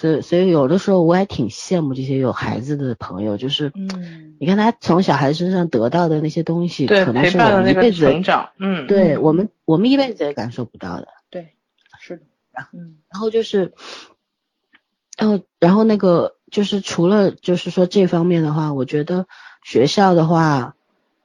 [0.00, 11.08] 所以，所以有的时候我还挺羡慕这些有孩子的朋友，就是，嗯，你看他从小孩身上得到的那些东西，可能是我们一辈子成长，嗯，对我们我们一辈子也感受不到的。
[11.28, 11.52] 对，
[11.98, 12.24] 是的，
[12.72, 13.74] 嗯，然后就是，
[15.18, 19.26] 然后然后那个就是除了就是说这方面的话，我觉得
[19.62, 20.76] 学校的话，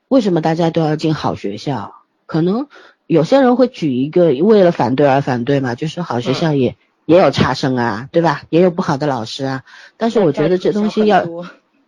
[0.09, 1.95] 为什么大家都要进好学校？
[2.25, 2.67] 可能
[3.07, 6.75] 有些人会举一个为了反对而反对嘛，就是好学校也
[7.05, 8.43] 也有差生啊，对吧？
[8.49, 9.63] 也有不好的老师啊。
[9.97, 11.27] 但是我觉得这东西要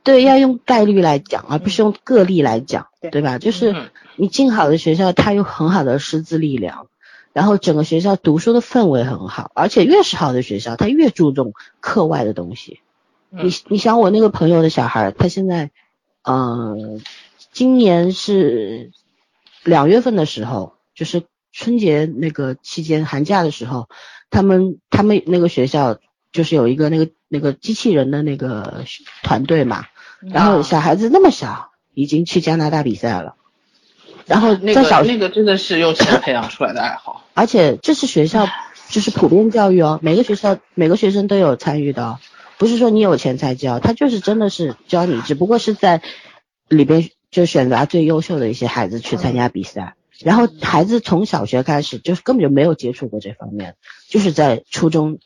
[0.03, 3.38] 对要用概率来讲，而不是用个例来讲，对吧？
[3.38, 3.76] 就是
[4.15, 6.88] 你进好的学校，它有很好的师资力量，
[7.34, 12.80] 然后整个学校读书的氛围很好，而且越是好的学校，它越注重课外的东西。
[13.30, 15.72] 你你想我那个朋友的小孩，他现在
[16.23, 17.02] 嗯，
[17.52, 18.91] 今年是。
[19.64, 23.89] 两月份的时候，就是春节那个期间，寒假的时候，
[24.30, 25.98] 他们他们那个学校
[26.32, 28.84] 就是有一个那个那个机器人的那个
[29.24, 29.86] 团队嘛，
[30.22, 33.36] 然后小孩子那么小，已经去加拿大比赛了，
[34.26, 38.48] 然后在小那个真的是用钱培养出来的爱好，而且这是学校
[38.90, 42.20] 就是普遍教育哦，每个学校每个学生都有参与的，
[42.58, 46.02] 不是说你有钱才教，他就是真的是教你，只不过是在
[46.68, 47.10] 里边。
[47.30, 53.76] 就选择最优秀的一些孩子去参加比赛，然后孩子从小学开始就是根本就没有接触过这方面，
[54.08, 55.20] 就是在初中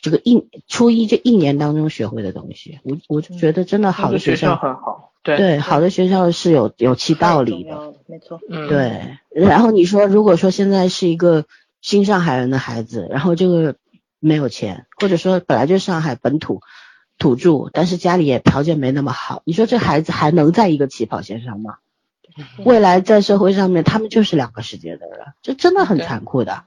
[0.00, 2.80] 这个一初一这一年当中学会的东西。
[2.82, 9.18] 我我就觉得真的好的学校很好，对对，好的学校是有有其道理的，没错，嗯，对。
[9.30, 11.44] 然后你说如果说现在是一个
[11.80, 13.76] 新上海人的孩子，然后这个
[14.20, 16.60] 没有钱，或者说本来就上海本土。
[17.16, 21.76] 土著，但是家里也条件没那么好，你说这孩子还能在一个起跑线上吗？
[22.64, 26.64] 未来在社会上面，他们就是两个世界的人，这真的很残酷的。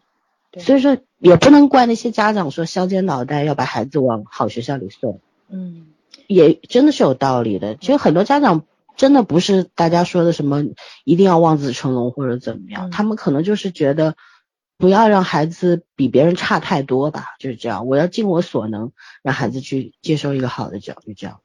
[0.60, 5.22] 所以说，也不能怪那些家长说削尖脑袋要把孩子往好学校里送。
[5.50, 5.88] 嗯，
[6.28, 7.76] 也真的是有道理的。
[7.76, 8.66] 其实很多家长
[8.96, 10.64] 真的不是大家说的什么
[11.04, 14.16] 一定要望子成龙或者怎么样，他们可能就是觉得。
[14.80, 17.88] 不要让孩子比别人差太多吧，就是这样。
[17.88, 18.92] 我要尽我所能，
[19.24, 21.42] 让孩子去接受一个好的教育，这样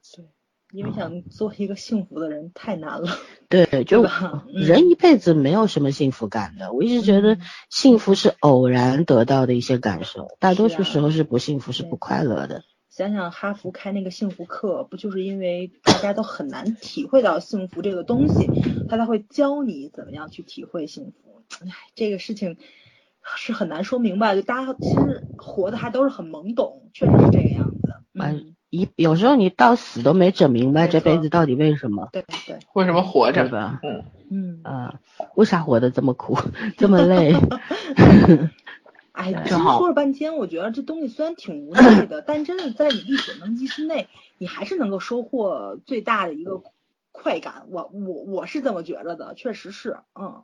[0.73, 3.09] 因为想做一个幸福的人太难了。
[3.47, 4.05] 对，就
[4.47, 6.73] 人一辈子没有什么幸福感的。
[6.73, 7.37] 我一直觉得
[7.69, 12.63] 幸福是偶然得到的一些感受，大多数时候是不幸福，是不快乐的。
[12.89, 18.49] 想想哈佛开那个幸福课，不就是因为大家都很难体会到幸福这个东西，
[18.89, 21.43] 他才会教你怎么样去体会幸福。
[21.61, 22.57] 哎，这个事情。
[23.37, 27.93] 是很难说明白，就大家其实活的还都是很懵懂，确实是这个样子。
[28.15, 32.09] 嗯，一有时候你到死都没整明白这辈子到底为什么？
[32.11, 33.79] 对对，为什么活着吧？
[33.83, 34.99] 嗯嗯啊，
[35.35, 36.39] 为啥活得这么苦，
[36.75, 37.35] 这么累？
[39.11, 44.07] 哎， 其实说了半天，我觉得这东西虽然挺无奈的，但真的在你力所能及之内，
[44.39, 46.63] 你还是能够收获最大的一个
[47.11, 47.65] 快感。
[47.69, 50.41] 我我我是这么觉着的，确实是，嗯。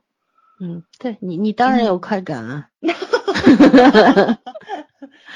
[0.60, 2.68] 嗯，对你，你当然有快感啊。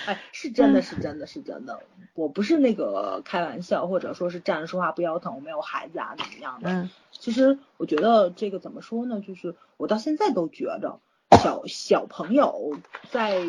[0.07, 1.81] 哎，是真的是真的是真的，
[2.15, 6.71] 我不是那个开玩笑，或者说是站着说话不腰疼，我没有孩子啊怎么样的。
[6.71, 11.01] 嗯，其实我觉得这个怎么说呢，就是我到现在都觉着
[11.43, 12.77] 小小朋友
[13.11, 13.41] 在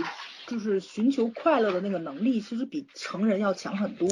[0.48, 4.08] 就是寻求快乐的那个能力，其实比成人要强很多。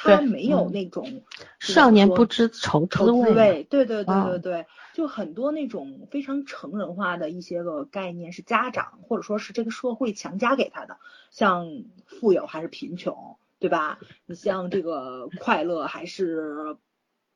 [0.00, 1.24] 他没有嗯那种
[1.58, 10.98] 少年不知愁滋味对对对啊对对，就很多那种非常成人化的一些个概念是家长或者说是这个社会强加给他的，
[11.30, 13.98] 像富有还是贫穷，对吧？
[14.26, 16.76] 你像这个快乐还是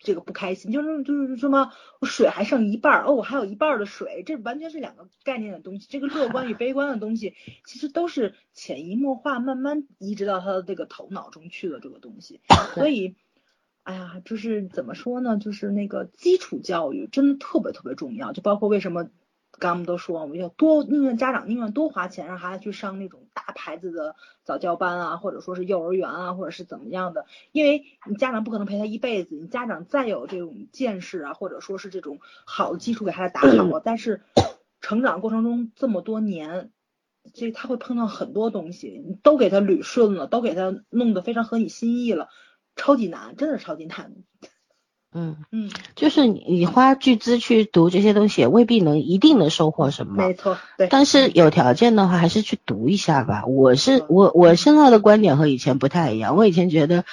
[0.02, 5.86] 这个不开心，就是就是什么我水还剩一半儿，哦，我还有一半儿的水，这完全是两个概念的东西。
[5.88, 7.34] 这个乐观与悲观的东西，
[7.64, 12.40] 其实都是潜移默化，慢慢移植到他的这个头脑中去的这个东西。
[12.74, 13.14] 所以，
[13.84, 15.38] 哎呀，就是怎么说呢？
[15.38, 34.22] 就是那个基础教育真的特别特别重要，就包括为什么刚刚我们都说，我们要多宁愿家长宁愿多花钱让孩子去上那种大牌子的早教班啊，或者说是幼儿园啊，或者是怎么样的，因为你家长不可能陪他一辈子，你家长再有这种见识啊，或者说是这种好的基础给孩子打 好了，但是
[34.80, 36.70] 成长过程中这么多年。
[37.34, 42.28] 所以他会碰到很多东西，你都给他捋顺了，都给他弄得非常合你心意了，
[42.74, 44.12] 超级难，真的是超级难。
[45.14, 50.14] 嗯，嗯，就是你你花巨资去读这些东西，也未必能一定能收获什么。
[50.16, 50.88] 没错，对。
[50.88, 53.44] 但是有条件的话，还是去读一下吧。
[53.46, 56.36] 我是嗯我我现在的观点和以前不太一样。
[56.36, 57.04] 我以前觉得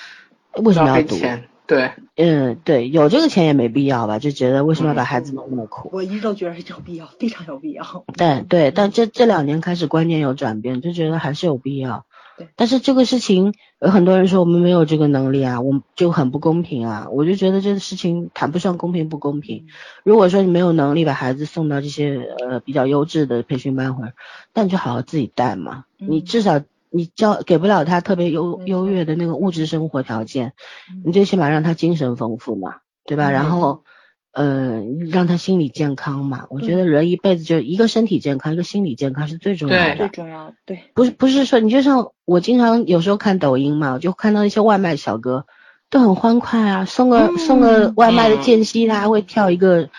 [0.53, 1.15] 为什么要读？
[1.15, 5.89] 费钱，对，嗯，对，有这个钱也没必要吧，就觉得为什么要把孩子弄那么苦？
[5.91, 8.05] 我一直都觉得有必要，非常有必要。
[8.17, 12.05] 对对，但这这两年开始观念有转变，就觉得还是有必要。
[12.39, 17.07] 对但是这个事情有很多人说我们没有这个能力啊，我们就很不公平啊。
[17.11, 19.67] 我就觉得这个事情谈不上公平不公平。
[20.03, 24.13] 如果说你没有能力把孩子送到这些呃比较优质的培训班会儿，
[24.53, 25.83] 那你就好好自己带嘛。
[25.97, 30.53] 你嗯至少你教给不了他特别优优越的那个物质生活条件，
[30.91, 33.29] 嗯你最起码让他精神丰富嘛，对吧？
[33.29, 33.83] 嗯然后
[34.31, 34.81] 呃
[35.11, 36.45] 让他心理健康嘛。
[36.49, 39.89] 我觉得人一辈子就一个身体健康，一个心理健康是最重要对。
[39.91, 39.97] 的。
[39.97, 45.45] 最重要，对，不是不是说你就像我经常有时候看抖音嘛，我就看到一些外卖小哥
[45.89, 49.89] 都很欢快啊，送个、嗯送个外卖的嗯间隙，他还会跳一个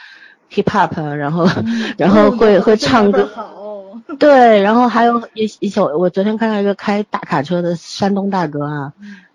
[0.50, 8.92] hip hop，啊然后、嗯然后会哦会唱歌，好，对，然后还有一一首我昨天看到一个开大卡车的山东大哥啊，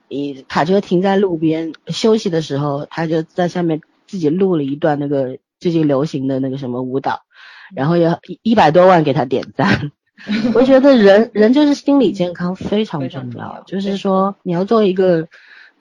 [0.08, 3.82] 一卡车停在路边休息的时候，他就在下面
[4.16, 7.24] 自己录了一段那个最近流行的那个什么舞蹈，
[7.76, 9.92] 然后有一一百多万给他点赞。
[10.56, 15.28] 我觉得人人就是心理健康非常重要，就是说你要做一个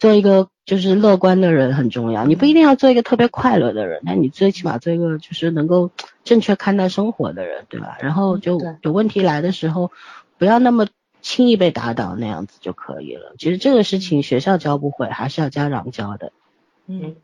[0.00, 5.92] 做一个就是乐观的人很重要，你不一定要做一个特别快乐的人，但你最起码做一个就是能够
[6.24, 7.96] 正确看待生活的人，对吧？
[8.00, 9.92] 然后就有问题来的时候，
[10.38, 10.88] 不要那么
[11.22, 13.36] 轻易被打倒那样子就可以了。
[13.38, 16.32] 其实这个事情学校教不会，还是要家长教的，
[16.88, 17.14] 嗯，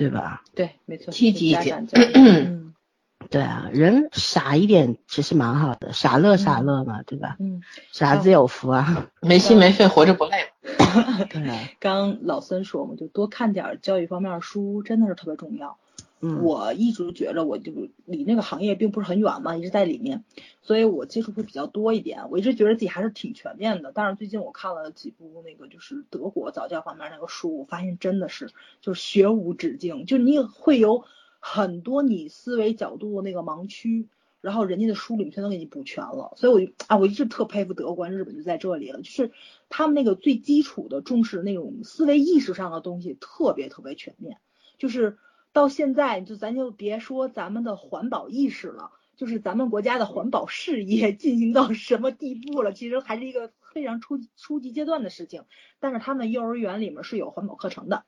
[0.00, 0.42] 对吧？
[0.54, 1.86] 对，没错，积极一点
[3.28, 7.36] 对啊，人傻一点其实蛮好的，傻乐傻乐嘛，对吧？
[7.38, 7.60] 嗯，
[7.92, 10.48] 傻子有福啊， 没心没肺，活着不累。
[11.28, 15.76] 对啊，刚刚老孙说嘛，就多看点教育方面的书，真的是特别重要。
[16.20, 17.72] 我一直觉着我就
[18.04, 20.24] 离那个行业并不是很远嘛，一直在里面，
[20.62, 22.30] 所以我接触会比较多一点。
[22.30, 31.04] 我一直觉得自己还是挺全面的，但是最近我看了几部那个就是德国早教方面那个书，我发现真的是就是学无止境，就你会有
[31.38, 34.08] 很多你思维角度的那个盲区。
[34.42, 39.32] 然后人家的书里面全都给你补全了，所以我就啊，我一直特佩服德国、日本就在这里了，就是
[39.68, 44.38] 他们那个最基础的重视那种思维意识上的东西特别特别全面，
[44.78, 45.18] 就是
[45.52, 55.44] 到现在就咱就别说咱们的环保意识了，就是咱们国家的环保事业 进行到什么地步了，其实还是一个非常初初级阶段的事情，
[55.78, 58.04] 但是他们幼儿园里面是有环保课程的。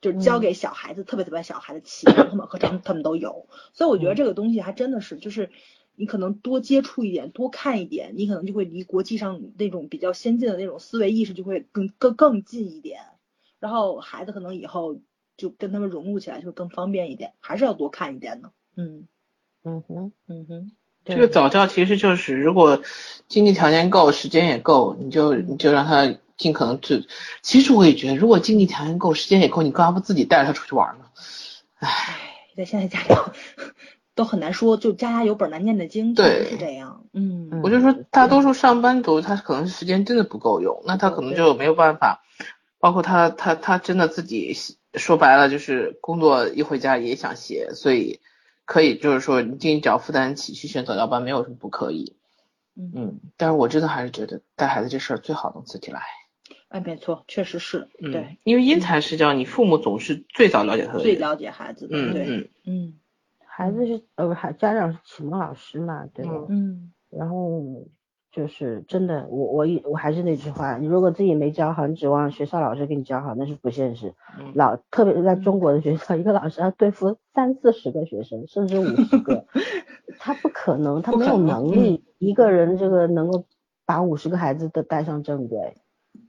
[0.00, 5.50] 就是教给小孩子，特别特别小孩子起步环保课程，他们都有，所以我觉得这个东西还真的是，就是
[5.96, 13.00] 你可能多接触一点，多看一点，你可能就会离国际上那种比较先进的那种思维意识就会更更更近一点，
[13.58, 15.00] 然后孩子可能以后
[15.38, 18.50] 就跟他们融入起来就更方便一点，还是要多看一点的。
[18.76, 19.06] 嗯
[19.64, 20.72] 嗯哼，嗯哼，
[21.04, 22.82] 这个早教其实就是，如果
[23.28, 27.06] 经济条件够，时间也够，你就你就让他尽可能去。
[27.40, 31.04] 其实我也觉得，如果经济条件够，时间也够，你干嘛不自己带着他出去玩呢？
[31.78, 31.88] 唉，
[32.56, 33.32] 在现在家长
[34.16, 37.04] 都很难说，就家家有本难念的经，对是这样。
[37.12, 42.24] 嗯嗯我就说大多数上班族他可能时间真的不够用，那他可能就没有办法。
[42.80, 44.54] 包括他他他真的自己
[44.94, 48.20] 说白了就是工作一回家也想写，所以
[48.64, 52.16] 可以就是说你自己只要负担起去选早教班没有什么不可以。
[52.76, 56.00] 嗯嗯，但是我真的还是觉得带孩子这事儿最好能自己来。
[56.68, 61.00] 哎，没错，确实是，嗯，对，，因为因材施教，你父母总是最早了解他的。
[61.00, 63.00] 最了解孩子的，对，嗯嗯嗯
[63.44, 66.32] 孩子是呃家长是启蒙老师嘛，对吧？
[66.32, 67.88] 嗯嗯然后
[68.30, 74.14] 就是真的，我我一我还是那句话，你如果自己没教好，你指望学校老师给你教好，那是不现实。
[74.38, 79.46] 嗯老特别是在中国的学校，一个老师要对付三四十个学生，甚至五十个，
[80.20, 83.44] 他不可能，他没有能能力一个人这个能够
[83.86, 85.76] 把五十个孩子都带上正轨。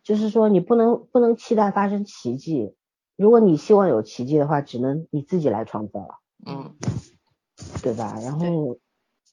[0.04, 2.76] 就是说，你不能不能期待发生奇迹。
[3.18, 6.20] 如果你希望有奇迹的话，只能你自己来创造了。
[6.48, 6.74] 嗯
[7.84, 8.16] 对吧？
[8.24, 8.78] 然后，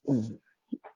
[0.08, 0.38] 嗯，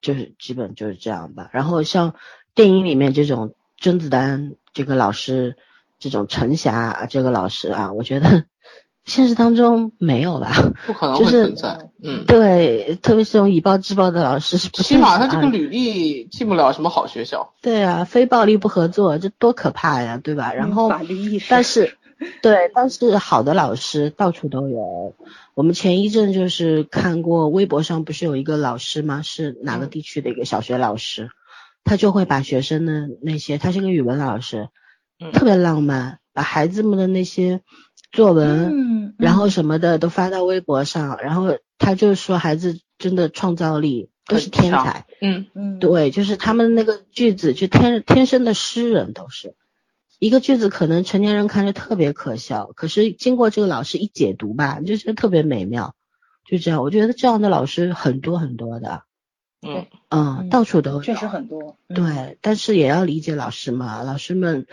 [0.01, 1.48] 就是基本就是这样吧。
[1.52, 2.14] 然后像
[2.55, 5.56] 电影里面这种甄子丹这个老师，
[5.98, 8.44] 这种陈霞这个老师啊，我觉得
[9.05, 10.52] 现实当中没有吧？
[10.86, 11.90] 不可能会就是存在。
[12.02, 17.52] 嗯，对，特别是这种以暴制暴的老师是不起码他这个履历进不了什么好学校。
[17.60, 20.55] 对啊，非暴力不合作，这多可怕呀，对吧？
[20.55, 21.98] 然后法律意识，但是，
[22.42, 25.14] 对，但是好的老师到处都有。
[25.55, 29.22] 我们前一阵就是看过微博上不是有一个老师吗？
[29.22, 31.30] 是哪个嗯地区的一个小学老师，
[31.82, 34.68] 他就会把学生的那些，他是个语文老师，
[35.18, 37.62] 嗯特别浪漫，把孩子们的那些
[38.12, 49.55] 作文，嗯，然后什么的都发到微博上，然后他就说孩子真的创造力都是天才，嗯嗯，对，就是他们那个句子就天天生的诗人都是。
[50.20, 55.97] 一个句子可能成年人看着特别可笑，可是经过这个老师一解读吧，就觉得特别美妙。
[56.47, 59.05] 就这样，我觉得这样的老师很多很多的，
[59.66, 61.02] 嗯嗯，嗯到处都有。
[61.02, 64.66] 确实很多，嗯，对，但是也要理解老师嘛，老师们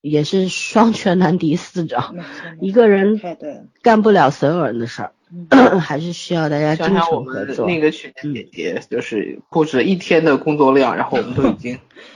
[0.00, 2.16] 也是双拳难敌四掌，
[2.60, 5.12] 一个人对，干不了所有人的事儿，
[5.50, 7.66] 嗯 还是需要大家精想想我们诚合作。
[7.66, 11.78] 那个去年姐姐，就是布置了一天的工作量，然后我们都已经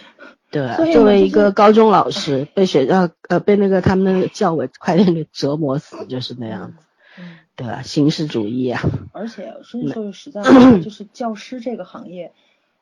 [0.51, 6.85] 对作为一个高中老师， 被学校呃被那个他们那个教委快点给折磨死，就是那样子，
[7.19, 7.83] 嗯，对吧？
[7.83, 8.81] 形式主义啊，
[9.13, 10.51] 而且说句说句实在话，
[10.81, 12.33] 就是教师这个行业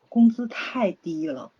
[0.09, 1.51] 工资太低了。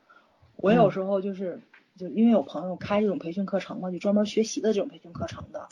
[0.57, 1.61] 我有时候就是
[1.99, 5.67] 就因为有朋友开这种培训课程嘛，就专门学习的这种培训课程的，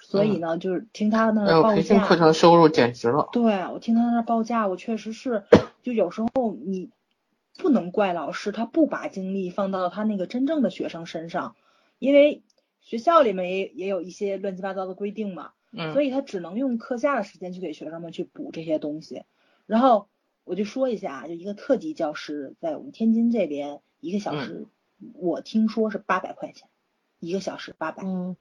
[0.00, 3.28] 所以呢，就是听他那报价培训课，程收入简直了。
[3.32, 3.42] 对
[3.72, 5.42] 我听他那儿报价，我确实是
[5.82, 6.88] 就有时候你
[7.56, 11.56] 不能怪老师，他不把精力放到他那个真正的学生身上，
[11.98, 12.42] 因为
[12.80, 15.52] 学校里面也也有一些乱七八糟的规定嘛。
[15.76, 19.24] 嗯所以他只能用课下的时间去给学生们去补这些东西。
[19.66, 20.08] 然后
[20.44, 24.68] 我就说一下啊，就一个特级教师在我们天津这边一个小时，
[25.14, 26.68] 我听说是八百块钱，
[27.18, 28.36] 一个小时八百、嗯，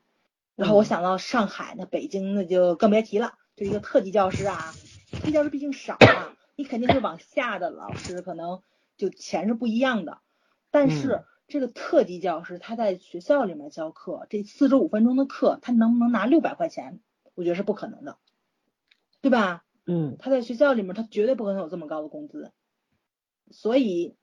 [0.55, 4.71] 然后我想到上海那北京那就更别提了，就一个特级教师啊，
[5.13, 8.61] 特级教师毕竟少啊，你肯定是往下的老师可能
[8.97, 10.19] 就钱是不一样的，
[10.71, 11.13] 但是。
[11.13, 17.01] 嗯这个特级教师他在学校里面教课，这四十五分钟的课，他能不能拿六百块钱？
[17.35, 18.17] 我觉得是不可能的，
[19.21, 19.63] 对吧？
[19.85, 22.53] 嗯，他在学校里面，他绝对不可能有这么高的工资，
[23.51, 24.15] 所以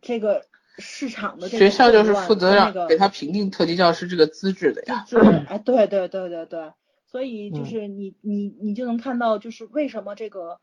[0.00, 0.46] 这个
[0.78, 5.04] 市场的这个学校就是负责让给他评定特级教师这个资质的呀。
[5.08, 6.72] 就是哎，对对对对对，
[7.04, 10.60] 所以就嗯是你你你就能看到，就是为什么这个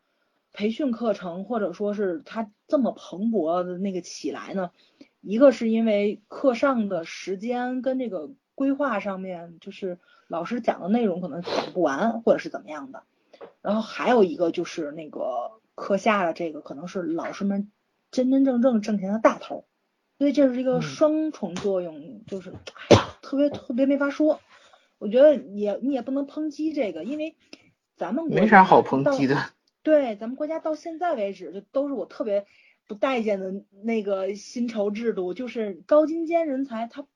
[0.56, 4.70] 培训课程或者说是它这么蓬勃的那个起来呢？
[5.20, 13.02] 一个是因为课上的时间跟这个规划上面，就是老师讲的内容可能讲不完，或者是怎么样的。
[13.60, 17.70] 然后还有一个就是那个课下的这个可能是老师们
[18.10, 19.66] 真真正正挣钱的大头，
[20.16, 22.54] 所以这是一个嗯双重作用，就是
[22.88, 24.40] 哎呀，特别特别没法说。
[24.96, 27.36] 我觉得也你也不能抨击这个，因为
[27.94, 29.36] 咱们没啥好抨击的。
[29.86, 32.44] 对，咱们国家到现在为止，就都是我特别
[32.88, 37.06] 不待见的那个薪酬制度，就是高精尖人才他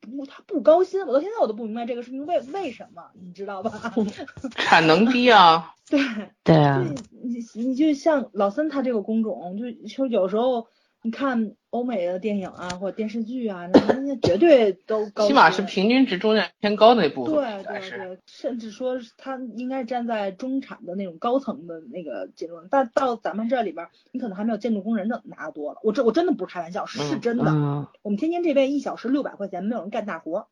[0.00, 3.94] 不他不高薪，我到现在我都不明白这个事情为为什么，你知道吧？
[4.58, 6.00] 产能低啊，对，
[6.42, 6.84] 对啊，
[7.22, 10.66] 你你就像老森他这个工种，就就有时候
[11.06, 17.34] 你看欧美的电影啊或者电视剧啊，那人家绝对都 高，起码是平均值中间偏高那部分。
[17.34, 25.78] 对对对，甚至说是他应该是站在中产的那种高层的那个阶段，但到咱们这里边儿，你可能还没有建筑工人的拿的多了。
[25.84, 27.44] 我这我真的不是开玩笑，是真的。
[27.46, 30.46] 嗯，我们天津这边一小时六百块钱，没有人干大活儿，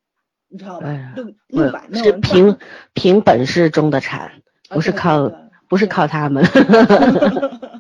[0.48, 1.14] 你知道吧哎？
[1.16, 2.31] 六六百没有是人干。
[2.31, 2.56] 凭
[2.94, 4.28] 凭本事中的产，
[4.68, 5.36] 啊不是靠对
[5.68, 6.44] 不是靠他们。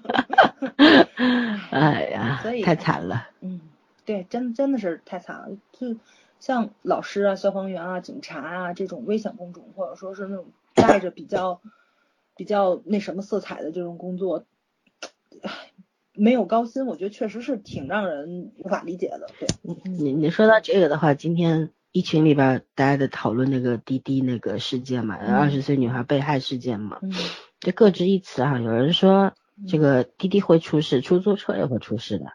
[0.76, 1.08] 唉
[1.70, 3.28] 哎呀所以，太惨了。
[3.40, 3.60] 嗯，
[4.04, 5.48] 对，真真的是太惨了。
[5.72, 5.96] 就
[6.40, 11.60] 像老师啊、消防员啊、警察啊这种危险工种，或者说是那种带着比较
[12.36, 14.44] 比较那什么色彩的这种工作，
[15.42, 15.50] 唉，
[16.14, 19.28] 没有高薪，我觉得确实是挺让人无法理解的。
[19.38, 19.48] 对，
[19.84, 27.00] 你你说到这个的话，今天一群里边大家在讨论那个滴滴那个事件嘛，二十岁女孩被害事件嘛，
[27.60, 28.58] 就各执一词哈。
[28.58, 29.32] 有人说
[29.68, 32.32] 这个滴滴会出事，出租车也会出事的，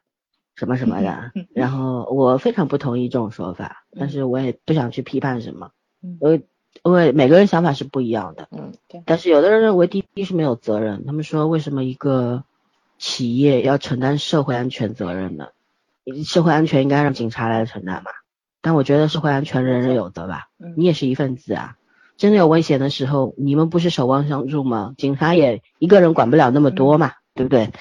[0.56, 1.32] 什么什么的。
[1.54, 5.72] 然后我非常不同意这种说法，但是我也不想去批判什么，
[6.02, 6.46] 因为
[6.84, 8.48] 因为每个人想法是不一样的。
[8.52, 9.04] 嗯，对。
[9.06, 12.44] 但是有的人认为滴滴是没有责任，他们说为什么一个
[12.98, 15.50] 企业要承担社会安全责任呢？
[16.26, 18.12] 社会安全应该让警察来承担嘛？
[18.62, 20.50] 但我觉得社会安全人人有责吧？
[20.76, 21.78] 你也是一份子啊，
[22.20, 24.94] 真的有危险的时候，你们不是守望相助吗？
[24.98, 27.72] 警察也一个人管不了那么多嘛，对不对？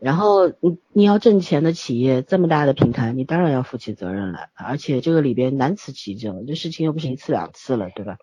[0.00, 8.16] 然后你你要挣钱的企业这么大的平台，你当然要负起责任来，而且这个里边难辞其咎，这事情又不是一次两次了，对吧？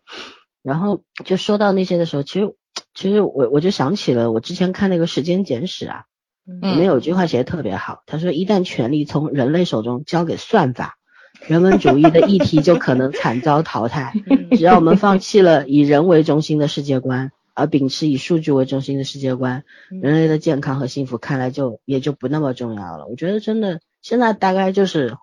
[0.64, 2.56] 然后就说到那些的时候，其实。
[2.94, 6.04] 其实我我就想起了我之前看那个《时间简史》啊，
[6.46, 10.98] 里面有句话写的特别好，他说一旦权力从人类手中交给算法，
[11.42, 14.14] 人文主义的议题就可能惨遭淘汰。
[14.58, 23.08] 只要我们放弃了以人为中心的世界观，而秉持以数据为中心的世界观，人类的健康和幸福看来就也就不那么重要了。
[23.08, 25.16] 我觉得真的现在大概就是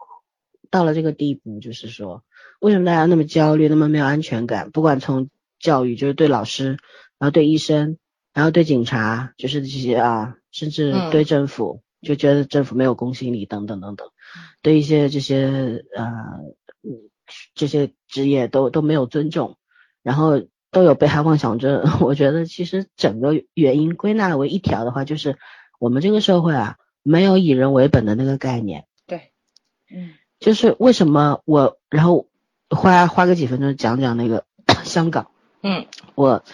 [0.71, 2.23] 到了这个地步，就是说
[2.61, 4.71] 为什么大家那么焦虑，那么没有安全感？
[4.71, 5.29] 不管从
[5.59, 6.79] 教育，就是对老师。
[7.19, 7.99] 然后对医生，
[8.35, 14.09] 然后对警察，就是这些啊，甚至对政府，就觉得政府没有公信力等等等等，
[14.63, 16.07] 对一些这些呃
[17.55, 19.57] 这些职业都都没有尊重，
[20.03, 21.83] 然后都有被害妄想症。
[22.01, 25.39] 我觉得其实整个原因归纳为一条的话，就是
[25.79, 28.87] 我们这个社会啊，没有以人为本的那个概念。
[29.07, 29.33] 对，
[29.91, 32.27] 嗯，就是为什么我然后
[32.71, 34.45] 花花个几分钟讲讲那个
[34.85, 35.31] 香港，
[35.63, 36.45] 嗯，我。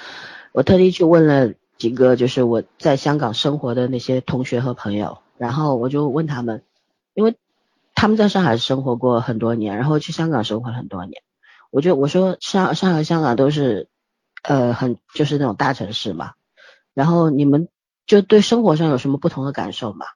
[0.52, 6.64] 我特地去问了几个，就是我在香港生活的那些同学和朋友，然后我就问他们，
[7.14, 7.36] 因为
[7.98, 11.20] 他们在上海生活过很多年，然后去香港生活了很多年，
[11.72, 13.88] 我就我说上上海、香港都是
[14.44, 16.34] 呃很就是那种大城市嘛，
[16.94, 17.68] 然后你们
[18.06, 20.06] 就对生活上有什么不同的感受嘛？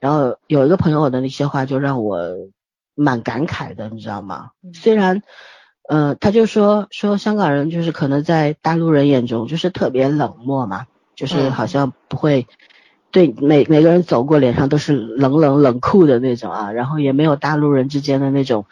[0.00, 2.18] 然后有一个朋友的那些话就让我
[2.94, 4.52] 蛮感慨的，你知道吗？
[4.72, 5.22] 虽然。
[5.86, 12.46] 呃，他就说说香港人就是可能在大陆人眼中就是特别冷漠嘛，就是好像不会
[13.14, 18.66] 对每每个人走过脸上都是冷冷冷酷的那种啊，然后也没有大陆人之间的那种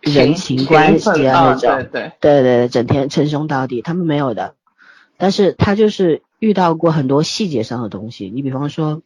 [0.00, 4.54] 人情关系啊那种，对对对，整天称兄道弟，他们没有的。
[5.16, 9.02] 但是他就是遇到过很多细节上的东西，你比方说，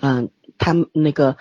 [0.00, 1.36] 嗯，他们那个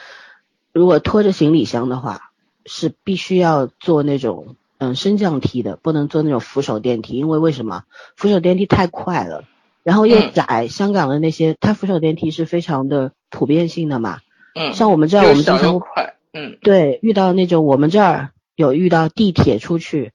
[0.71, 2.31] 如果拖着行李箱的话，
[2.65, 4.55] 是必须要坐那种。
[4.79, 7.83] 嗯，升降梯的不能坐那种扶手电梯，因为为什么？
[8.17, 9.45] 扶手电梯太快了，
[9.83, 10.67] 然后又窄。
[10.67, 14.19] 香港的那些，它扶手电梯是非常的普遍性的嘛。
[14.55, 14.73] 嗯。
[14.73, 16.15] 像我们这儿，我们经常快。
[16.33, 16.57] 嗯。
[16.61, 20.11] 对，遇到那种我们这儿有遇到地铁出去，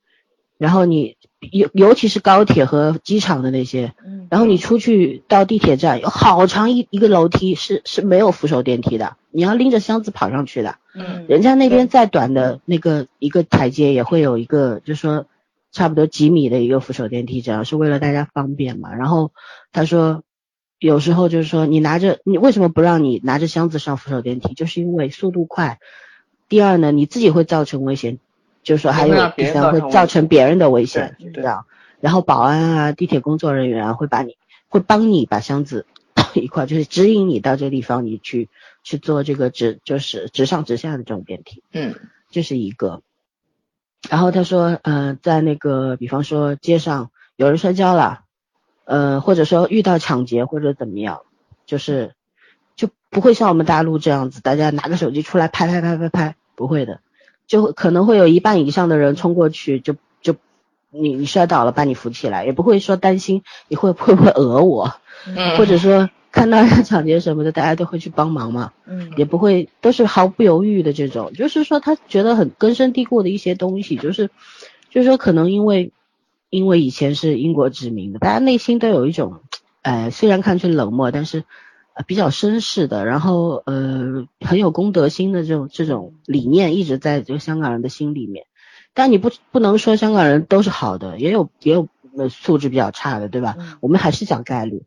[0.59, 1.17] 然后你
[1.53, 3.93] 尤尤其是高铁和机场的那些，
[4.31, 9.17] 然后你出去到地铁站，有好长一一个楼梯是是没有扶手电梯的。
[9.31, 15.27] 你要拎着箱子跑上去的，嗯，人家那边再短的那个一个台阶也会有一个，就说
[15.79, 18.93] 差不多几米的一个扶手电梯，这样是为了大家方便嘛。
[18.95, 19.33] 然后
[19.71, 20.25] 他说，
[20.81, 24.55] 有时候就是说你拿着，你为什么不让你拿着箱子上扶手电梯？
[24.55, 25.79] 就是因为速度快。
[26.49, 28.19] 第二呢，你自己会造成危险，
[28.63, 31.67] 就是说还有第三会造成别人的危险，知道？
[32.01, 34.37] 然后保安啊，地铁工作人员啊会把你
[34.69, 35.87] 会帮你把箱子
[36.35, 38.49] 一块，就是指引你到这个地方，你去。
[38.85, 41.97] 去做这个直就是直上直下的这种电梯，嗯，
[42.31, 43.03] 这是一个。
[44.09, 48.21] 然后他说，嗯，在那个比方说街上有人摔跤了，
[48.85, 51.23] 呃，或者说遇到抢劫或者怎么样，
[51.67, 52.15] 就是
[52.77, 57.01] 就不会像我们大陆这样子，大家拿个手机出来拍拍拍拍拍，不会的，
[57.47, 60.37] 就可能会有一半以上的人冲过去，就就
[60.91, 64.95] 你你摔倒了把你扶起来，也不会说担心你会会不会 讹我，
[65.57, 66.09] 或者说。
[66.31, 74.31] 看到抢劫什么的，大家都会去帮忙嘛，嗯，也不会都是毫不犹豫的这种，就是说他觉得很根深蒂固的一些东西，就是
[74.91, 75.93] 就是说可能因为
[76.51, 79.41] 因为以前是英国殖民的，大家内心都有一种，
[79.83, 81.45] 呃，虽然看去冷漠，但是
[81.95, 88.45] 呃比较绅士的，然后呃很有公德心的这种这种理念一直在这个香港人的心里面，
[88.93, 91.89] 但你不不能说香港人都是好的，也有也有
[92.29, 93.57] 素质比较差的，对吧？
[93.81, 94.83] 我们还是讲概率。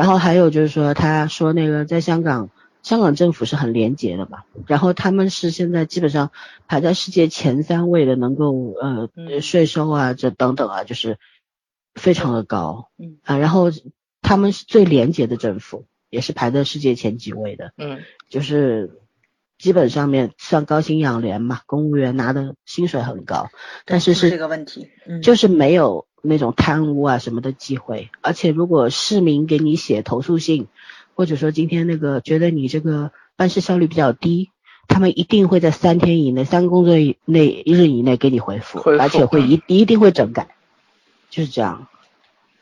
[0.00, 2.48] 然后还有就是说，他说那个在香港，
[2.82, 6.30] 香港政府是很廉洁的嘛，然后他们是现在基本上
[6.66, 11.18] 排在世界前三位的，能够呃税收啊这等等啊，就是
[11.94, 13.18] 非常的高，嗯。
[13.24, 13.70] 啊，然后
[14.22, 18.00] 他们是最廉洁的政府，也是排在世界前几位的，嗯，
[18.30, 19.02] 就是
[19.58, 23.50] 基本上面算高薪养廉嘛，公务员拿的薪水很高，
[23.84, 30.66] 但是是这个问题，嗯，就是没有那种贪污啊什么的机会，而且如果市民给你写投诉信，
[31.14, 34.50] 或者说今天那个觉得你这个办事效率比较低。
[34.92, 40.48] 他们一定会在三天以内、三个工作日内日以内给你回复，而且会一一定会整改，
[41.28, 41.86] 就是这样。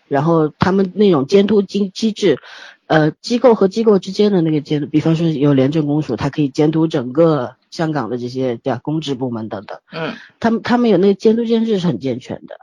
[0.09, 2.39] 然后他们那种监督机机制，
[2.87, 9.79] 呃，机构和机构之间的那个监督，比方说有廉政公署，它可以监督整个香港的这些叫公职部门等等。
[9.91, 12.59] 嗯，他们他们有那个监督机制是很健全的。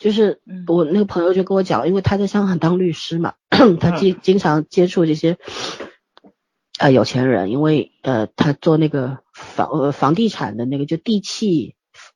[0.00, 3.34] 就是我那个朋友就跟我讲，因为他在香港当律师嘛，
[3.78, 5.38] 他经经常接触这些。
[6.78, 11.74] 呃，有钱人，因为呃，他做那个房呃房地产的那个，就地契，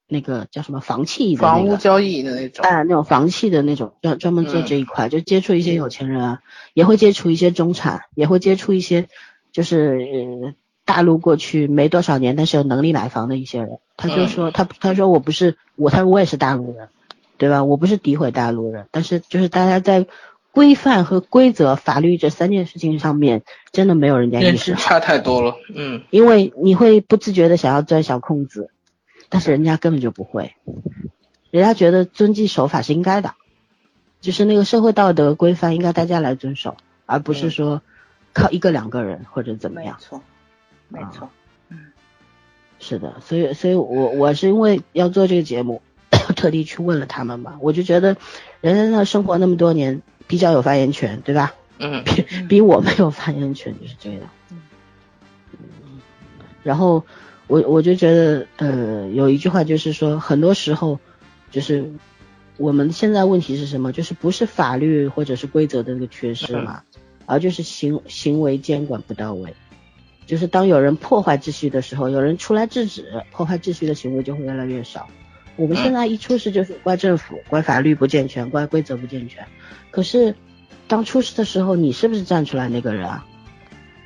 [0.08, 6.40] 那个叫什么房契的房屋交易的那种，哎，那种房契的那种，专专门做这一块，就接触一些有钱人啊，
[6.72, 9.06] 也会接触一些中产，也会接触一些
[9.52, 10.54] 就是
[10.86, 13.80] 大陆过去没多少年，但是有能力买房的一些人。
[13.98, 16.88] 他就说他他说我不是我，他说我也是大陆人，
[17.38, 17.64] 对吧？
[17.64, 20.06] 我不是诋毁大陆人，但是就是大家在。
[20.54, 23.42] 规范和规则、法律这三件事情上面，
[23.72, 25.56] 真的没有人家意识差太多了。
[25.74, 28.70] 嗯，因为你会不自觉的想要钻小空子，
[29.28, 30.54] 但是人家根本就不会，
[31.50, 33.34] 人家觉得遵纪守法是应该的，
[34.20, 37.82] 就是那个社会道德规范应该大家来遵守，而不是说
[38.32, 39.96] 靠一个两个人或者怎么样。
[39.98, 40.22] 没错，
[40.88, 41.30] 没错，
[41.68, 41.86] 嗯，
[42.78, 45.82] 是的，所以，所以我我是因为要做这个节目，
[46.32, 48.16] 特地去问了他们嘛，我就觉得
[48.60, 50.02] 人在那生活那么多年。
[50.26, 51.54] 比较有发言权，对吧？
[51.78, 54.20] 嗯，比比我没有发言权，就是这样。
[54.50, 54.56] 嗯，
[56.62, 57.04] 然后
[57.46, 60.98] 我我就觉得，呃，有一句话就是说，很多时候
[61.50, 61.92] 就是
[62.56, 63.92] 我们现在问题是什么？
[63.92, 66.82] 就是不是法律或者是规则的那个缺失嘛，
[67.26, 69.54] 而就是行行为监管不到位。
[70.24, 75.06] 就是当有人破坏秩序的时候，有人出来制止，破坏秩序的行为就会越来越少。
[75.56, 79.44] 我们现在一出事就是怪政府、怪法律不健全、怪规则不健全。
[79.90, 80.34] 可是，
[80.88, 83.24] 当出事的时候，你是不是站出来那个人啊？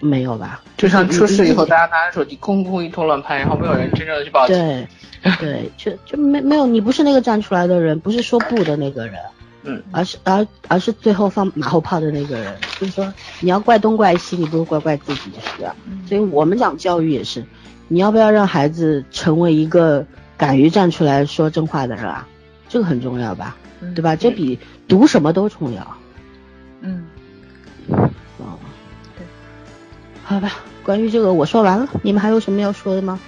[0.01, 0.63] 没有吧？
[0.77, 4.57] 就像出事以后，大家拿着手机空空一通乱拍，然后没有人真正的去报警。
[4.57, 9.17] 对，对，就就没没有，你不是那个站出来的人，不是说不的那个人，
[9.65, 12.55] 嗯，而是而而是最后放马后炮的那个人。
[12.79, 15.75] 就是说，你要怪东怪西，你不如怪怪自己，是吧？
[16.07, 17.45] 所以我们讲教育也是，
[17.89, 20.07] 你要不要让孩子成为一个
[20.39, 22.27] 敢于站出来说真话的人啊？
[22.71, 23.57] 这个很重要吧？
[23.95, 24.17] 对吧？
[24.17, 25.97] 这比读什么都重要。
[26.81, 27.07] 嗯。
[27.89, 28.59] 哦。
[29.17, 29.27] 对。
[30.25, 30.53] 好吧，
[30.83, 33.19] 关于这个我说完了，你们还有什么要说的吗？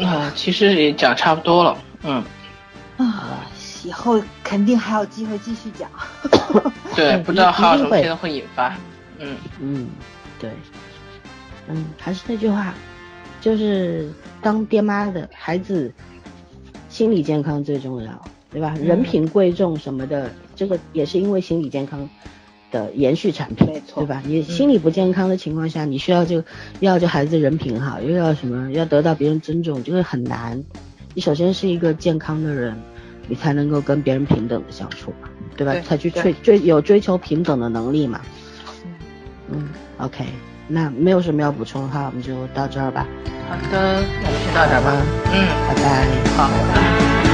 [0.00, 1.76] 啊，其实也讲差不多了。
[2.02, 2.24] 嗯。
[2.96, 3.46] 啊，
[3.84, 5.90] 以后肯定还有机会继续讲。
[6.94, 8.74] 对，不知道还有什么会引发。
[9.18, 9.88] 嗯嗯，
[10.38, 10.50] 对。
[11.68, 12.72] 嗯，还是那句话，
[13.40, 14.10] 就是
[14.40, 15.92] 当爹妈的孩子
[16.98, 18.24] 心理健康最重要。
[18.50, 18.74] 对吧？
[18.80, 22.08] 人品贵重什么的，这个也是因为心理健康
[22.70, 24.22] 的延续产品，没错，对吧？
[24.24, 26.42] 你心理不健康的情况下，你需要就
[26.80, 30.64] 要这孩子人品好，又要什么，要得到别人尊重，这个很难。
[31.12, 32.74] 你首先是一个健康的人，
[33.28, 35.74] 你才能够跟别人平等的相处嘛，对吧？
[35.84, 38.22] 才去追追有追求平等的能力嘛。
[39.52, 39.68] 嗯
[39.98, 40.24] ，OK，
[40.68, 43.06] 那没有什么要补充的话，我们就到这儿吧。
[43.48, 44.92] 好的，那就先到这儿吧。
[45.32, 46.06] 嗯，拜拜。
[46.36, 47.27] 好。